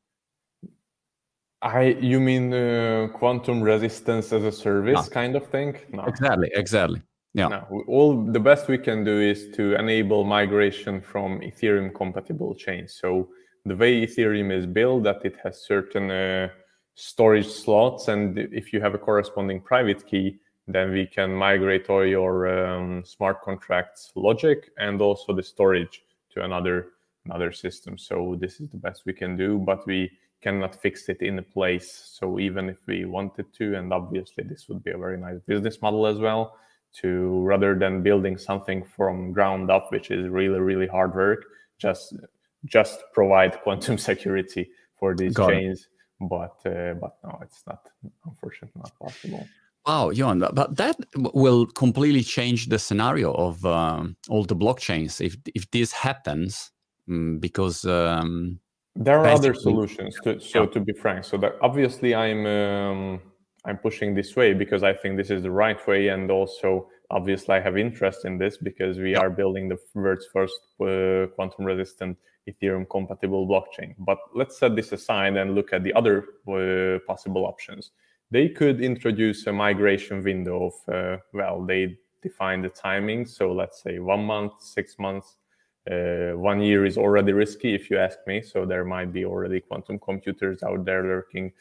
I 1.62 1.96
you 2.00 2.20
mean 2.20 2.54
uh, 2.54 3.08
quantum 3.14 3.62
resistance 3.62 4.34
as 4.34 4.44
a 4.44 4.52
service 4.52 5.08
no. 5.08 5.14
kind 5.14 5.36
of 5.36 5.48
thing? 5.48 5.78
No. 5.92 6.04
Exactly, 6.06 6.50
exactly. 6.54 7.02
Yeah. 7.34 7.48
No, 7.48 7.84
all 7.88 8.24
the 8.24 8.40
best 8.40 8.68
we 8.68 8.78
can 8.78 9.04
do 9.06 9.22
is 9.22 9.50
to 9.56 9.76
enable 9.76 10.26
migration 10.26 11.02
from 11.02 11.40
Ethereum 11.40 11.94
compatible 11.96 12.54
chains. 12.56 12.98
So 13.00 13.30
the 13.66 13.76
way 13.76 14.06
Ethereum 14.06 14.52
is 14.52 14.66
built, 14.66 15.04
that 15.04 15.24
it 15.24 15.38
has 15.44 15.64
certain 15.66 16.12
uh, 16.12 16.50
storage 16.96 17.48
slots, 17.48 18.10
and 18.10 18.38
if 18.38 18.74
you 18.74 18.82
have 18.82 18.96
a 18.96 18.98
corresponding 18.98 19.62
private 19.62 20.06
key, 20.06 20.40
then 20.68 20.92
we 20.92 21.06
can 21.06 21.34
migrate 21.34 21.90
all 21.90 22.06
your 22.06 22.48
um, 22.48 23.04
smart 23.06 23.42
contracts 23.42 24.12
logic 24.16 24.72
and 24.78 25.02
also 25.02 25.34
the 25.34 25.44
storage 25.44 26.04
to 26.32 26.44
another 26.44 26.90
another 27.26 27.52
system. 27.52 27.98
So 27.98 28.36
this 28.40 28.60
is 28.60 28.70
the 28.70 28.78
best 28.78 29.04
we 29.06 29.14
can 29.14 29.38
do, 29.38 29.60
but 29.60 29.86
we 29.86 30.10
cannot 30.42 30.82
fix 30.82 31.10
it 31.10 31.22
in 31.22 31.40
a 31.40 31.44
place. 31.44 32.18
So 32.20 32.40
even 32.40 32.70
if 32.70 32.78
we 32.88 33.06
wanted 33.06 33.54
to, 33.54 33.76
and 33.76 33.94
obviously 33.94 34.44
this 34.44 34.68
would 34.68 34.84
be 34.84 34.92
a 34.92 34.98
very 34.98 35.18
nice 35.18 35.40
business 35.48 35.82
model 35.82 36.08
as 36.08 36.18
well 36.18 36.56
to 36.94 37.42
rather 37.44 37.78
than 37.78 38.04
building 38.04 38.38
something 38.38 38.84
from 38.84 39.32
ground 39.32 39.72
up 39.72 39.92
which 39.92 40.12
is 40.12 40.28
really 40.28 40.60
really 40.60 40.88
hard 40.88 41.16
work 41.16 41.46
just 41.80 42.14
just 42.66 43.04
provide 43.14 43.60
quantum 43.64 43.98
security 43.98 44.70
for 45.00 45.16
these 45.16 45.34
Got 45.34 45.50
chains 45.50 45.88
it. 46.22 46.30
but 46.30 46.58
uh, 46.66 46.94
but 46.96 47.18
no 47.24 47.40
it's 47.42 47.64
not 47.68 47.88
unfortunately 48.26 48.82
not 48.82 48.92
possible 49.00 49.48
Wow, 49.88 50.12
Jon, 50.12 50.38
but 50.54 50.78
that 50.78 50.96
will 51.16 51.66
completely 51.66 52.22
change 52.22 52.68
the 52.70 52.78
scenario 52.78 53.34
of 53.34 53.66
um, 53.66 54.16
all 54.30 54.44
the 54.44 54.56
blockchains 54.56 55.20
if 55.20 55.36
if 55.56 55.72
this 55.72 55.92
happens, 55.92 56.70
um, 57.10 57.40
because 57.40 57.84
um, 57.86 58.60
there 58.96 59.20
are 59.20 59.28
other 59.28 59.54
solutions. 59.54 60.18
To, 60.24 60.40
so 60.40 60.64
yeah. 60.64 60.70
to 60.70 60.80
be 60.80 60.94
frank, 60.94 61.24
so 61.24 61.38
that 61.38 61.54
obviously 61.62 62.14
I'm 62.14 62.46
um, 62.46 63.22
I'm 63.66 63.78
pushing 63.78 64.16
this 64.16 64.36
way 64.36 64.54
because 64.54 64.84
I 64.84 64.94
think 64.94 65.18
this 65.18 65.30
is 65.30 65.44
the 65.44 65.52
right 65.52 65.86
way, 65.88 66.10
and 66.10 66.30
also 66.30 66.88
obviously 67.10 67.56
I 67.56 67.62
have 67.62 67.78
interest 67.78 68.26
in 68.26 68.38
this 68.38 68.58
because 68.58 68.98
we 68.98 69.16
are 69.16 69.30
building 69.30 69.70
the 69.70 69.78
world's 69.94 70.28
first 70.34 70.60
uh, 70.82 71.28
quantum 71.36 71.66
resistant 71.66 72.18
Ethereum 72.50 72.90
compatible 72.90 73.48
blockchain. 73.48 73.94
But 74.00 74.18
let's 74.34 74.58
set 74.58 74.76
this 74.76 74.92
aside 74.92 75.38
and 75.38 75.56
look 75.56 75.74
at 75.74 75.84
the 75.84 75.94
other 75.94 76.26
uh, 76.48 77.00
possible 77.08 77.46
options. 77.46 77.92
They 78.32 78.50
could 78.50 78.82
introduce 78.82 79.46
a 79.48 79.54
migration 79.54 80.24
window 80.24 80.72
of 80.72 80.94
uh, 80.94 81.18
well, 81.34 81.66
they 81.66 81.98
define 82.22 82.62
the 82.62 82.70
timing. 82.70 83.26
So 83.26 83.52
let's 83.52 83.82
say 83.84 84.00
one 84.00 84.24
month, 84.24 84.54
six 84.60 84.98
months, 84.98 85.38
uh, 85.90 86.38
one 86.38 86.62
year 86.62 86.86
is 86.86 86.98
already 86.98 87.34
risky 87.34 87.74
if 87.74 87.90
you 87.90 87.98
ask 87.98 88.20
me. 88.28 88.42
So 88.42 88.66
there 88.66 88.86
might 88.86 89.12
be 89.14 89.26
already 89.26 89.62
quantum 89.62 90.00
computers 90.00 90.64
out 90.64 90.86
there 90.86 91.04
lurking 91.04 91.54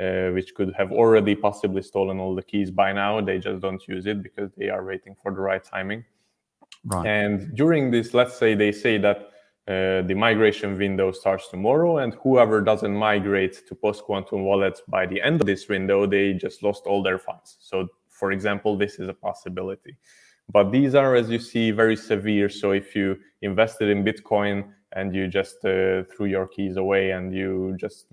uh, 0.00 0.30
which 0.30 0.54
could 0.54 0.72
have 0.76 0.92
already 0.92 1.34
possibly 1.34 1.82
stolen 1.82 2.20
all 2.20 2.34
the 2.34 2.42
keys 2.42 2.70
by 2.70 2.92
now. 2.92 3.20
They 3.20 3.38
just 3.38 3.60
don't 3.60 3.82
use 3.88 4.06
it 4.06 4.22
because 4.22 4.52
they 4.56 4.68
are 4.68 4.84
waiting 4.84 5.16
for 5.20 5.32
the 5.32 5.40
right 5.40 5.62
timing. 5.62 6.04
Right. 6.84 7.06
And 7.06 7.54
during 7.56 7.90
this, 7.90 8.14
let's 8.14 8.36
say 8.36 8.54
they 8.54 8.72
say 8.72 8.98
that 8.98 9.30
uh, 9.66 10.02
the 10.02 10.14
migration 10.14 10.78
window 10.78 11.10
starts 11.12 11.48
tomorrow, 11.48 11.98
and 11.98 12.14
whoever 12.22 12.60
doesn't 12.60 12.94
migrate 12.94 13.66
to 13.66 13.74
post 13.74 14.04
quantum 14.04 14.44
wallets 14.44 14.82
by 14.88 15.04
the 15.04 15.20
end 15.20 15.40
of 15.40 15.46
this 15.46 15.68
window, 15.68 16.06
they 16.06 16.32
just 16.32 16.62
lost 16.62 16.86
all 16.86 17.02
their 17.02 17.18
funds. 17.18 17.56
So, 17.60 17.88
for 18.08 18.32
example, 18.32 18.78
this 18.78 18.98
is 19.00 19.08
a 19.08 19.14
possibility. 19.14 19.96
But 20.50 20.72
these 20.72 20.94
are, 20.94 21.14
as 21.14 21.28
you 21.28 21.38
see, 21.38 21.70
very 21.70 21.96
severe. 21.96 22.48
So, 22.48 22.70
if 22.72 22.96
you 22.96 23.18
invested 23.42 23.90
in 23.90 24.04
Bitcoin 24.04 24.72
and 24.92 25.14
you 25.14 25.28
just 25.28 25.64
uh, 25.64 26.04
threw 26.04 26.26
your 26.26 26.48
keys 26.48 26.76
away 26.76 27.10
and 27.10 27.34
you 27.34 27.76
just 27.78 28.06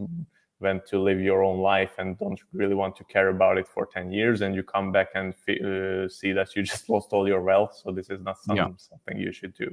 went 0.59 0.85
to 0.87 0.99
live 1.01 1.19
your 1.19 1.43
own 1.43 1.59
life 1.59 1.93
and 1.97 2.17
don't 2.17 2.39
really 2.53 2.75
want 2.75 2.95
to 2.95 3.03
care 3.05 3.29
about 3.29 3.57
it 3.57 3.67
for 3.67 3.85
10 3.85 4.11
years 4.11 4.41
and 4.41 4.55
you 4.55 4.63
come 4.63 4.91
back 4.91 5.09
and 5.13 5.33
uh, 5.49 6.07
see 6.07 6.31
that 6.31 6.55
you 6.55 6.63
just 6.73 6.89
lost 6.89 7.09
all 7.11 7.27
your 7.27 7.41
wealth 7.41 7.79
so 7.81 7.91
this 7.91 8.09
is 8.09 8.21
not 8.21 8.37
some, 8.41 8.57
yeah. 8.57 8.67
something 8.77 9.17
you 9.17 9.31
should 9.31 9.53
do 9.53 9.69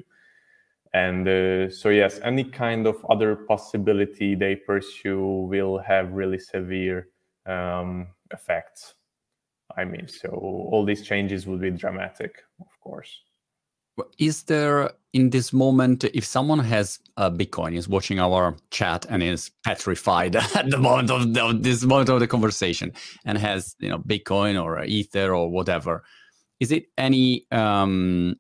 and 0.93 1.29
uh, 1.29 1.71
so 1.71 1.89
yes 1.89 2.19
any 2.23 2.45
kind 2.45 2.87
of 2.87 2.97
other 3.09 3.37
possibility 3.37 4.35
they 4.35 4.57
pursue 4.57 5.25
will 5.53 5.79
have 5.79 6.13
really 6.13 6.39
severe 6.39 7.09
um, 7.47 8.09
effects 8.33 8.95
i 9.77 9.85
mean 9.85 10.07
so 10.09 10.29
all 10.29 10.85
these 10.85 11.03
changes 11.03 11.47
would 11.47 11.61
be 11.61 11.71
dramatic 11.71 12.43
of 12.61 12.67
course. 12.81 13.21
Is 14.19 14.45
there 14.45 14.91
in 15.13 15.31
this 15.31 15.53
moment, 15.53 16.05
if 16.05 16.25
someone 16.25 16.61
has 16.61 16.99
a 17.19 17.31
Bitcoin, 17.31 17.77
is 17.77 17.89
watching 17.89 18.19
our 18.19 18.57
chat 18.71 19.05
and 19.11 19.23
is 19.23 19.51
petrified 19.65 20.35
at 20.57 20.71
the 20.71 20.79
moment 20.79 21.11
of, 21.11 21.35
the, 21.35 21.45
of 21.45 21.63
this 21.63 21.85
moment 21.85 22.09
of 22.09 22.21
the 22.21 22.27
conversation, 22.27 22.93
and 23.27 23.37
has 23.37 23.77
you 23.81 23.91
know 23.91 23.99
Bitcoin 23.99 24.63
or 24.63 24.83
Ether 24.83 25.35
or 25.35 25.51
whatever, 25.51 26.05
is 26.59 26.73
it 26.73 26.87
any 26.97 27.47
um, 27.53 28.37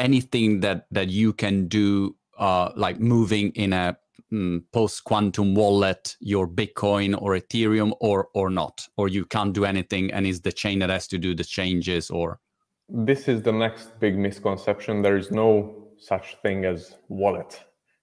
anything 0.00 0.60
that 0.60 0.86
that 0.90 1.08
you 1.10 1.32
can 1.32 1.68
do, 1.68 2.16
uh, 2.36 2.72
like 2.74 2.98
moving 2.98 3.50
in 3.52 3.72
a 3.72 3.96
um, 4.34 4.64
post 4.72 5.04
quantum 5.04 5.54
wallet 5.54 6.16
your 6.20 6.48
Bitcoin 6.48 7.20
or 7.20 7.36
Ethereum, 7.36 7.92
or 8.00 8.28
or 8.34 8.50
not, 8.50 8.86
or 8.96 9.08
you 9.08 9.24
can't 9.24 9.52
do 9.52 9.64
anything, 9.64 10.12
and 10.12 10.26
is 10.26 10.40
the 10.40 10.52
chain 10.52 10.78
that 10.80 10.90
has 10.90 11.06
to 11.08 11.18
do 11.18 11.34
the 11.34 11.44
changes, 11.44 12.10
or 12.10 12.40
this 12.88 13.28
is 13.28 13.42
the 13.42 13.52
next 13.52 13.98
big 14.00 14.18
misconception. 14.18 15.02
There 15.02 15.16
is 15.16 15.30
no 15.30 15.88
such 15.98 16.36
thing 16.42 16.64
as 16.64 16.96
wallet. 17.08 17.60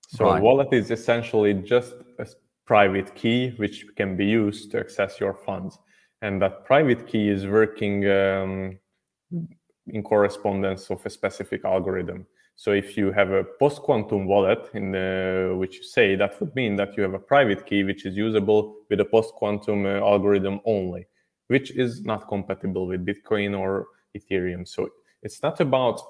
So 0.08 0.26
right. 0.26 0.42
wallet 0.42 0.70
is 0.72 0.92
essentially 0.92 1.54
just 1.54 1.94
a 2.20 2.28
private 2.66 3.16
key 3.16 3.54
which 3.58 3.86
can 3.96 4.18
be 4.18 4.26
used 4.26 4.72
to 4.72 4.80
access 4.80 5.20
your 5.20 5.34
funds, 5.34 5.78
and 6.22 6.42
that 6.42 6.66
private 6.66 7.08
key 7.08 7.30
is 7.30 7.46
working 7.46 8.10
um, 8.10 8.80
in 9.88 10.04
correspondence 10.04 10.90
of 10.90 11.06
a 11.06 11.10
specific 11.10 11.66
algorithm. 11.66 12.26
So 12.62 12.74
if 12.74 12.96
you 12.96 13.12
have 13.12 13.32
a 13.32 13.44
post-quantum 13.44 14.28
wallet 14.28 14.70
in 14.76 14.92
the, 14.92 15.56
which 15.58 15.78
you 15.78 15.84
say, 15.84 16.16
that 16.16 16.40
would 16.40 16.54
mean 16.54 16.76
that 16.76 16.96
you 16.96 17.02
have 17.02 17.16
a 17.16 17.26
private 17.34 17.66
key 17.66 17.84
which 17.84 18.06
is 18.06 18.16
usable 18.16 18.76
with 18.88 19.00
a 19.00 19.06
post-quantum 19.06 19.88
uh, 19.88 19.94
algorithm 20.12 20.60
only, 20.64 21.08
which 21.48 21.72
is 21.72 22.04
not 22.04 22.28
compatible 22.28 22.86
with 22.86 23.04
Bitcoin 23.04 23.58
or 23.58 23.88
Ethereum. 24.16 24.68
So 24.68 24.90
it's 25.24 25.42
not 25.42 25.60
about, 25.60 26.02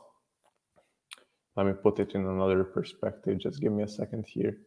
let 1.56 1.68
me 1.68 1.72
put 1.72 2.00
it 2.00 2.16
in 2.16 2.28
another 2.28 2.66
perspective. 2.66 3.38
Just 3.38 3.62
give 3.62 3.72
me 3.72 3.84
a 3.84 3.88
second 3.88 4.26
here. 4.28 4.58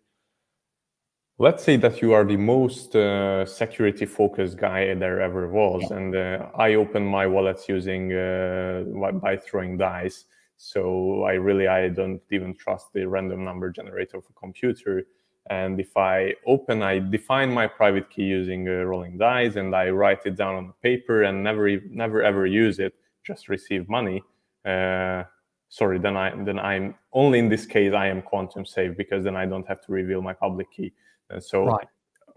Let's 1.38 1.62
say 1.62 1.76
that 1.76 2.00
you 2.00 2.14
are 2.14 2.24
the 2.24 2.38
most 2.38 2.96
uh, 2.96 3.44
security 3.44 4.06
focused 4.06 4.56
guy 4.56 4.94
there 4.94 5.20
ever 5.20 5.48
was, 5.48 5.90
and 5.90 6.16
uh, 6.16 6.46
I 6.56 6.76
open 6.76 7.04
my 7.04 7.26
wallets 7.26 7.68
using 7.68 8.10
uh, 8.10 8.84
by 9.20 9.36
throwing 9.36 9.76
dice. 9.76 10.24
So 10.56 11.24
I 11.24 11.32
really 11.32 11.68
I 11.68 11.88
don't 11.88 12.20
even 12.30 12.54
trust 12.54 12.92
the 12.92 13.06
random 13.06 13.44
number 13.44 13.70
generator 13.70 14.18
of 14.18 14.24
a 14.28 14.32
computer. 14.38 15.06
And 15.50 15.78
if 15.78 15.94
I 15.96 16.34
open, 16.46 16.82
I 16.82 17.00
define 17.00 17.52
my 17.52 17.66
private 17.66 18.08
key 18.08 18.22
using 18.22 18.66
uh, 18.66 18.84
rolling 18.84 19.18
dice, 19.18 19.56
and 19.56 19.76
I 19.76 19.90
write 19.90 20.24
it 20.24 20.36
down 20.36 20.54
on 20.54 20.72
paper 20.82 21.24
and 21.24 21.44
never 21.44 21.68
never 21.90 22.22
ever 22.22 22.46
use 22.46 22.78
it 22.78 22.94
just 23.24 23.48
receive 23.48 23.88
money, 23.88 24.22
uh, 24.64 25.24
sorry, 25.68 25.98
then 25.98 26.16
I 26.16 26.30
then 26.44 26.58
I'm 26.58 26.94
only 27.12 27.38
in 27.38 27.48
this 27.48 27.66
case 27.66 27.92
I 27.94 28.06
am 28.06 28.22
quantum 28.22 28.64
safe 28.64 28.96
because 28.96 29.24
then 29.24 29.36
I 29.36 29.46
don't 29.46 29.66
have 29.66 29.80
to 29.86 29.92
reveal 29.92 30.22
my 30.22 30.32
public 30.32 30.70
key. 30.70 30.92
And 31.30 31.42
so 31.42 31.64
right. 31.64 31.88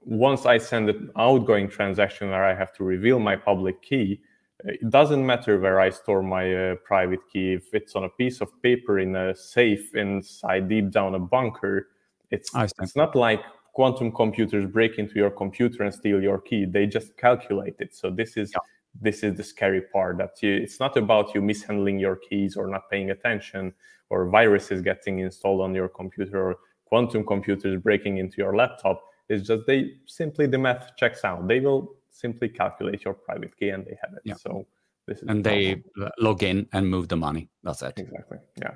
once 0.01 0.45
I 0.45 0.57
send 0.57 0.89
an 0.89 1.11
outgoing 1.17 1.69
transaction 1.69 2.29
where 2.29 2.45
I 2.45 2.55
have 2.55 2.73
to 2.73 2.83
reveal 2.83 3.19
my 3.19 3.35
public 3.35 3.81
key, 3.81 4.21
it 4.63 4.89
doesn't 4.89 5.25
matter 5.25 5.59
where 5.59 5.79
I 5.79 5.89
store 5.89 6.23
my 6.23 6.71
uh, 6.71 6.75
private 6.83 7.19
key. 7.31 7.53
If 7.53 7.73
it's 7.73 7.95
on 7.95 8.03
a 8.03 8.09
piece 8.09 8.41
of 8.41 8.49
paper 8.61 8.99
in 8.99 9.15
a 9.15 9.35
safe 9.35 9.95
inside 9.95 10.67
deep 10.67 10.91
down 10.91 11.15
a 11.15 11.19
bunker, 11.19 11.89
it's 12.31 12.49
it's 12.55 12.95
not 12.95 13.15
like 13.15 13.41
quantum 13.73 14.11
computers 14.11 14.65
break 14.65 14.97
into 14.97 15.15
your 15.15 15.29
computer 15.29 15.83
and 15.83 15.93
steal 15.93 16.21
your 16.21 16.39
key. 16.39 16.65
They 16.65 16.87
just 16.87 17.15
calculate 17.17 17.75
it. 17.79 17.95
So 17.95 18.09
this 18.09 18.35
is 18.37 18.51
yeah 18.53 18.59
this 19.01 19.23
is 19.23 19.35
the 19.35 19.43
scary 19.43 19.81
part 19.81 20.17
that 20.17 20.41
you, 20.41 20.53
it's 20.55 20.79
not 20.79 20.97
about 20.97 21.33
you 21.35 21.41
mishandling 21.41 21.99
your 21.99 22.15
keys 22.15 22.55
or 22.55 22.67
not 22.67 22.89
paying 22.89 23.11
attention 23.11 23.73
or 24.09 24.29
viruses 24.29 24.81
getting 24.81 25.19
installed 25.19 25.61
on 25.61 25.73
your 25.73 25.89
computer 25.89 26.49
or 26.49 26.55
quantum 26.85 27.25
computers 27.25 27.81
breaking 27.81 28.17
into 28.17 28.37
your 28.37 28.55
laptop 28.55 29.03
it's 29.29 29.47
just 29.47 29.65
they 29.67 29.91
simply 30.05 30.47
the 30.47 30.57
math 30.57 30.95
checks 30.95 31.23
out 31.23 31.47
they 31.47 31.59
will 31.59 31.95
simply 32.17 32.49
calculate 32.49 33.03
your 33.05 33.13
private 33.13 33.55
key 33.57 33.69
and 33.69 33.85
they 33.85 33.97
have 34.01 34.13
it. 34.13 34.21
Yeah. 34.23 34.35
so 34.35 34.65
this 35.07 35.17
is 35.19 35.29
and 35.29 35.43
the 35.43 35.49
they 35.49 35.83
log 36.19 36.43
in 36.43 36.67
and 36.73 36.89
move 36.89 37.07
the 37.07 37.17
money. 37.17 37.49
That's 37.63 37.81
it. 37.81 37.93
Exactly. 37.97 38.39
Yeah. 38.59 38.73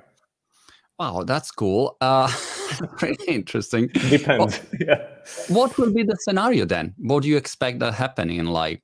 Wow 0.98 1.24
that's 1.24 1.50
cool. 1.50 1.96
Uh 2.00 2.30
pretty 2.98 3.24
interesting. 3.24 3.88
Depends. 3.88 4.60
Yeah. 4.80 5.00
what 5.48 5.76
will 5.78 5.92
be 5.92 6.04
the 6.04 6.16
scenario 6.20 6.64
then? 6.64 6.94
What 6.98 7.22
do 7.22 7.28
you 7.28 7.36
expect 7.36 7.80
that 7.80 7.94
happening 7.94 8.38
in 8.38 8.46
like 8.46 8.82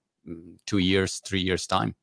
two 0.67 0.79
years, 0.79 1.21
three 1.25 1.41
years 1.41 1.67
time? 1.67 1.95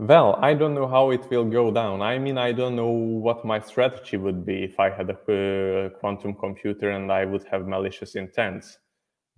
Well, 0.00 0.38
I 0.40 0.54
don't 0.54 0.74
know 0.74 0.88
how 0.88 1.10
it 1.10 1.28
will 1.30 1.44
go 1.44 1.70
down. 1.70 2.00
I 2.00 2.18
mean, 2.18 2.38
I 2.38 2.52
don't 2.52 2.74
know 2.74 2.88
what 2.88 3.44
my 3.44 3.60
strategy 3.60 4.16
would 4.16 4.46
be 4.46 4.64
if 4.64 4.80
I 4.80 4.88
had 4.88 5.10
a 5.10 5.14
uh, 5.14 5.88
quantum 5.90 6.32
computer 6.32 6.88
and 6.90 7.12
I 7.12 7.26
would 7.26 7.44
have 7.44 7.68
malicious 7.68 8.14
intent. 8.14 8.64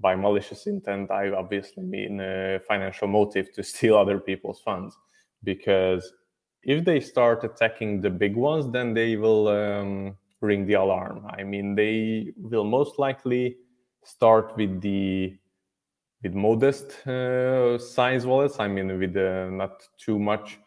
By 0.02 0.16
malicious 0.16 0.66
intent, 0.66 1.10
I 1.10 1.30
obviously 1.30 1.84
mean 1.84 2.20
a 2.20 2.60
financial 2.68 3.08
motive 3.08 3.52
to 3.54 3.62
steal 3.72 3.96
other 3.96 4.18
people's 4.18 4.60
funds. 4.60 4.98
Because 5.44 6.12
if 6.62 6.84
they 6.84 7.00
start 7.00 7.44
attacking 7.44 8.00
the 8.00 8.10
big 8.10 8.36
ones, 8.36 8.70
then 8.70 8.94
they 8.94 9.16
will 9.16 9.48
um, 9.48 10.16
ring 10.40 10.66
the 10.66 10.74
alarm. 10.74 11.26
I 11.30 11.44
mean, 11.44 11.74
they 11.74 12.32
will 12.36 12.64
most 12.64 12.98
likely 12.98 13.56
start 14.04 14.56
with 14.56 14.80
the 14.80 15.36
with 16.22 16.34
modest 16.34 17.06
uh, 17.06 17.78
size 17.78 18.26
wallets. 18.26 18.60
I 18.60 18.68
mean, 18.68 18.98
with 18.98 19.16
uh, 19.16 19.48
not 19.50 19.82
too 19.98 20.18
much 20.18 20.58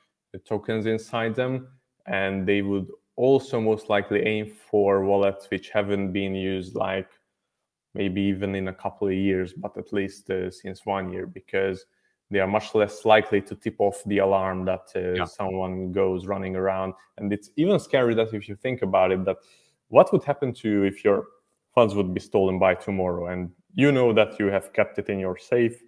tokens 0.46 0.86
inside 0.86 1.36
them, 1.36 1.68
and 2.08 2.48
they 2.48 2.62
would 2.62 2.88
also 3.16 3.62
most 3.62 3.90
likely 3.90 4.22
aim 4.26 4.54
for 4.70 5.06
wallets 5.06 5.50
which 5.50 5.70
haven't 5.70 6.12
been 6.12 6.36
used 6.36 6.76
like 6.76 7.10
maybe 7.96 8.22
even 8.22 8.54
in 8.54 8.68
a 8.68 8.74
couple 8.74 9.08
of 9.08 9.14
years, 9.14 9.54
but 9.54 9.76
at 9.78 9.92
least 9.92 10.30
uh, 10.30 10.52
since 10.52 10.86
one 10.86 11.12
year, 11.12 11.26
because 11.26 11.86
they 12.30 12.40
are 12.40 12.48
much 12.48 12.76
less 12.76 13.06
likely 13.06 13.42
to 13.42 13.56
tip 13.56 13.76
off 13.80 14.04
the 14.06 14.20
alarm 14.20 14.66
that 14.66 14.92
uh, 14.96 15.14
yeah. 15.14 15.26
someone 15.26 15.92
goes 15.92 16.28
running 16.28 16.56
around. 16.56 16.94
And 17.18 17.32
it's 17.32 17.50
even 17.56 17.80
scary 17.80 18.14
that 18.16 18.34
if 18.34 18.48
you 18.48 18.56
think 18.56 18.82
about 18.82 19.12
it, 19.12 19.26
that 19.26 19.38
what 19.90 20.12
would 20.12 20.24
happen 20.24 20.54
to 20.54 20.70
you 20.70 20.84
if 20.84 21.04
your 21.04 21.26
funds 21.74 21.94
would 21.94 22.14
be 22.14 22.20
stolen 22.20 22.58
by 22.58 22.74
tomorrow 22.74 23.28
and 23.28 23.52
you 23.74 23.92
know 23.92 24.14
that 24.14 24.40
you 24.40 24.48
have 24.48 24.72
kept 24.74 24.98
it 24.98 25.10
in 25.10 25.20
your 25.20 25.38
safe 25.38 25.84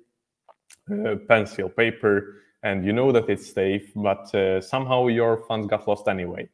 uh, 0.92 1.16
pencil 1.28 1.70
paper 1.70 2.42
and 2.64 2.86
you 2.86 2.92
know 2.92 3.12
that 3.12 3.30
it's 3.30 3.54
safe 3.54 3.92
but 3.96 4.34
uh, 4.36 4.60
somehow 4.60 5.08
your 5.08 5.38
funds 5.48 5.66
got 5.68 5.88
lost 5.88 6.08
anyway 6.08 6.48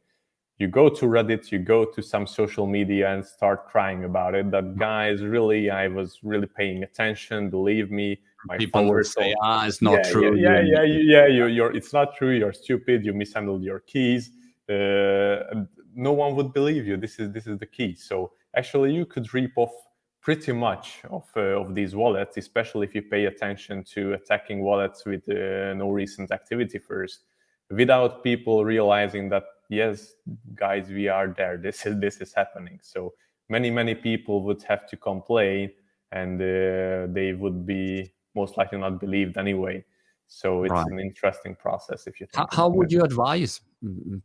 you 0.58 0.68
go 0.68 0.88
to 0.88 1.06
reddit 1.06 1.50
you 1.50 1.58
go 1.58 1.84
to 1.84 2.02
some 2.02 2.26
social 2.26 2.66
media 2.66 3.12
and 3.12 3.24
start 3.24 3.66
crying 3.66 4.04
about 4.04 4.34
it. 4.34 4.50
That 4.50 4.76
guys 4.76 5.22
really 5.22 5.70
i 5.70 5.88
was 5.88 6.18
really 6.22 6.46
paying 6.46 6.82
attention 6.82 7.50
believe 7.50 7.90
me 7.90 8.20
my 8.46 8.56
people 8.58 8.84
will 8.84 9.04
say 9.04 9.34
ah 9.42 9.66
it's 9.66 9.82
not 9.82 9.94
yeah, 9.94 10.12
true 10.12 10.36
yeah 10.36 10.60
yeah 10.60 10.82
yeah, 10.82 11.00
yeah 11.14 11.26
you, 11.26 11.46
you're 11.46 11.74
it's 11.74 11.92
not 11.92 12.14
true 12.14 12.30
you're 12.30 12.52
stupid 12.52 13.04
you 13.04 13.12
mishandled 13.12 13.62
your 13.62 13.80
keys. 13.80 14.30
Uh, 14.68 15.64
no 15.94 16.12
one 16.12 16.34
would 16.34 16.52
believe 16.52 16.86
you. 16.86 16.96
This 16.96 17.18
is 17.18 17.30
this 17.32 17.46
is 17.46 17.58
the 17.58 17.66
key. 17.66 17.94
So 17.94 18.32
actually 18.56 18.94
you 18.94 19.06
could 19.06 19.32
reap 19.34 19.52
off 19.56 19.72
pretty 20.20 20.52
much 20.52 21.02
of, 21.10 21.24
uh, 21.36 21.60
of 21.60 21.74
these 21.74 21.94
wallets, 21.94 22.38
especially 22.38 22.86
if 22.86 22.94
you 22.94 23.02
pay 23.02 23.26
attention 23.26 23.84
to 23.84 24.14
attacking 24.14 24.62
wallets 24.62 25.04
with 25.04 25.22
uh, 25.28 25.74
no 25.74 25.90
recent 25.90 26.30
activity 26.32 26.78
first, 26.78 27.24
without 27.70 28.24
people 28.24 28.64
realizing 28.64 29.28
that 29.28 29.44
yes, 29.68 30.14
guys, 30.54 30.88
we 30.88 31.08
are 31.08 31.28
there. 31.28 31.56
This 31.56 31.86
is 31.86 32.00
this 32.00 32.20
is 32.20 32.32
happening. 32.34 32.78
So 32.82 33.14
many 33.48 33.70
many 33.70 33.94
people 33.94 34.42
would 34.44 34.62
have 34.64 34.86
to 34.88 34.96
complain, 34.96 35.70
and 36.12 36.40
uh, 36.40 37.12
they 37.12 37.32
would 37.32 37.66
be 37.66 38.12
most 38.34 38.56
likely 38.56 38.78
not 38.78 39.00
believed 39.00 39.36
anyway. 39.36 39.84
So 40.26 40.64
it's 40.64 40.72
right. 40.72 40.86
an 40.86 41.00
interesting 41.00 41.54
process 41.54 42.06
if 42.06 42.20
you. 42.20 42.26
how, 42.34 42.48
how 42.50 42.68
would 42.68 42.90
you 42.90 43.02
advise 43.02 43.60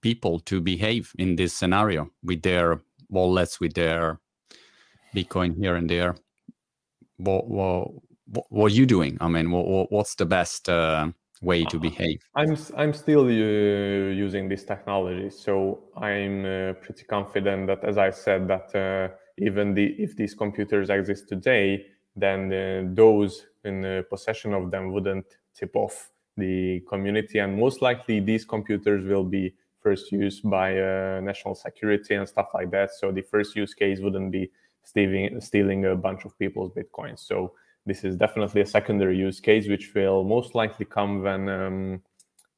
people 0.01 0.39
to 0.41 0.61
behave 0.61 1.13
in 1.19 1.35
this 1.35 1.53
scenario 1.53 2.09
with 2.23 2.41
their 2.41 2.81
wallets, 3.09 3.59
with 3.59 3.73
their 3.73 4.19
Bitcoin 5.15 5.57
here 5.57 5.75
and 5.75 5.89
there? 5.89 6.15
What 7.17 7.47
what 7.47 7.89
what, 8.49 8.71
are 8.71 8.75
you 8.75 8.85
doing? 8.85 9.17
I 9.19 9.27
mean, 9.27 9.51
what, 9.51 9.91
what's 9.91 10.15
the 10.15 10.25
best 10.25 10.69
uh, 10.69 11.11
way 11.41 11.63
to 11.65 11.79
behave? 11.79 12.19
I'm 12.35 12.57
I'm 12.75 12.93
still 12.93 13.25
uh, 13.25 13.29
using 13.29 14.49
this 14.49 14.63
technology, 14.63 15.29
so 15.29 15.83
I'm 15.95 16.45
uh, 16.45 16.73
pretty 16.73 17.05
confident 17.05 17.67
that, 17.67 17.83
as 17.83 17.97
I 17.97 18.11
said, 18.11 18.47
that 18.47 18.75
uh, 18.75 19.13
even 19.37 19.73
the 19.73 19.95
if 19.97 20.15
these 20.15 20.33
computers 20.33 20.89
exist 20.89 21.29
today, 21.29 21.85
then 22.15 22.51
uh, 22.51 22.83
those 22.93 23.45
in 23.63 24.03
possession 24.09 24.53
of 24.53 24.71
them 24.71 24.91
wouldn't 24.91 25.25
tip 25.53 25.75
off 25.75 26.09
the 26.37 26.81
community, 26.89 27.39
and 27.39 27.57
most 27.57 27.81
likely 27.81 28.19
these 28.19 28.45
computers 28.45 29.05
will 29.05 29.23
be 29.23 29.53
first 29.81 30.11
used 30.11 30.49
by 30.49 30.77
uh, 30.77 31.21
national 31.23 31.55
security 31.55 32.15
and 32.15 32.27
stuff 32.27 32.49
like 32.53 32.69
that. 32.71 32.91
So 32.91 33.11
the 33.11 33.21
first 33.21 33.55
use 33.55 33.73
case 33.73 33.99
wouldn't 33.99 34.31
be 34.31 34.51
stealing 34.83 35.39
stealing 35.41 35.85
a 35.85 35.95
bunch 35.95 36.25
of 36.25 36.37
people's 36.37 36.71
bitcoins. 36.71 37.19
So 37.19 37.53
this 37.85 38.03
is 38.03 38.15
definitely 38.15 38.61
a 38.61 38.65
secondary 38.65 39.17
use 39.17 39.39
case, 39.39 39.67
which 39.67 39.93
will 39.93 40.23
most 40.23 40.55
likely 40.55 40.85
come 40.85 41.23
when 41.23 41.49
um, 41.49 42.01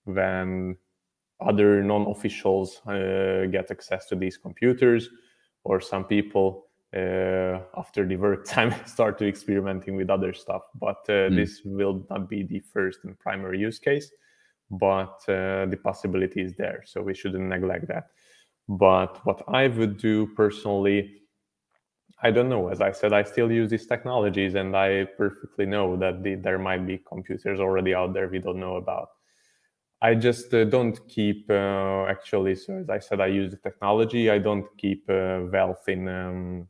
when 0.06 0.78
other 1.40 1.84
non-officials 1.84 2.82
uh, 2.88 3.46
get 3.52 3.72
access 3.72 4.06
to 4.08 4.16
these 4.16 4.38
computers, 4.38 5.10
or 5.64 5.80
some 5.80 6.06
people 6.06 6.68
uh, 6.96 7.60
after 7.78 8.06
the 8.06 8.16
work 8.16 8.46
time 8.56 8.74
start 8.86 9.18
to 9.18 9.28
experimenting 9.28 9.96
with 9.96 10.10
other 10.10 10.34
stuff. 10.34 10.64
But 10.80 10.98
uh, 11.08 11.30
mm. 11.30 11.36
this 11.36 11.62
will 11.64 12.06
not 12.10 12.30
be 12.30 12.44
the 12.44 12.60
first 12.60 13.00
and 13.04 13.18
primary 13.20 13.60
use 13.60 13.80
case, 13.80 14.12
but 14.70 15.24
uh, 15.28 15.66
the 15.66 15.80
possibility 15.84 16.42
is 16.42 16.54
there, 16.56 16.84
so 16.86 17.02
we 17.02 17.14
shouldn't 17.14 17.48
neglect 17.48 17.88
that. 17.88 18.08
But 18.68 19.26
what 19.26 19.42
I 19.48 19.68
would 19.68 19.98
do 19.98 20.28
personally 20.28 21.21
I 22.24 22.32
don't 22.32 22.50
know. 22.50 22.68
As 22.70 22.82
I 22.82 22.92
said, 22.92 23.14
I 23.14 23.24
still 23.24 23.52
use 23.52 23.70
these 23.70 23.88
technologies, 23.88 24.56
and 24.56 24.76
I 24.76 25.06
perfectly 25.18 25.66
know 25.66 25.98
that 25.98 26.22
the, 26.22 26.36
there 26.36 26.60
might 26.60 26.86
be 26.86 27.00
computers 27.00 27.60
already 27.60 27.96
out 27.96 28.14
there 28.14 28.28
we 28.28 28.40
don't 28.40 28.60
know 28.60 28.76
about. 28.76 29.10
I 30.04 30.16
just 30.16 30.54
uh, 30.54 30.66
don't 30.66 31.00
keep 31.08 31.50
uh, 31.50 32.06
actually. 32.06 32.56
So 32.56 32.78
as 32.78 32.90
I 32.90 33.00
said, 33.00 33.22
I 33.22 33.28
use 33.28 33.52
the 33.52 33.58
technology. 33.58 34.30
I 34.30 34.40
don't 34.40 34.66
keep 34.78 35.08
uh, 35.10 35.42
wealth 35.52 35.88
in 35.88 36.08
um, 36.08 36.68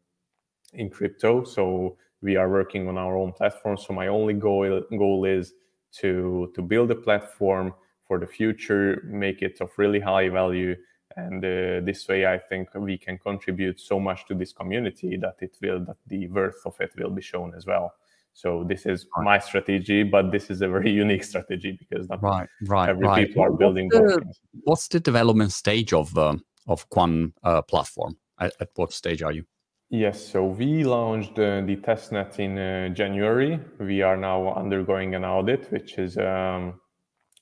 in 0.74 0.90
crypto. 0.90 1.44
So 1.44 1.98
we 2.22 2.36
are 2.36 2.50
working 2.50 2.88
on 2.88 2.98
our 2.98 3.18
own 3.18 3.32
platform. 3.32 3.78
So 3.78 3.94
my 3.94 4.08
only 4.08 4.34
goal 4.34 4.82
goal 4.98 5.26
is 5.26 5.54
to 6.00 6.52
to 6.56 6.62
build 6.62 6.92
a 6.92 6.96
platform 6.96 7.74
for 8.08 8.20
the 8.20 8.28
future, 8.28 9.02
make 9.06 9.42
it 9.42 9.62
of 9.62 9.70
really 9.78 10.00
high 10.00 10.28
value, 10.28 10.76
and 11.18 11.44
uh, 11.44 11.84
this 11.86 12.08
way 12.08 12.26
i 12.26 12.38
think 12.38 12.70
we 12.76 12.98
can 12.98 13.18
contribute 13.18 13.80
so 13.80 14.00
much 14.00 14.26
to 14.28 14.34
this 14.34 14.54
community 14.54 15.18
that 15.18 15.36
it 15.40 15.56
will 15.62 15.80
that 15.86 15.98
the 16.08 16.28
worth 16.28 16.62
of 16.66 16.80
it 16.80 16.92
will 16.98 17.10
be 17.10 17.22
shown 17.22 17.54
as 17.56 17.66
well. 17.66 17.94
So 18.34 18.64
this 18.68 18.86
is 18.86 19.08
my 19.18 19.40
strategy 19.40 20.04
but 20.04 20.32
this 20.32 20.50
is 20.50 20.62
a 20.62 20.68
very 20.68 20.92
unique 21.06 21.24
strategy 21.24 21.78
because 21.78 22.08
not 22.10 22.24
right 22.24 22.48
right 22.68 22.90
every 22.90 23.08
right. 23.08 23.28
people 23.28 23.44
are 23.44 23.52
building 23.52 23.90
what's 23.92 24.16
the, 24.16 24.34
what's 24.64 24.88
the 24.88 25.00
development 25.00 25.52
stage 25.52 25.92
of 25.94 26.14
the 26.14 26.40
of 26.68 26.90
QAN 26.90 27.34
uh, 27.44 27.62
platform? 27.64 28.18
At, 28.40 28.54
at, 28.60 28.70
what 28.76 28.94
stage 28.94 29.22
are 29.22 29.34
you? 29.34 29.44
Yes 29.90 30.26
so 30.26 30.46
we 30.46 30.84
launched 30.86 31.38
uh, 31.38 31.62
the 31.62 31.76
testnet 31.88 32.40
in 32.40 32.58
uh, 32.58 32.90
january. 32.90 33.60
We 33.80 34.02
are 34.02 34.18
now 34.18 34.54
undergoing 34.54 35.14
an 35.16 35.26
audit 35.26 35.70
which 35.72 35.98
is 35.98 36.18
um, 36.18 36.80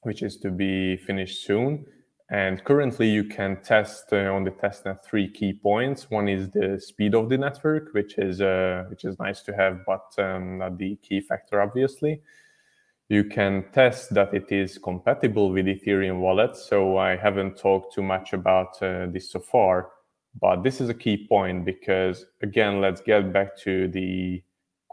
which 0.02 0.24
is 0.24 0.38
to 0.38 0.50
be 0.50 0.98
finished 0.98 1.46
soon 1.46 1.86
and 2.32 2.64
currently, 2.64 3.10
you 3.10 3.24
can 3.24 3.62
test 3.64 4.14
uh, 4.14 4.32
on 4.32 4.44
the 4.44 4.52
testnet 4.52 5.04
three 5.04 5.28
key 5.28 5.54
points. 5.54 6.12
One 6.12 6.28
is 6.28 6.50
the 6.52 6.80
speed 6.80 7.16
of 7.16 7.28
the 7.30 7.38
network, 7.38 7.94
which 7.94 8.18
is 8.20 8.40
uh, 8.40 8.86
which 8.90 9.04
is 9.04 9.18
nice 9.18 9.42
to 9.44 9.56
have, 9.56 9.80
but 9.86 10.14
um, 10.20 10.60
not 10.60 10.78
the 10.78 10.96
key 10.98 11.22
factor, 11.22 11.62
obviously. 11.62 12.22
You 13.08 13.24
can 13.24 13.66
test 13.74 14.14
that 14.14 14.36
it 14.36 14.52
is 14.52 14.78
compatible 14.78 15.52
with 15.52 15.66
Ethereum 15.66 16.20
wallets. 16.20 16.64
So 16.70 16.98
I 16.98 17.16
haven't 17.16 17.58
talked 17.58 17.96
too 17.96 18.04
much 18.04 18.34
about 18.34 18.82
uh, 18.84 19.08
this 19.08 19.32
so 19.32 19.40
far, 19.40 19.90
but 20.40 20.62
this 20.62 20.80
is 20.80 20.90
a 20.90 20.94
key 20.94 21.26
point 21.28 21.66
because 21.66 22.28
again, 22.44 22.80
let's 22.80 23.02
get 23.02 23.34
back 23.34 23.58
to 23.62 23.88
the 23.88 24.44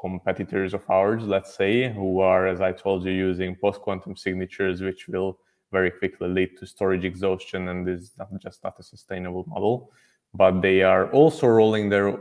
competitors 0.01 0.72
of 0.72 0.88
ours, 0.88 1.25
let's 1.25 1.55
say, 1.55 1.92
who 1.92 2.20
are, 2.20 2.46
as 2.46 2.62
I 2.62 2.72
told 2.72 3.05
you, 3.05 3.12
using 3.12 3.57
post-quantum 3.57 4.16
signatures, 4.16 4.81
which 4.81 5.09
will 5.09 5.38
very 5.73 5.91
quickly 5.91 6.29
lead 6.29 6.57
to 6.59 6.67
storage 6.67 7.05
exhaustion 7.05 7.69
and 7.69 7.89
is 7.89 8.13
not 8.19 8.29
just 8.41 8.63
not 8.65 8.79
a 8.79 8.83
sustainable 8.83 9.45
model. 9.49 9.91
But 10.35 10.61
they 10.61 10.83
are 10.83 11.11
also 11.11 11.47
rolling 11.47 11.89
their 11.89 12.19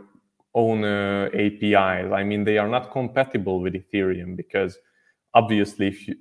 own 0.53 0.83
uh, 0.83 1.29
APIs. 1.33 2.11
I 2.11 2.23
mean, 2.23 2.43
they 2.43 2.57
are 2.57 2.67
not 2.67 2.91
compatible 2.91 3.59
with 3.59 3.73
Ethereum 3.73 4.35
because 4.35 4.77
obviously, 5.33 5.87
if 5.87 6.07
you, 6.07 6.15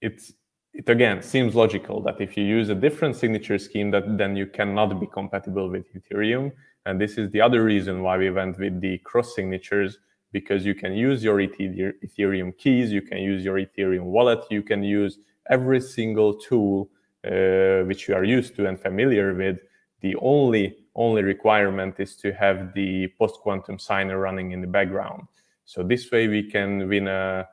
it's 0.00 0.32
it 0.72 0.88
again 0.90 1.22
seems 1.22 1.54
logical 1.54 2.02
that 2.02 2.20
if 2.20 2.36
you 2.36 2.44
use 2.44 2.68
a 2.68 2.74
different 2.74 3.16
signature 3.16 3.58
scheme, 3.58 3.90
that 3.92 4.18
then 4.18 4.36
you 4.36 4.46
cannot 4.46 5.00
be 5.00 5.06
compatible 5.06 5.70
with 5.70 5.86
Ethereum. 5.94 6.52
And 6.84 7.00
this 7.00 7.16
is 7.16 7.30
the 7.30 7.40
other 7.40 7.64
reason 7.64 8.02
why 8.02 8.18
we 8.18 8.30
went 8.30 8.58
with 8.58 8.80
the 8.80 8.98
cross 8.98 9.34
signatures 9.34 9.98
because 10.32 10.66
you 10.66 10.74
can 10.74 10.92
use 10.92 11.24
your 11.24 11.38
Ethereum 11.38 12.56
keys, 12.58 12.92
you 12.92 13.00
can 13.00 13.18
use 13.18 13.42
your 13.42 13.58
Ethereum 13.58 14.04
wallet, 14.04 14.40
you 14.50 14.62
can 14.62 14.82
use 14.82 15.18
every 15.50 15.80
single 15.80 16.34
tool 16.34 16.90
uh, 17.26 17.82
which 17.84 18.08
you 18.08 18.14
are 18.14 18.24
used 18.24 18.54
to 18.56 18.66
and 18.66 18.78
familiar 18.78 19.34
with. 19.34 19.58
The 20.00 20.16
only 20.16 20.76
only 20.94 21.22
requirement 21.22 21.96
is 21.98 22.16
to 22.16 22.32
have 22.32 22.72
the 22.74 23.08
post 23.18 23.40
quantum 23.40 23.78
signer 23.78 24.18
running 24.18 24.52
in 24.52 24.60
the 24.60 24.66
background. 24.66 25.24
So 25.64 25.82
this 25.82 26.10
way 26.10 26.28
we 26.28 26.48
can 26.50 26.88
win 26.88 27.08
a 27.08 27.46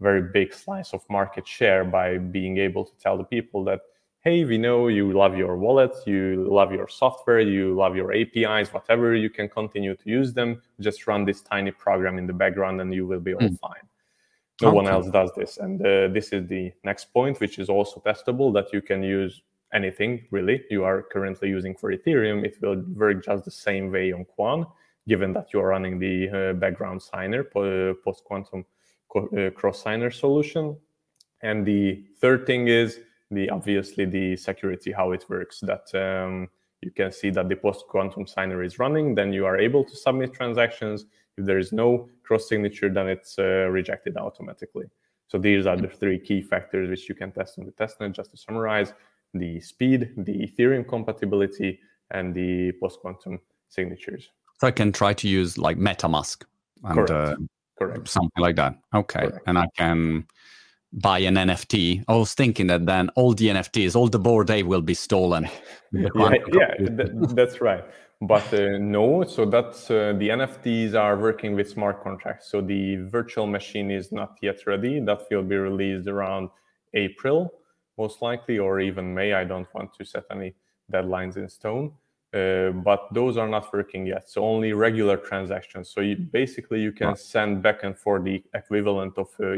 very 0.00 0.22
big 0.22 0.54
slice 0.54 0.94
of 0.94 1.02
market 1.10 1.46
share 1.46 1.84
by 1.84 2.18
being 2.18 2.58
able 2.58 2.84
to 2.84 2.92
tell 2.98 3.18
the 3.18 3.24
people 3.24 3.64
that 3.64 3.80
hey 4.22 4.44
we 4.44 4.58
know 4.58 4.88
you 4.88 5.12
love 5.12 5.36
your 5.36 5.56
wallet 5.56 5.92
you 6.06 6.46
love 6.50 6.72
your 6.72 6.88
software 6.88 7.40
you 7.40 7.74
love 7.74 7.96
your 7.96 8.12
apis 8.12 8.72
whatever 8.72 9.14
you 9.14 9.30
can 9.30 9.48
continue 9.48 9.94
to 9.94 10.08
use 10.08 10.32
them 10.32 10.60
just 10.80 11.06
run 11.06 11.24
this 11.24 11.40
tiny 11.40 11.70
program 11.70 12.18
in 12.18 12.26
the 12.26 12.32
background 12.32 12.80
and 12.80 12.94
you 12.94 13.06
will 13.06 13.20
be 13.20 13.34
all 13.34 13.40
mm. 13.40 13.58
fine 13.60 13.86
no 14.60 14.68
okay. 14.68 14.76
one 14.76 14.88
else 14.88 15.08
does 15.10 15.30
this. 15.36 15.58
And 15.58 15.80
uh, 15.80 16.08
this 16.08 16.32
is 16.32 16.46
the 16.48 16.72
next 16.84 17.12
point 17.12 17.40
which 17.40 17.58
is 17.58 17.68
also 17.68 18.02
testable 18.04 18.52
that 18.54 18.72
you 18.72 18.82
can 18.82 19.02
use 19.02 19.42
anything 19.72 20.26
really. 20.30 20.62
You 20.70 20.84
are 20.84 21.02
currently 21.02 21.48
using 21.48 21.74
for 21.74 21.92
ethereum. 21.92 22.44
It 22.44 22.56
will 22.60 22.82
work 22.94 23.24
just 23.24 23.44
the 23.44 23.50
same 23.50 23.90
way 23.90 24.12
on 24.12 24.26
QAN 24.38 24.66
given 25.08 25.32
that 25.32 25.52
you 25.52 25.60
are 25.60 25.68
running 25.68 25.98
the 25.98 26.28
uh, 26.28 26.52
background 26.52 27.02
signer 27.02 27.40
uh, 27.56 27.94
post 28.04 28.22
quantum 28.24 28.64
uh, 29.16 29.50
cross 29.50 29.82
signer 29.82 30.10
solution. 30.10 30.76
And 31.42 31.66
the 31.66 32.04
third 32.20 32.46
thing 32.46 32.68
is 32.68 33.00
the 33.30 33.48
obviously 33.50 34.04
the 34.04 34.36
security 34.36 34.92
how 34.92 35.12
it 35.12 35.24
works 35.28 35.60
that 35.60 35.86
um, 35.94 36.48
you 36.82 36.90
can 36.90 37.12
see 37.12 37.30
that 37.30 37.48
the 37.48 37.56
post 37.56 37.86
quantum 37.88 38.26
signer 38.26 38.62
is 38.62 38.78
running. 38.78 39.14
Then 39.14 39.32
you 39.32 39.46
are 39.46 39.58
able 39.58 39.84
to 39.84 39.96
submit 39.96 40.32
transactions 40.32 41.06
if 41.40 41.46
there 41.46 41.58
is 41.58 41.72
no 41.72 42.08
cross 42.22 42.48
signature, 42.48 42.88
then 42.88 43.08
it's 43.08 43.38
uh, 43.38 43.68
rejected 43.70 44.16
automatically. 44.16 44.86
So 45.26 45.38
these 45.38 45.66
are 45.66 45.76
the 45.76 45.88
three 45.88 46.18
key 46.18 46.42
factors 46.42 46.90
which 46.90 47.08
you 47.08 47.14
can 47.14 47.32
test 47.32 47.58
on 47.58 47.64
the 47.64 47.72
testnet. 47.72 48.12
Just 48.12 48.30
to 48.32 48.36
summarize, 48.36 48.92
the 49.34 49.60
speed, 49.60 50.12
the 50.16 50.46
Ethereum 50.46 50.86
compatibility, 50.86 51.80
and 52.10 52.34
the 52.34 52.72
post-quantum 52.80 53.38
signatures. 53.68 54.30
So 54.60 54.66
I 54.66 54.72
can 54.72 54.92
try 54.92 55.12
to 55.14 55.28
use 55.28 55.56
like 55.56 55.78
MetaMask 55.78 56.42
and 56.84 56.94
Correct. 56.94 57.10
Uh, 57.10 57.36
Correct. 57.78 58.08
something 58.08 58.42
like 58.42 58.56
that. 58.56 58.76
Okay, 58.94 59.20
Correct. 59.20 59.44
and 59.46 59.58
I 59.58 59.66
can 59.76 60.26
buy 60.92 61.20
an 61.20 61.36
NFT. 61.36 62.04
I 62.08 62.16
was 62.16 62.34
thinking 62.34 62.66
that 62.66 62.84
then 62.84 63.08
all 63.10 63.32
the 63.32 63.46
NFTs, 63.46 63.94
all 63.94 64.08
the 64.08 64.18
Bored 64.18 64.50
Ape 64.50 64.66
will 64.66 64.82
be 64.82 64.94
stolen. 64.94 65.48
yeah, 65.92 66.08
yeah 66.52 66.74
that's 67.34 67.60
right 67.60 67.84
but 68.22 68.52
uh, 68.52 68.76
no 68.78 69.24
so 69.24 69.44
that's 69.44 69.90
uh, 69.90 70.12
the 70.18 70.28
nfts 70.28 70.94
are 70.94 71.16
working 71.16 71.54
with 71.54 71.68
smart 71.68 72.02
contracts. 72.02 72.50
So 72.50 72.60
the 72.60 72.96
virtual 72.96 73.46
machine 73.46 73.90
is 73.90 74.12
not 74.12 74.36
yet 74.42 74.66
ready. 74.66 75.00
That 75.00 75.22
will 75.30 75.42
be 75.42 75.56
released 75.56 76.06
around 76.06 76.50
april 76.94 77.50
most 77.96 78.22
likely 78.22 78.58
or 78.58 78.80
even 78.80 79.14
may. 79.14 79.32
I 79.32 79.44
don't 79.44 79.68
want 79.74 79.92
to 79.98 80.04
set 80.04 80.24
any 80.30 80.54
deadlines 80.92 81.36
in 81.36 81.48
stone. 81.48 81.92
Uh, 82.32 82.70
but 82.70 83.00
those 83.12 83.36
are 83.36 83.48
not 83.48 83.72
working 83.72 84.06
yet. 84.06 84.30
So 84.30 84.44
only 84.44 84.72
regular 84.72 85.16
transactions. 85.16 85.90
So 85.90 86.00
you, 86.00 86.16
basically 86.16 86.80
you 86.80 86.92
can 86.92 87.16
send 87.16 87.60
back 87.60 87.82
and 87.82 87.98
forth 87.98 88.22
the 88.24 88.42
equivalent 88.54 89.18
of 89.18 89.28
uh, 89.40 89.54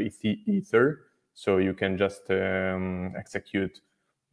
ether. 0.57 1.05
So 1.35 1.57
you 1.57 1.73
can 1.73 1.97
just 1.97 2.23
um, 2.31 3.13
execute 3.15 3.81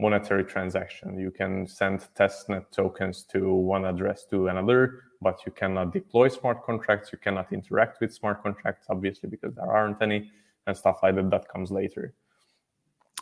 monetary 0.01 0.45
transaction. 0.45 1.19
You 1.19 1.31
can 1.31 1.67
send 1.67 2.07
testnet 2.19 2.71
tokens 2.71 3.25
to 3.33 3.53
one 3.53 3.85
address 3.85 4.25
to 4.31 4.49
another, 4.49 5.03
but 5.21 5.41
you 5.47 5.53
cannot 5.53 5.93
deploy 5.93 6.29
smart 6.29 6.65
contracts. 6.65 7.13
You 7.13 7.19
cannot 7.19 7.53
interact 7.53 8.01
with 8.01 8.13
smart 8.13 8.43
contracts, 8.43 8.87
obviously, 8.89 9.29
because 9.29 9.55
there 9.55 9.71
aren't 9.71 10.01
any, 10.03 10.31
and 10.67 10.77
stuff 10.77 10.99
like 11.03 11.15
that. 11.17 11.31
That 11.31 11.49
comes 11.49 11.71
later. 11.71 12.15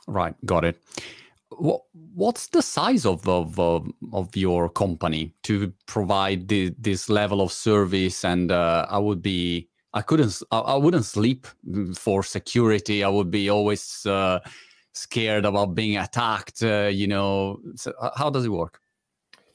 Right, 0.07 0.35
got 0.47 0.65
it. 0.65 0.77
what, 1.51 1.83
what's 2.15 2.49
the 2.49 2.63
size 2.63 3.05
of 3.07 3.27
of 3.29 3.59
of 4.13 4.37
your 4.37 4.69
company 4.69 5.33
to 5.45 5.73
provide 5.87 6.49
the, 6.49 6.75
this 6.79 7.09
level 7.09 7.41
of 7.41 7.53
service? 7.53 8.25
And 8.25 8.51
uh, 8.51 8.87
I 8.89 8.99
would 8.99 9.23
be 9.23 9.69
I 9.95 10.03
couldn't 10.03 10.43
I, 10.51 10.77
wouldn't 10.77 11.05
sleep 11.05 11.47
for 11.95 12.23
security. 12.23 13.03
I 13.03 13.09
would 13.09 13.31
be 13.31 13.49
always 13.49 14.05
uh, 14.07 14.41
scared 14.99 15.45
about 15.45 15.75
being 15.75 15.97
attacked. 15.97 16.63
Uh, 16.63 16.91
you 17.01 17.07
know, 17.07 17.61
so 17.77 17.93
how 18.17 18.31
does 18.31 18.45
it 18.45 18.51
work? 18.51 18.81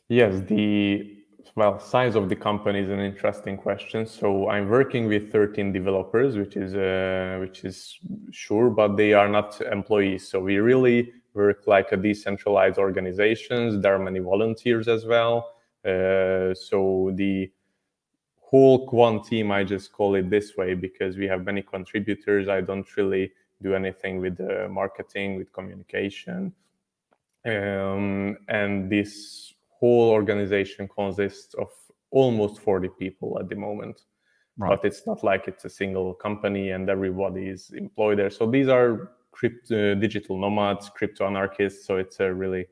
Yes, 0.10 0.42
the 0.48 1.24
well 1.56 1.80
size 1.80 2.16
of 2.16 2.30
the 2.30 2.36
company 2.36 2.80
is 2.80 2.90
an 2.90 3.00
interesting 3.00 3.58
question. 3.58 4.06
So 4.06 4.50
I'm 4.50 4.70
working 4.70 5.08
with 5.08 5.32
13 5.32 5.72
developers, 5.72 6.38
which 6.38 6.56
is 6.56 6.76
uh, 6.76 7.38
which 7.40 7.64
is 7.64 8.00
sure, 8.32 8.70
but 8.70 8.96
they 8.96 9.14
are 9.14 9.30
not 9.30 9.62
employees. 9.62 10.28
So 10.28 10.40
we 10.40 10.58
really 10.58 11.12
work 11.34 11.68
like 11.68 11.92
a 11.92 11.98
decentralized 11.98 12.78
organizations. 12.78 13.82
There 13.82 13.94
are 13.96 14.00
many 14.00 14.20
volunteers 14.20 14.88
as 14.88 15.06
well. 15.06 15.50
Uh, 15.84 16.54
so 16.54 17.12
the 17.16 17.52
whole 18.40 18.88
QAN 18.88 19.26
team, 19.26 19.52
I 19.52 19.64
just 19.64 19.92
call 19.92 20.16
it 20.16 20.30
this 20.30 20.56
way 20.56 20.76
because 20.76 21.18
we 21.18 21.26
have 21.26 21.44
many 21.44 21.62
contributors. 21.62 22.48
I 22.48 22.62
don't 22.62 22.88
really 22.96 23.32
do 23.64 23.76
anything 23.76 24.20
with 24.20 24.38
the 24.38 24.68
marketing, 24.70 25.38
with 25.38 25.52
communication. 25.54 26.54
Um, 27.46 28.38
and 28.48 28.90
this 28.90 29.54
whole 29.80 30.10
organization 30.12 30.88
consists 30.88 31.54
of 31.56 31.70
almost 32.12 32.62
40 32.62 32.90
people 33.00 33.38
at 33.40 33.50
the 33.50 33.56
moment. 33.56 34.02
Right. 34.58 34.70
But 34.70 34.86
it's 34.86 35.08
not 35.08 35.24
like 35.24 35.48
it's 35.48 35.66
a 35.66 35.70
single 35.70 36.14
company 36.14 36.72
and 36.72 36.90
everybody 36.90 37.48
is 37.48 37.72
employed 37.72 38.20
there. 38.20 38.30
So 38.30 38.46
these 38.46 38.68
are 38.68 39.12
crypto 39.32 39.96
digital 39.96 40.38
nomads, 40.38 40.90
crypto 40.90 41.26
anarchists. 41.26 41.86
So 41.86 41.98
it's 41.98 42.20
a 42.20 42.32
really, 42.32 42.68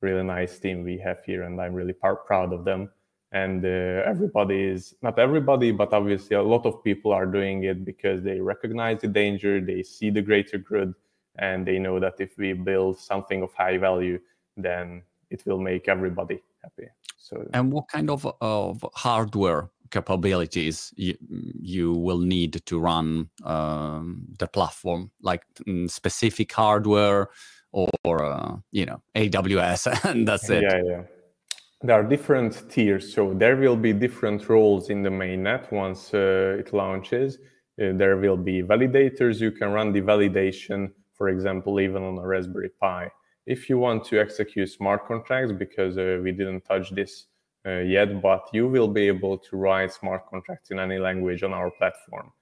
really 0.00 0.24
nice 0.24 0.58
team 0.58 0.82
we 0.82 0.98
have 0.98 1.22
here, 1.24 1.42
and 1.42 1.60
I'm 1.60 1.74
really 1.74 1.92
par- 1.92 2.16
proud 2.16 2.52
of 2.52 2.64
them. 2.64 2.90
And 3.32 3.64
uh, 3.64 4.02
everybody 4.06 4.62
is 4.62 4.94
not 5.02 5.18
everybody, 5.18 5.70
but 5.70 5.92
obviously 5.92 6.36
a 6.36 6.42
lot 6.42 6.64
of 6.64 6.82
people 6.82 7.12
are 7.12 7.26
doing 7.26 7.64
it 7.64 7.84
because 7.84 8.22
they 8.22 8.40
recognize 8.40 9.02
the 9.02 9.08
danger, 9.08 9.60
they 9.60 9.82
see 9.82 10.08
the 10.08 10.22
greater 10.22 10.56
good, 10.56 10.94
and 11.38 11.66
they 11.66 11.78
know 11.78 12.00
that 12.00 12.14
if 12.18 12.38
we 12.38 12.54
build 12.54 12.98
something 12.98 13.42
of 13.42 13.52
high 13.52 13.76
value, 13.76 14.18
then 14.56 15.02
it 15.30 15.44
will 15.44 15.60
make 15.60 15.88
everybody 15.88 16.42
happy. 16.62 16.88
So, 17.18 17.46
and 17.52 17.70
what 17.70 17.88
kind 17.88 18.10
of, 18.10 18.26
of 18.40 18.84
hardware 18.94 19.68
capabilities 19.90 20.92
you, 20.96 21.16
you 21.60 21.92
will 21.92 22.18
need 22.18 22.62
to 22.64 22.78
run 22.78 23.28
um, 23.44 24.26
the 24.38 24.46
platform, 24.46 25.10
like 25.20 25.44
mm, 25.66 25.90
specific 25.90 26.52
hardware 26.52 27.28
or, 27.72 28.24
uh, 28.24 28.56
you 28.72 28.86
know 28.86 29.02
AWS, 29.14 30.04
and 30.10 30.26
that's 30.26 30.48
it. 30.48 30.62
Yeah, 30.62 30.82
yeah. 30.82 31.02
There 31.80 31.94
are 31.94 32.02
different 32.02 32.68
tiers, 32.68 33.14
so 33.14 33.32
there 33.34 33.54
will 33.54 33.76
be 33.76 33.92
different 33.92 34.48
roles 34.48 34.90
in 34.90 35.04
the 35.04 35.10
mainnet 35.10 35.70
once 35.70 36.12
uh, 36.12 36.56
it 36.58 36.72
launches. 36.72 37.38
Uh, 37.80 37.92
there 37.94 38.16
will 38.16 38.36
be 38.36 38.64
validators. 38.64 39.40
You 39.40 39.52
can 39.52 39.70
run 39.70 39.92
the 39.92 40.00
validation, 40.00 40.90
for 41.14 41.28
example, 41.28 41.78
even 41.78 42.02
on 42.02 42.18
a 42.18 42.26
Raspberry 42.26 42.70
Pi. 42.80 43.12
If 43.46 43.70
you 43.70 43.78
want 43.78 44.04
to 44.06 44.18
execute 44.18 44.68
smart 44.70 45.06
contracts, 45.06 45.52
because 45.52 45.96
uh, 45.96 46.18
we 46.20 46.32
didn't 46.32 46.62
touch 46.62 46.90
this 46.90 47.26
uh, 47.64 47.78
yet, 47.78 48.20
but 48.20 48.48
you 48.52 48.66
will 48.66 48.88
be 48.88 49.06
able 49.06 49.38
to 49.38 49.56
write 49.56 49.92
smart 49.92 50.28
contracts 50.28 50.72
in 50.72 50.80
any 50.80 50.98
language 50.98 51.44
on 51.44 51.52
our 51.52 51.70
platform. 51.70 52.32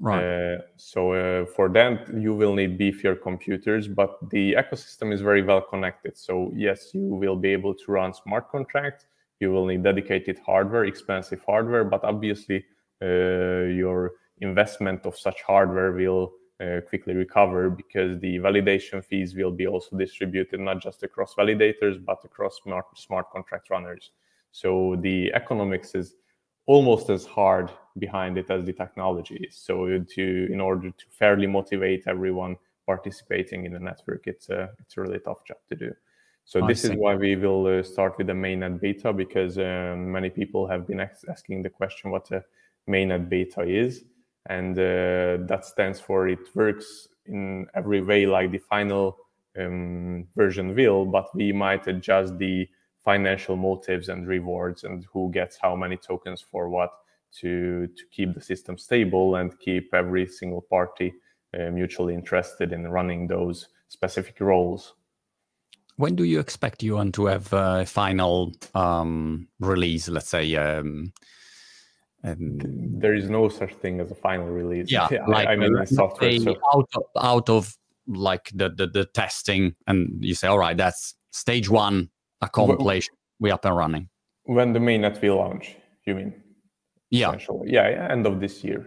Right. 0.00 0.24
Uh, 0.24 0.58
so 0.76 1.12
uh, 1.12 1.44
for 1.44 1.68
that, 1.68 2.08
you 2.14 2.34
will 2.34 2.54
need 2.54 2.78
beefier 2.78 3.20
computers, 3.20 3.86
but 3.86 4.18
the 4.30 4.54
ecosystem 4.54 5.12
is 5.12 5.20
very 5.20 5.42
well 5.42 5.60
connected. 5.60 6.16
So 6.16 6.50
yes, 6.56 6.94
you 6.94 7.02
will 7.02 7.36
be 7.36 7.50
able 7.50 7.74
to 7.74 7.92
run 7.92 8.14
smart 8.14 8.50
contracts. 8.50 9.04
You 9.40 9.52
will 9.52 9.66
need 9.66 9.82
dedicated 9.82 10.38
hardware, 10.44 10.84
expensive 10.86 11.42
hardware, 11.46 11.84
but 11.84 12.02
obviously 12.02 12.64
uh, 13.02 13.68
your 13.68 14.12
investment 14.40 15.04
of 15.04 15.18
such 15.18 15.42
hardware 15.42 15.92
will 15.92 16.32
uh, 16.60 16.80
quickly 16.88 17.14
recover 17.14 17.68
because 17.70 18.18
the 18.20 18.38
validation 18.38 19.04
fees 19.04 19.34
will 19.34 19.50
be 19.50 19.66
also 19.66 19.96
distributed 19.96 20.60
not 20.60 20.80
just 20.80 21.02
across 21.02 21.34
validators 21.34 22.02
but 22.04 22.18
across 22.24 22.60
smart, 22.62 22.86
smart 22.96 23.30
contract 23.30 23.70
runners. 23.70 24.10
So 24.52 24.96
the 25.00 25.32
economics 25.34 25.94
is 25.94 26.16
almost 26.70 27.10
as 27.10 27.24
hard 27.26 27.68
behind 27.98 28.38
it 28.38 28.48
as 28.48 28.64
the 28.64 28.72
technology 28.72 29.34
is. 29.48 29.56
So 29.56 29.74
to 30.14 30.24
in 30.54 30.60
order 30.60 30.90
to 30.90 31.04
fairly 31.20 31.48
motivate 31.48 32.04
everyone 32.06 32.56
participating 32.86 33.64
in 33.66 33.72
the 33.72 33.80
network, 33.90 34.22
it's 34.32 34.48
a 34.50 34.70
it's 34.78 34.96
a 34.96 35.00
really 35.00 35.18
tough 35.18 35.42
job 35.48 35.58
to 35.70 35.74
do. 35.74 35.90
So 36.44 36.62
I 36.62 36.68
this 36.68 36.82
see. 36.82 36.88
is 36.88 36.94
why 36.96 37.16
we 37.16 37.34
will 37.34 37.66
uh, 37.66 37.82
start 37.82 38.12
with 38.18 38.28
the 38.28 38.38
mainnet 38.44 38.80
beta 38.80 39.12
because 39.12 39.58
um, 39.58 40.12
many 40.12 40.30
people 40.30 40.62
have 40.68 40.86
been 40.86 41.00
asking 41.34 41.62
the 41.62 41.70
question 41.70 42.12
what 42.12 42.30
a 42.30 42.44
mainnet 42.88 43.28
beta 43.28 43.62
is, 43.62 44.04
and 44.46 44.78
uh, 44.78 45.46
that 45.50 45.64
stands 45.64 45.98
for 45.98 46.28
it 46.28 46.54
works 46.54 47.08
in 47.26 47.66
every 47.74 48.00
way 48.00 48.26
like 48.26 48.50
the 48.52 48.62
final 48.74 49.16
um, 49.58 50.26
version 50.36 50.76
will, 50.76 51.04
but 51.04 51.26
we 51.34 51.52
might 51.52 51.88
adjust 51.88 52.38
the 52.38 52.68
financial 53.04 53.56
motives 53.56 54.08
and 54.08 54.26
rewards 54.26 54.84
and 54.84 55.06
who 55.12 55.30
gets 55.32 55.56
how 55.56 55.74
many 55.74 55.96
tokens 55.96 56.40
for 56.40 56.68
what 56.68 56.90
to 57.32 57.86
to 57.96 58.04
keep 58.10 58.34
the 58.34 58.40
system 58.40 58.76
stable 58.76 59.36
and 59.36 59.58
keep 59.60 59.94
every 59.94 60.26
single 60.26 60.60
party 60.62 61.12
uh, 61.58 61.70
mutually 61.70 62.14
interested 62.14 62.72
in 62.72 62.88
running 62.88 63.26
those 63.26 63.68
specific 63.88 64.40
roles. 64.40 64.94
When 65.96 66.14
do 66.16 66.24
you 66.24 66.40
expect 66.40 66.82
Yuan 66.82 67.12
to 67.12 67.26
have 67.26 67.52
a 67.52 67.84
final 67.86 68.52
um, 68.74 69.48
release? 69.58 70.08
Let's 70.08 70.28
say. 70.28 70.54
Um, 70.56 71.12
um, 72.22 72.58
there 73.00 73.14
is 73.14 73.30
no 73.30 73.48
such 73.48 73.74
thing 73.76 74.00
as 74.00 74.10
a 74.10 74.14
final 74.14 74.46
release. 74.46 74.90
Yeah, 74.90 75.08
like 75.26 75.46
I, 75.48 75.52
I 75.52 75.56
mean, 75.56 75.86
software. 75.86 76.38
So. 76.38 76.56
Out 76.74 76.88
of, 76.94 77.02
out 77.18 77.50
of 77.50 77.76
like 78.06 78.50
the, 78.54 78.70
the 78.70 78.86
the 78.86 79.04
testing, 79.06 79.74
and 79.86 80.16
you 80.20 80.34
say, 80.34 80.48
all 80.48 80.58
right, 80.58 80.76
that's 80.76 81.14
stage 81.30 81.68
one 81.68 82.10
accomplished. 82.40 83.10
we 83.38 83.50
up 83.50 83.64
and 83.64 83.76
running. 83.76 84.08
When 84.44 84.72
the 84.72 84.78
mainnet 84.78 85.20
will 85.22 85.36
launch, 85.36 85.76
you 86.06 86.14
mean? 86.14 86.34
Yeah. 87.10 87.36
Yeah, 87.64 87.82
Yeah, 87.86 88.08
end 88.10 88.26
of 88.26 88.40
this 88.40 88.64
year. 88.64 88.86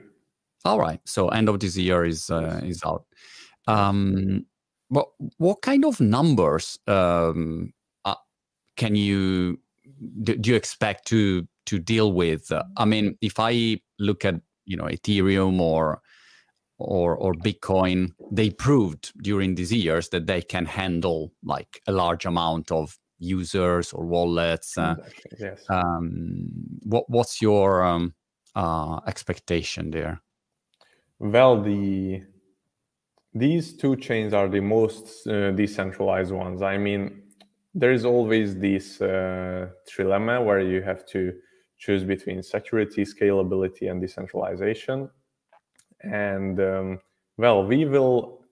All 0.65 0.79
right. 0.79 0.99
So 1.05 1.29
end 1.29 1.49
of 1.49 1.59
this 1.59 1.77
year 1.77 2.05
is 2.05 2.29
uh, 2.29 2.61
is 2.63 2.81
out. 2.85 3.05
Um, 3.67 4.45
what 4.87 5.07
what 5.37 5.61
kind 5.61 5.85
of 5.85 5.99
numbers 5.99 6.79
um, 6.87 7.73
uh, 8.05 8.15
can 8.77 8.95
you 8.95 9.59
do, 10.23 10.35
do, 10.35 10.51
you 10.51 10.55
expect 10.55 11.07
to 11.07 11.47
to 11.65 11.79
deal 11.79 12.13
with? 12.13 12.51
Uh, 12.51 12.63
I 12.77 12.85
mean, 12.85 13.17
if 13.21 13.39
I 13.39 13.79
look 13.99 14.23
at 14.23 14.35
you 14.65 14.77
know 14.77 14.85
Ethereum 14.85 15.59
or 15.59 16.01
or 16.77 17.15
or 17.15 17.33
Bitcoin, 17.33 18.11
they 18.31 18.49
proved 18.49 19.11
during 19.21 19.55
these 19.55 19.73
years 19.73 20.09
that 20.09 20.27
they 20.27 20.41
can 20.41 20.65
handle 20.65 21.33
like 21.43 21.81
a 21.87 21.91
large 21.91 22.25
amount 22.25 22.71
of 22.71 22.97
users 23.23 23.93
or 23.93 24.05
wallets. 24.05 24.77
Uh, 24.77 24.95
exactly, 24.97 25.37
yes. 25.39 25.63
Um, 25.69 26.49
what 26.83 27.09
what's 27.09 27.41
your 27.41 27.83
um, 27.83 28.13
uh, 28.55 28.99
expectation 29.07 29.89
there? 29.91 30.21
Well, 31.19 31.61
the 31.61 32.23
these 33.33 33.75
two 33.75 33.95
chains 33.95 34.33
are 34.33 34.47
the 34.47 34.61
most 34.61 35.27
uh, 35.27 35.51
decentralized 35.51 36.31
ones. 36.31 36.61
I 36.61 36.77
mean, 36.77 37.23
there 37.73 37.91
is 37.91 38.05
always 38.05 38.55
this 38.57 39.01
uh, 39.01 39.69
trilemma 39.89 40.45
where 40.45 40.59
you 40.59 40.81
have 40.83 41.05
to 41.07 41.33
choose 41.77 42.03
between 42.03 42.43
security, 42.43 43.03
scalability, 43.03 43.89
and 43.89 43.99
decentralization. 43.99 45.09
And 46.01 46.59
um, 46.59 46.99
well, 47.37 47.65
we 47.65 47.85
will 47.85 48.45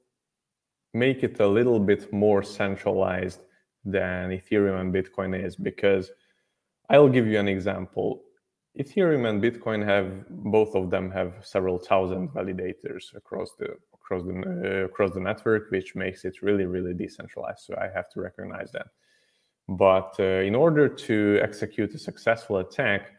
make 0.94 1.24
it 1.24 1.40
a 1.40 1.48
little 1.48 1.80
bit 1.80 2.12
more 2.12 2.44
centralized 2.44 3.42
than 3.86 4.30
Ethereum 4.30 4.80
and 4.80 4.94
Bitcoin 4.94 5.40
is 5.40 5.56
because 5.56 6.12
I'll 6.90 7.10
give 7.10 7.28
you 7.28 7.40
an 7.40 7.48
example. 7.48 8.22
Ethereum 8.80 9.28
and 9.28 9.42
Bitcoin 9.42 9.84
have 9.86 10.28
both 10.30 10.76
of 10.76 10.90
them 10.90 11.12
have 11.12 11.34
several 11.42 11.78
thousand 11.78 12.30
validators 12.30 13.16
across 13.16 13.52
the 13.60 13.76
across 13.94 14.24
the 14.24 14.34
uh, 14.34 14.86
across 14.86 15.12
the 15.14 15.20
network, 15.20 15.72
which 15.72 15.96
makes 15.96 16.26
it 16.26 16.42
really 16.42 16.66
really 16.66 16.94
decentralized. 16.94 17.62
So 17.66 17.76
I 17.76 17.90
have 17.94 18.10
to 18.12 18.22
recognize 18.22 18.72
that. 18.72 18.88
But 19.68 20.16
uh, 20.20 20.42
in 20.50 20.56
order 20.56 20.88
to 20.90 21.40
execute 21.42 21.94
a 21.94 22.00
successful 22.00 22.58
attack, 22.58 23.12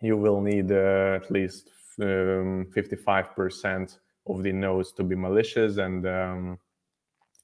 you 0.00 0.16
will 0.16 0.40
need 0.40 0.70
uh, 0.70 1.20
at 1.20 1.30
least 1.30 1.70
um, 2.00 2.66
55% 2.74 3.98
of 4.26 4.42
the 4.42 4.52
nodes 4.52 4.92
to 4.92 5.02
be 5.02 5.14
malicious 5.14 5.78
and 5.78 6.06
um, 6.06 6.58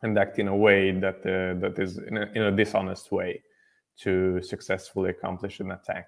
and 0.05 0.19
act 0.19 0.39
in 0.39 0.49
a 0.49 0.57
way 0.57 0.93
that 0.93 1.19
uh, 1.27 1.59
that 1.63 1.75
is 1.79 1.99
in 1.99 2.17
a, 2.19 2.27
in 2.37 2.43
a 2.43 2.53
dishonest 2.53 3.11
way 3.11 3.43
to 4.05 4.41
successfully 4.43 5.11
accomplish 5.11 5.61
an 5.61 5.71
attack. 5.73 6.07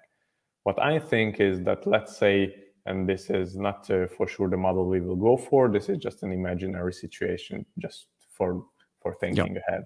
What 0.63 0.79
I 0.81 0.99
think 0.99 1.39
is 1.39 1.63
that 1.63 1.85
let's 1.85 2.15
say, 2.15 2.55
and 2.85 3.09
this 3.09 3.29
is 3.29 3.55
not 3.55 3.89
uh, 3.89 4.07
for 4.15 4.27
sure 4.27 4.49
the 4.49 4.57
model 4.57 4.85
we 4.85 5.01
will 5.01 5.15
go 5.15 5.35
for. 5.35 5.67
This 5.67 5.89
is 5.89 5.97
just 5.97 6.23
an 6.23 6.31
imaginary 6.31 6.93
situation, 6.93 7.65
just 7.79 8.07
for 8.29 8.63
for 9.01 9.13
thinking 9.21 9.55
yep. 9.55 9.63
ahead. 9.67 9.83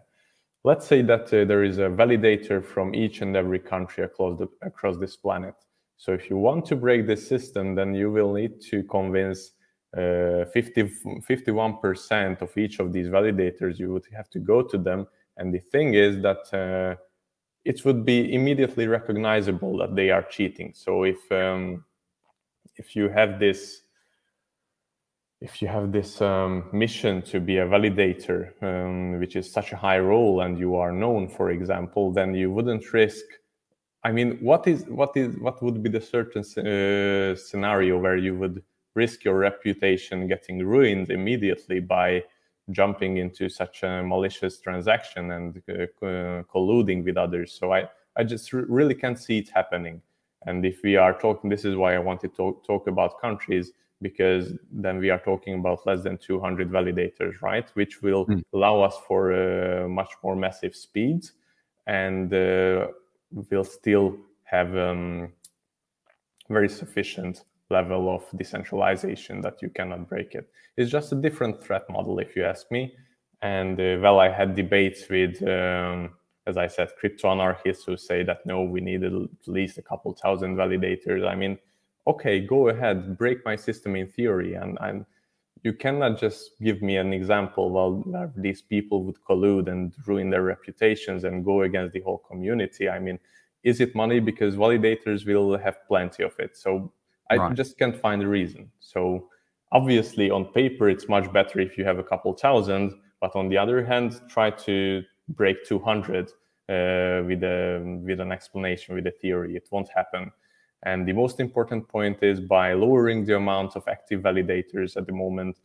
let's 0.63 0.85
say 0.87 1.01
that 1.01 1.25
uh, 1.33 1.45
there 1.45 1.63
is 1.63 1.77
a 1.79 1.89
validator 2.01 2.63
from 2.63 2.93
each 2.93 3.21
and 3.21 3.35
every 3.35 3.59
country 3.59 4.03
across 4.03 4.37
the, 4.39 4.47
across 4.61 4.97
this 4.97 5.15
planet. 5.15 5.55
So 5.97 6.13
if 6.13 6.29
you 6.29 6.37
want 6.37 6.65
to 6.65 6.75
break 6.75 7.07
this 7.07 7.27
system, 7.27 7.75
then 7.75 7.93
you 7.93 8.11
will 8.11 8.33
need 8.33 8.61
to 8.71 8.83
convince 8.83 9.51
uh, 9.95 10.45
50, 10.45 10.83
51% 11.29 12.41
of 12.41 12.57
each 12.57 12.79
of 12.79 12.93
these 12.93 13.07
validators. 13.07 13.77
You 13.77 13.91
would 13.93 14.05
have 14.15 14.29
to 14.31 14.39
go 14.39 14.61
to 14.61 14.77
them, 14.77 15.07
and 15.37 15.53
the 15.53 15.59
thing 15.59 15.93
is 15.93 16.21
that 16.21 16.53
uh, 16.53 16.95
it 17.65 17.83
would 17.85 18.05
be 18.05 18.33
immediately 18.33 18.87
recognizable 18.87 19.77
that 19.77 19.95
they 19.95 20.09
are 20.09 20.23
cheating. 20.23 20.73
So 20.75 21.03
if 21.03 21.31
um, 21.31 21.83
if 22.77 22.95
you 22.95 23.09
have 23.09 23.39
this 23.39 23.83
if 25.41 25.59
you 25.59 25.67
have 25.67 25.91
this 25.91 26.21
um, 26.21 26.69
mission 26.71 27.23
to 27.23 27.39
be 27.39 27.57
a 27.57 27.65
validator, 27.65 28.51
um, 28.61 29.19
which 29.19 29.35
is 29.35 29.51
such 29.51 29.71
a 29.71 29.75
high 29.75 29.97
role, 29.97 30.41
and 30.41 30.59
you 30.59 30.75
are 30.75 30.91
known, 30.91 31.27
for 31.27 31.49
example, 31.49 32.13
then 32.13 32.35
you 32.35 32.51
wouldn't 32.51 32.93
risk. 32.93 33.25
I 34.03 34.11
mean, 34.11 34.37
what 34.39 34.67
is 34.67 34.85
what 34.85 35.17
is 35.17 35.35
what 35.37 35.61
would 35.63 35.81
be 35.81 35.89
the 35.89 36.01
certain 36.01 36.43
uh, 36.43 37.35
scenario 37.35 37.97
where 37.97 38.17
you 38.17 38.35
would 38.37 38.63
risk 38.95 39.23
your 39.23 39.37
reputation 39.37 40.27
getting 40.27 40.65
ruined 40.65 41.09
immediately 41.09 41.79
by 41.79 42.23
jumping 42.71 43.17
into 43.17 43.49
such 43.49 43.83
a 43.83 44.03
malicious 44.03 44.59
transaction 44.59 45.31
and 45.31 45.61
uh, 45.69 45.87
colluding 46.53 47.03
with 47.03 47.17
others? 47.17 47.53
So 47.53 47.73
I 47.73 47.89
I 48.17 48.23
just 48.23 48.51
really 48.53 48.95
can't 48.95 49.17
see 49.17 49.39
it 49.39 49.49
happening. 49.49 50.01
And 50.45 50.65
if 50.65 50.81
we 50.83 50.95
are 50.95 51.13
talking, 51.17 51.49
this 51.49 51.65
is 51.65 51.75
why 51.75 51.95
I 51.95 51.99
wanted 51.99 52.35
to 52.35 52.59
talk 52.65 52.87
about 52.87 53.21
countries 53.21 53.71
because 54.01 54.53
then 54.71 54.97
we 54.97 55.11
are 55.11 55.19
talking 55.19 55.59
about 55.59 55.85
less 55.85 56.03
than 56.03 56.17
200 56.17 56.71
validators, 56.71 57.41
right? 57.41 57.69
Which 57.75 58.01
will 58.01 58.25
mm. 58.25 58.43
allow 58.53 58.81
us 58.81 58.95
for 59.07 59.31
uh, 59.31 59.87
much 59.87 60.09
more 60.23 60.35
massive 60.35 60.75
speeds 60.75 61.33
and 61.85 62.33
uh, 62.33 62.87
will 63.51 63.63
still 63.63 64.17
have 64.43 64.75
um, 64.75 65.31
very 66.49 66.67
sufficient 66.67 67.43
level 67.71 68.13
of 68.13 68.23
decentralization 68.37 69.41
that 69.41 69.61
you 69.61 69.69
cannot 69.69 70.07
break 70.09 70.35
it. 70.35 70.49
It's 70.77 70.91
just 70.91 71.11
a 71.11 71.15
different 71.15 71.63
threat 71.63 71.89
model, 71.89 72.19
if 72.19 72.35
you 72.35 72.43
ask 72.43 72.69
me. 72.71 72.95
And 73.41 73.79
uh, 73.79 73.97
well, 74.01 74.19
I 74.19 74.29
had 74.29 74.55
debates 74.55 75.09
with, 75.09 75.41
um, 75.47 76.11
as 76.45 76.57
I 76.57 76.67
said, 76.67 76.89
crypto 76.99 77.31
anarchists 77.31 77.85
who 77.85 77.97
say 77.97 78.23
that 78.23 78.45
no, 78.45 78.63
we 78.63 78.81
need 78.81 79.03
at 79.03 79.13
least 79.47 79.77
a 79.77 79.81
couple 79.81 80.13
thousand 80.13 80.55
validators. 80.55 81.27
I 81.27 81.35
mean, 81.35 81.57
okay, 82.05 82.39
go 82.39 82.69
ahead, 82.69 83.17
break 83.17 83.43
my 83.45 83.55
system 83.55 83.95
in 83.95 84.07
theory. 84.07 84.53
And, 84.55 84.77
and 84.81 85.05
you 85.63 85.73
cannot 85.73 86.19
just 86.19 86.51
give 86.61 86.81
me 86.81 86.97
an 86.97 87.13
example 87.13 87.69
well 87.69 88.31
these 88.35 88.61
people 88.61 89.03
would 89.03 89.17
collude 89.27 89.67
and 89.67 89.93
ruin 90.07 90.29
their 90.29 90.41
reputations 90.43 91.23
and 91.23 91.45
go 91.45 91.61
against 91.61 91.93
the 91.93 92.01
whole 92.01 92.17
community. 92.17 92.89
I 92.89 92.99
mean, 92.99 93.19
is 93.63 93.79
it 93.79 93.95
money? 93.95 94.19
Because 94.19 94.55
validators 94.55 95.25
will 95.25 95.57
have 95.57 95.85
plenty 95.87 96.23
of 96.23 96.33
it. 96.39 96.57
So 96.57 96.91
I 97.31 97.37
right. 97.37 97.55
just 97.55 97.77
can't 97.77 97.95
find 97.95 98.21
a 98.21 98.27
reason. 98.27 98.71
So 98.79 99.27
obviously 99.71 100.29
on 100.29 100.45
paper 100.45 100.89
it's 100.89 101.07
much 101.07 101.31
better 101.31 101.59
if 101.59 101.77
you 101.77 101.85
have 101.85 101.99
a 101.99 102.03
couple 102.03 102.33
thousand, 102.33 102.93
but 103.19 103.35
on 103.35 103.49
the 103.49 103.57
other 103.57 103.85
hand, 103.85 104.19
try 104.29 104.49
to 104.67 105.03
break 105.29 105.63
200 105.65 106.27
uh, 106.27 107.23
with 107.27 107.43
a 107.43 107.81
with 108.05 108.19
an 108.19 108.31
explanation 108.31 108.95
with 108.95 109.07
a 109.07 109.11
theory. 109.21 109.55
It 109.55 109.67
won't 109.71 109.89
happen. 109.95 110.31
And 110.83 111.07
the 111.07 111.13
most 111.13 111.39
important 111.39 111.87
point 111.87 112.23
is 112.23 112.39
by 112.39 112.73
lowering 112.73 113.25
the 113.25 113.35
amount 113.35 113.75
of 113.75 113.87
active 113.87 114.21
validators 114.21 114.97
at 114.97 115.05
the 115.05 115.13
moment, 115.13 115.57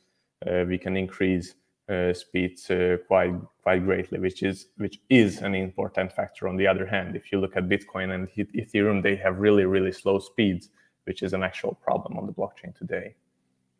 uh, 0.46 0.64
we 0.68 0.76
can 0.76 0.94
increase 0.96 1.54
uh, 1.88 2.12
speeds 2.12 2.70
uh, 2.70 2.98
quite 3.06 3.34
quite 3.62 3.84
greatly, 3.84 4.18
which 4.18 4.42
is 4.42 4.68
which 4.76 5.00
is 5.08 5.40
an 5.42 5.54
important 5.54 6.12
factor. 6.12 6.48
On 6.48 6.56
the 6.56 6.66
other 6.66 6.86
hand, 6.86 7.16
if 7.16 7.32
you 7.32 7.40
look 7.40 7.56
at 7.56 7.68
Bitcoin 7.68 8.14
and 8.14 8.28
Ethereum, 8.36 9.02
they 9.02 9.16
have 9.16 9.38
really 9.38 9.64
really 9.64 9.92
slow 9.92 10.18
speeds, 10.18 10.68
which 11.06 11.22
is 11.22 11.32
an 11.32 11.42
actual 11.42 11.74
problem 11.74 12.18
on 12.18 12.26
the 12.26 12.32
blockchain 12.32 12.76
today. 12.76 13.14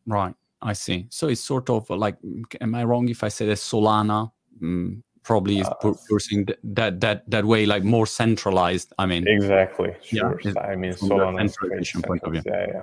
Right, 0.06 0.34
I 0.62 0.72
see. 0.72 1.06
So 1.10 1.28
it's 1.28 1.40
sort 1.40 1.68
of 1.70 1.90
like, 1.90 2.16
am 2.60 2.74
I 2.74 2.84
wrong 2.84 3.08
if 3.08 3.22
I 3.22 3.28
say 3.28 3.46
that 3.46 3.58
Solana 3.58 4.30
mm, 4.62 5.02
probably 5.26 5.58
is 5.58 5.66
uh, 5.66 5.92
pursuing 6.08 6.46
that 6.62 7.00
that 7.00 7.28
that 7.28 7.44
way 7.44 7.66
like 7.66 7.82
more 7.82 8.06
centralized 8.06 8.92
i 8.96 9.04
mean? 9.06 9.26
Exactly 9.26 9.92
sure. 10.00 10.40
yeah, 10.44 10.52
i 10.60 10.76
mean 10.76 10.92
Solana 10.92 11.38
centralization 11.38 12.00
point 12.02 12.22
of 12.22 12.32
view. 12.32 12.42
yeah 12.46 12.66
yeah. 12.74 12.82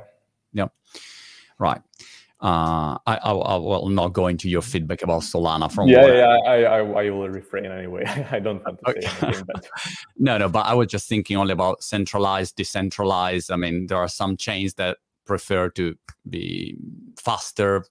Yeah 0.51 0.67
right 1.57 1.81
uh, 2.43 2.97
I, 3.07 3.15
I, 3.23 3.31
I, 3.31 3.55
will 3.55 3.87
not 3.87 4.11
go 4.11 4.27
into 4.27 4.49
your 4.49 4.61
feedback 4.61 5.01
about 5.01 5.21
Solana 5.21 5.71
from 5.71 5.87
yeah, 5.87 6.05
yeah, 6.07 6.37
I, 6.45 6.63
I, 6.63 6.79
I 6.79 7.09
will 7.09 7.29
refrain 7.29 7.65
anyway. 7.67 8.03
I 8.31 8.39
don't 8.39 8.61
want 8.65 8.79
to 8.85 9.01
say 9.01 9.27
anything, 9.27 9.45
but 9.47 9.65
no, 10.17 10.37
no, 10.37 10.49
but 10.49 10.65
I 10.65 10.73
was 10.73 10.87
just 10.87 11.07
thinking 11.07 11.37
only 11.37 11.53
about 11.53 11.81
centralized, 11.81 12.57
decentralized. 12.57 13.49
I 13.49 13.55
mean, 13.55 13.87
there 13.87 13.97
are 13.97 14.09
some 14.09 14.35
chains 14.35 14.73
that 14.73 14.97
prefer 15.25 15.69
to 15.69 15.95
be 16.29 16.75
faster 17.17 17.85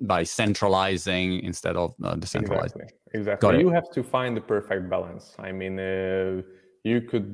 by 0.00 0.22
centralizing 0.22 1.40
instead 1.40 1.76
of 1.76 1.94
uh, 2.02 2.14
decentralizing. 2.14 2.80
Exactly. 2.80 3.10
Exactly. 3.12 3.60
You 3.60 3.68
have 3.68 3.90
to 3.92 4.02
find 4.02 4.34
the 4.34 4.40
perfect 4.40 4.88
balance. 4.88 5.34
I 5.38 5.52
mean, 5.52 5.78
uh, 5.78 6.40
you 6.88 7.00
could 7.00 7.26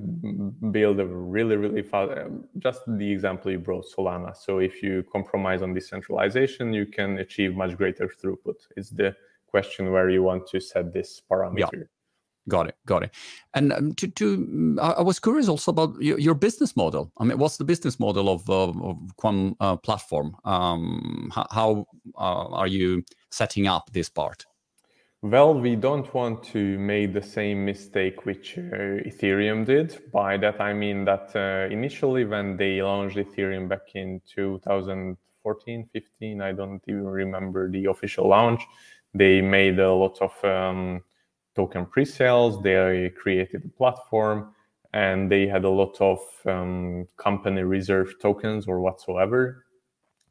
build 0.72 1.00
a 1.00 1.06
really, 1.06 1.56
really 1.56 1.82
fast. 1.82 2.10
Just 2.58 2.80
the 2.86 3.10
example 3.10 3.50
you 3.50 3.58
brought, 3.58 3.86
Solana. 3.86 4.36
So 4.36 4.58
if 4.58 4.82
you 4.82 5.04
compromise 5.12 5.62
on 5.62 5.72
decentralization, 5.74 6.72
you 6.72 6.86
can 6.86 7.18
achieve 7.18 7.54
much 7.54 7.76
greater 7.76 8.08
throughput. 8.08 8.56
It's 8.76 8.90
the 8.90 9.14
question 9.46 9.92
where 9.92 10.10
you 10.10 10.22
want 10.22 10.46
to 10.48 10.60
set 10.60 10.92
this 10.92 11.22
parameter. 11.30 11.58
Yeah. 11.72 11.84
Got 12.46 12.68
it, 12.68 12.76
got 12.84 13.02
it. 13.02 13.10
And 13.54 13.72
um, 13.72 13.94
to, 13.94 14.06
to, 14.06 14.76
I 14.80 15.00
was 15.00 15.18
curious 15.18 15.48
also 15.48 15.70
about 15.70 15.94
your, 15.98 16.18
your, 16.18 16.34
business 16.34 16.76
model. 16.76 17.10
I 17.18 17.24
mean, 17.24 17.38
what's 17.38 17.56
the 17.56 17.64
business 17.64 17.98
model 17.98 18.28
of, 18.28 18.50
uh, 18.50 18.68
of 18.68 18.98
Quantum 19.16 19.56
uh, 19.60 19.76
platform? 19.76 20.36
Um, 20.44 21.32
how, 21.34 21.46
how 21.50 21.86
uh, 22.18 22.48
are 22.48 22.66
you 22.66 23.02
setting 23.30 23.66
up 23.66 23.90
this 23.92 24.10
part? 24.10 24.44
Well, 25.24 25.54
we 25.54 25.74
don't 25.74 26.12
want 26.12 26.42
to 26.52 26.78
make 26.78 27.14
the 27.14 27.22
same 27.22 27.64
mistake 27.64 28.26
which 28.26 28.58
uh, 28.58 29.00
Ethereum 29.08 29.64
did. 29.64 29.98
By 30.12 30.36
that, 30.36 30.60
I 30.60 30.74
mean 30.74 31.06
that 31.06 31.34
uh, 31.34 31.72
initially, 31.72 32.26
when 32.26 32.58
they 32.58 32.82
launched 32.82 33.16
Ethereum 33.16 33.66
back 33.66 33.94
in 33.94 34.20
2014, 34.26 35.88
15, 35.90 36.42
I 36.42 36.52
don't 36.52 36.82
even 36.86 37.06
remember 37.06 37.70
the 37.70 37.86
official 37.86 38.28
launch, 38.28 38.66
they 39.14 39.40
made 39.40 39.78
a 39.78 39.94
lot 39.94 40.18
of 40.20 40.44
um, 40.44 41.02
token 41.56 41.86
pre 41.86 42.04
sales, 42.04 42.62
they 42.62 43.10
created 43.16 43.64
a 43.64 43.78
platform, 43.78 44.52
and 44.92 45.32
they 45.32 45.46
had 45.46 45.64
a 45.64 45.70
lot 45.70 45.98
of 46.02 46.18
um, 46.44 47.08
company 47.16 47.62
reserve 47.62 48.12
tokens 48.20 48.66
or 48.66 48.82
whatsoever. 48.82 49.64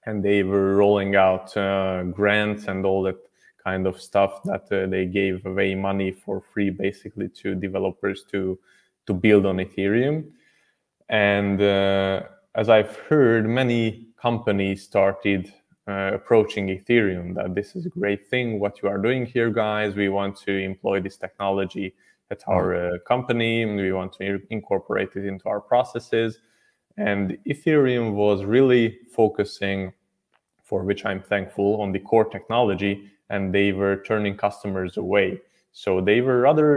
And 0.05 0.23
they 0.23 0.43
were 0.43 0.75
rolling 0.75 1.15
out 1.15 1.57
uh, 1.57 2.03
grants 2.03 2.67
and 2.67 2.85
all 2.85 3.01
that 3.01 3.17
kind 3.64 3.88
of 3.88 4.01
stuff 4.01 4.43
that 4.43 4.72
uh, 4.72 4.86
they 4.88 5.05
gave 5.05 5.45
away 5.45 5.76
money 5.76 6.11
for 6.11 6.41
free 6.53 6.70
basically 6.70 7.30
to 7.30 7.55
developers 7.55 8.24
to 8.32 8.59
to 9.05 9.14
build 9.14 9.45
on 9.45 9.57
ethereum. 9.57 10.26
And 11.09 11.61
uh, 11.61 12.24
as 12.55 12.70
i've 12.70 12.95
heard 13.09 13.47
many 13.47 14.07
companies 14.22 14.84
started 14.84 15.51
uh, 15.88 16.11
approaching 16.14 16.68
ethereum 16.68 17.36
that 17.36 17.55
this 17.55 17.76
is 17.76 17.86
a 17.86 17.89
great 17.89 18.30
thing 18.30 18.59
what 18.59 18.82
you 18.82 18.88
are 18.88 18.97
doing 18.97 19.26
here 19.26 19.49
guys 19.49 19.95
we 19.95 20.07
want 20.07 20.38
to 20.38 20.51
employ 20.51 21.01
this 21.01 21.18
technology 21.18 21.93
at 22.32 22.41
our 22.47 22.76
uh, 22.76 22.97
company 23.07 23.64
and 23.64 23.76
we 23.76 23.91
want 23.91 24.14
to 24.14 24.41
incorporate 24.49 25.09
it 25.16 25.26
into 25.26 25.47
our 25.47 25.59
processes. 25.59 26.39
And 26.97 27.38
ethereum 27.47 28.14
was 28.14 28.43
really 28.43 28.99
focusing 29.11 29.93
for 30.64 30.84
which 30.84 31.05
i'm 31.05 31.22
thankful 31.22 31.82
on 31.82 31.91
the 31.91 31.99
core 31.99 32.26
technology 32.26 32.93
and 33.34 33.51
they 33.51 33.71
were 33.71 33.95
turning 34.09 34.36
customers 34.38 34.95
away. 34.97 35.41
So 35.71 35.89
they 36.01 36.21
were 36.21 36.39
rather 36.39 36.69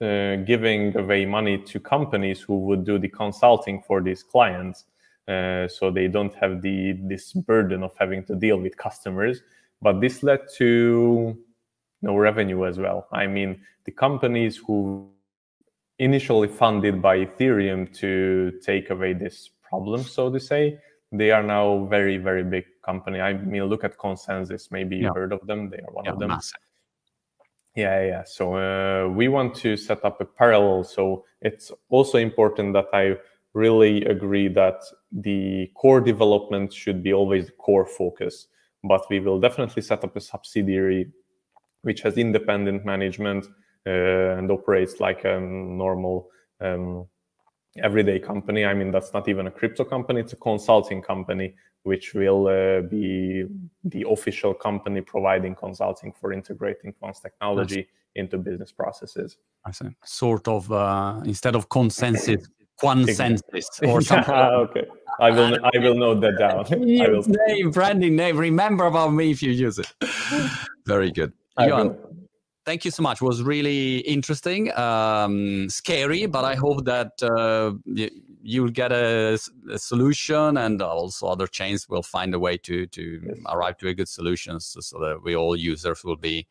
uh, 0.00 0.36
giving 0.52 0.96
away 0.96 1.26
money 1.26 1.58
to 1.70 1.78
companies 1.78 2.40
who 2.40 2.56
would 2.66 2.84
do 2.84 2.98
the 2.98 3.10
consulting 3.22 3.82
for 3.86 4.00
these 4.00 4.22
clients. 4.22 4.86
Uh, 5.28 5.68
so 5.68 5.90
they 5.90 6.08
don't 6.08 6.34
have 6.42 6.62
the 6.62 6.96
this 7.10 7.34
burden 7.50 7.82
of 7.82 7.92
having 7.98 8.24
to 8.24 8.34
deal 8.34 8.58
with 8.58 8.74
customers. 8.78 9.42
But 9.82 10.00
this 10.00 10.22
led 10.22 10.40
to 10.56 11.36
no 12.00 12.16
revenue 12.16 12.64
as 12.64 12.78
well. 12.78 13.06
I 13.12 13.26
mean, 13.26 13.60
the 13.84 13.92
companies 13.92 14.56
who 14.56 15.10
initially 15.98 16.48
funded 16.48 17.02
by 17.02 17.26
Ethereum 17.26 17.92
to 18.00 18.52
take 18.64 18.88
away 18.88 19.12
this 19.12 19.50
problem, 19.68 20.02
so 20.04 20.30
to 20.32 20.40
say, 20.40 20.78
they 21.12 21.30
are 21.36 21.42
now 21.42 21.84
very 21.96 22.16
very 22.16 22.44
big 22.44 22.64
company. 22.88 23.18
I 23.28 23.30
mean 23.52 23.64
look 23.72 23.84
at 23.88 23.92
ConsenSys. 24.04 24.64
maybe 24.76 24.94
you 25.02 25.10
heard 25.20 25.32
of 25.38 25.42
them. 25.48 25.60
They 25.70 25.80
are 25.86 25.92
one 25.98 26.04
yeah, 26.06 26.12
of 26.12 26.18
them. 26.20 26.30
massive. 26.34 26.64
yeah 27.82 27.98
yeah. 28.12 28.24
So 28.36 28.42
uh, 28.66 29.02
we 29.18 29.26
want 29.36 29.50
to 29.64 29.70
set 29.88 30.00
up 30.08 30.16
a 30.20 30.28
parallel. 30.40 30.84
So 30.84 31.02
it's 31.48 31.66
also 31.96 32.16
important 32.18 32.68
that 32.78 32.88
i 33.02 33.04
really 33.54 34.04
agree 34.04 34.48
that 34.62 34.78
the 35.10 35.70
core 35.80 36.02
development 36.12 36.68
should 36.72 37.00
be 37.02 37.12
always 37.20 37.46
the 37.46 37.56
core 37.64 37.86
focus 38.00 38.34
but 38.84 39.02
we 39.10 39.18
will 39.20 39.40
definitely 39.40 39.82
set 39.82 40.04
up 40.04 40.14
a 40.16 40.20
subsidiary 40.20 41.02
which 41.82 42.00
has 42.02 42.16
independent 42.16 42.84
management 42.84 43.46
uh, 43.86 44.36
and 44.38 44.50
operates 44.50 45.00
like 45.00 45.24
a 45.24 45.40
normal 45.40 46.28
um, 46.60 47.06
everyday 47.82 48.18
company. 48.18 48.64
I 48.64 48.74
mean, 48.74 48.90
that's 48.90 49.12
not 49.12 49.28
even 49.28 49.46
a 49.46 49.50
crypto 49.50 49.84
company; 49.84 50.20
it's 50.20 50.32
a 50.32 50.36
consulting 50.36 51.00
company, 51.02 51.54
which 51.82 52.14
will 52.14 52.46
uh, 52.48 52.80
be 52.82 53.44
the 53.84 54.04
official 54.08 54.54
company 54.54 55.00
providing 55.00 55.54
consulting 55.54 56.12
for 56.12 56.32
integrating 56.32 56.92
QAN's 57.00 57.20
technology 57.20 57.88
into 58.14 58.38
business 58.38 58.72
processes. 58.72 59.38
I 59.64 59.70
see. 59.70 59.88
Sort 60.04 60.48
of 60.48 60.70
uh, 60.72 61.20
instead 61.24 61.54
of 61.54 61.68
consensus, 61.68 62.48
consensus 62.80 63.68
or 63.86 64.00
something. 64.00 64.34
okay. 64.64 64.86
I 65.20 65.30
will 65.30 65.58
I 65.64 65.78
will 65.78 65.94
note 65.94 66.20
that 66.20 66.38
down. 66.38 66.64
I 66.72 67.08
will. 67.08 67.24
name, 67.46 67.70
branding 67.70 68.16
name. 68.16 68.36
Remember 68.36 68.86
about 68.86 69.12
me 69.12 69.30
if 69.30 69.42
you 69.42 69.50
use 69.50 69.78
it. 69.78 69.92
Very 70.86 71.10
good. 71.10 71.32
Johan, 71.58 71.96
thank 72.64 72.84
you 72.84 72.90
so 72.90 73.02
much. 73.02 73.20
It 73.20 73.24
was 73.24 73.42
really 73.42 73.98
interesting, 73.98 74.72
um, 74.78 75.68
scary, 75.68 76.26
but 76.26 76.44
I 76.44 76.54
hope 76.54 76.84
that 76.84 77.12
uh, 77.22 77.72
you'll 78.48 78.70
get 78.70 78.92
a, 78.92 79.38
a, 79.70 79.78
solution, 79.78 80.56
and 80.56 80.80
also 80.80 81.26
other 81.26 81.46
chains 81.46 81.88
will 81.88 82.02
find 82.02 82.34
a 82.34 82.38
way 82.38 82.56
to 82.56 82.86
to 82.86 83.20
yes. 83.26 83.36
arrive 83.52 83.76
to 83.78 83.88
a 83.88 83.94
good 83.94 84.08
solution, 84.08 84.58
so, 84.60 84.80
so 84.80 84.98
that 84.98 85.22
we 85.22 85.36
all 85.36 85.54
users 85.54 86.02
will 86.02 86.16
be 86.16 86.46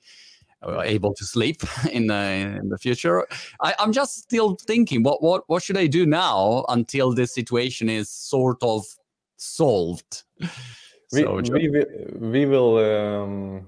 uh, 0.62 0.82
able 0.82 1.14
to 1.16 1.26
sleep 1.26 1.64
in 1.92 2.08
the 2.08 2.24
in 2.62 2.70
the 2.70 2.78
future. 2.78 3.26
I, 3.62 3.74
am 3.80 3.92
just 3.92 4.16
still 4.20 4.56
thinking, 4.68 5.04
what 5.04 5.24
what 5.24 5.44
what 5.48 5.64
should 5.64 5.78
I 5.78 5.88
do 5.88 6.06
now 6.06 6.66
until 6.70 7.14
this 7.14 7.34
situation 7.34 7.90
is 7.90 8.10
sort 8.10 8.62
of 8.62 8.86
solved? 9.38 10.24
We, 11.14 11.22
so, 11.22 11.36
we 11.36 11.70
will, 11.70 11.86
we 12.20 12.46
will 12.46 12.78
um, 12.80 13.68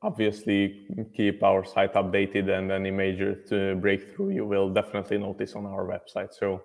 obviously 0.00 0.86
keep 1.14 1.42
our 1.42 1.66
site 1.66 1.92
updated, 1.92 2.48
and 2.48 2.72
any 2.72 2.90
major 2.90 3.36
uh, 3.52 3.78
breakthrough 3.78 4.30
you 4.30 4.46
will 4.46 4.70
definitely 4.72 5.18
notice 5.18 5.54
on 5.54 5.66
our 5.66 5.84
website. 5.84 6.32
So 6.32 6.62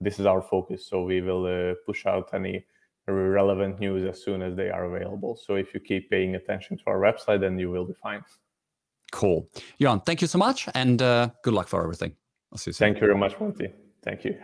this 0.00 0.18
is 0.18 0.26
our 0.26 0.42
focus. 0.42 0.86
So 0.86 1.02
we 1.02 1.20
will 1.20 1.46
uh, 1.46 1.74
push 1.86 2.06
out 2.06 2.30
any 2.32 2.64
relevant 3.06 3.80
news 3.80 4.08
as 4.08 4.22
soon 4.22 4.42
as 4.42 4.54
they 4.54 4.70
are 4.70 4.84
available. 4.84 5.36
So 5.36 5.54
if 5.54 5.72
you 5.72 5.80
keep 5.80 6.10
paying 6.10 6.34
attention 6.34 6.76
to 6.78 6.82
our 6.86 6.98
website, 6.98 7.40
then 7.40 7.58
you 7.58 7.70
will 7.70 7.86
be 7.86 7.94
fine. 7.94 8.22
Cool. 9.12 9.48
Johan, 9.78 10.00
thank 10.00 10.20
you 10.20 10.28
so 10.28 10.38
much 10.38 10.68
and 10.74 11.00
uh, 11.00 11.30
good 11.42 11.54
luck 11.54 11.68
for 11.68 11.82
everything. 11.82 12.14
I'll 12.52 12.58
see 12.58 12.70
you 12.70 12.72
soon. 12.74 12.86
Thank 12.86 13.00
you 13.00 13.06
very 13.06 13.18
much, 13.18 13.38
Monty. 13.40 13.72
Thank 14.02 14.24
you. 14.24 14.36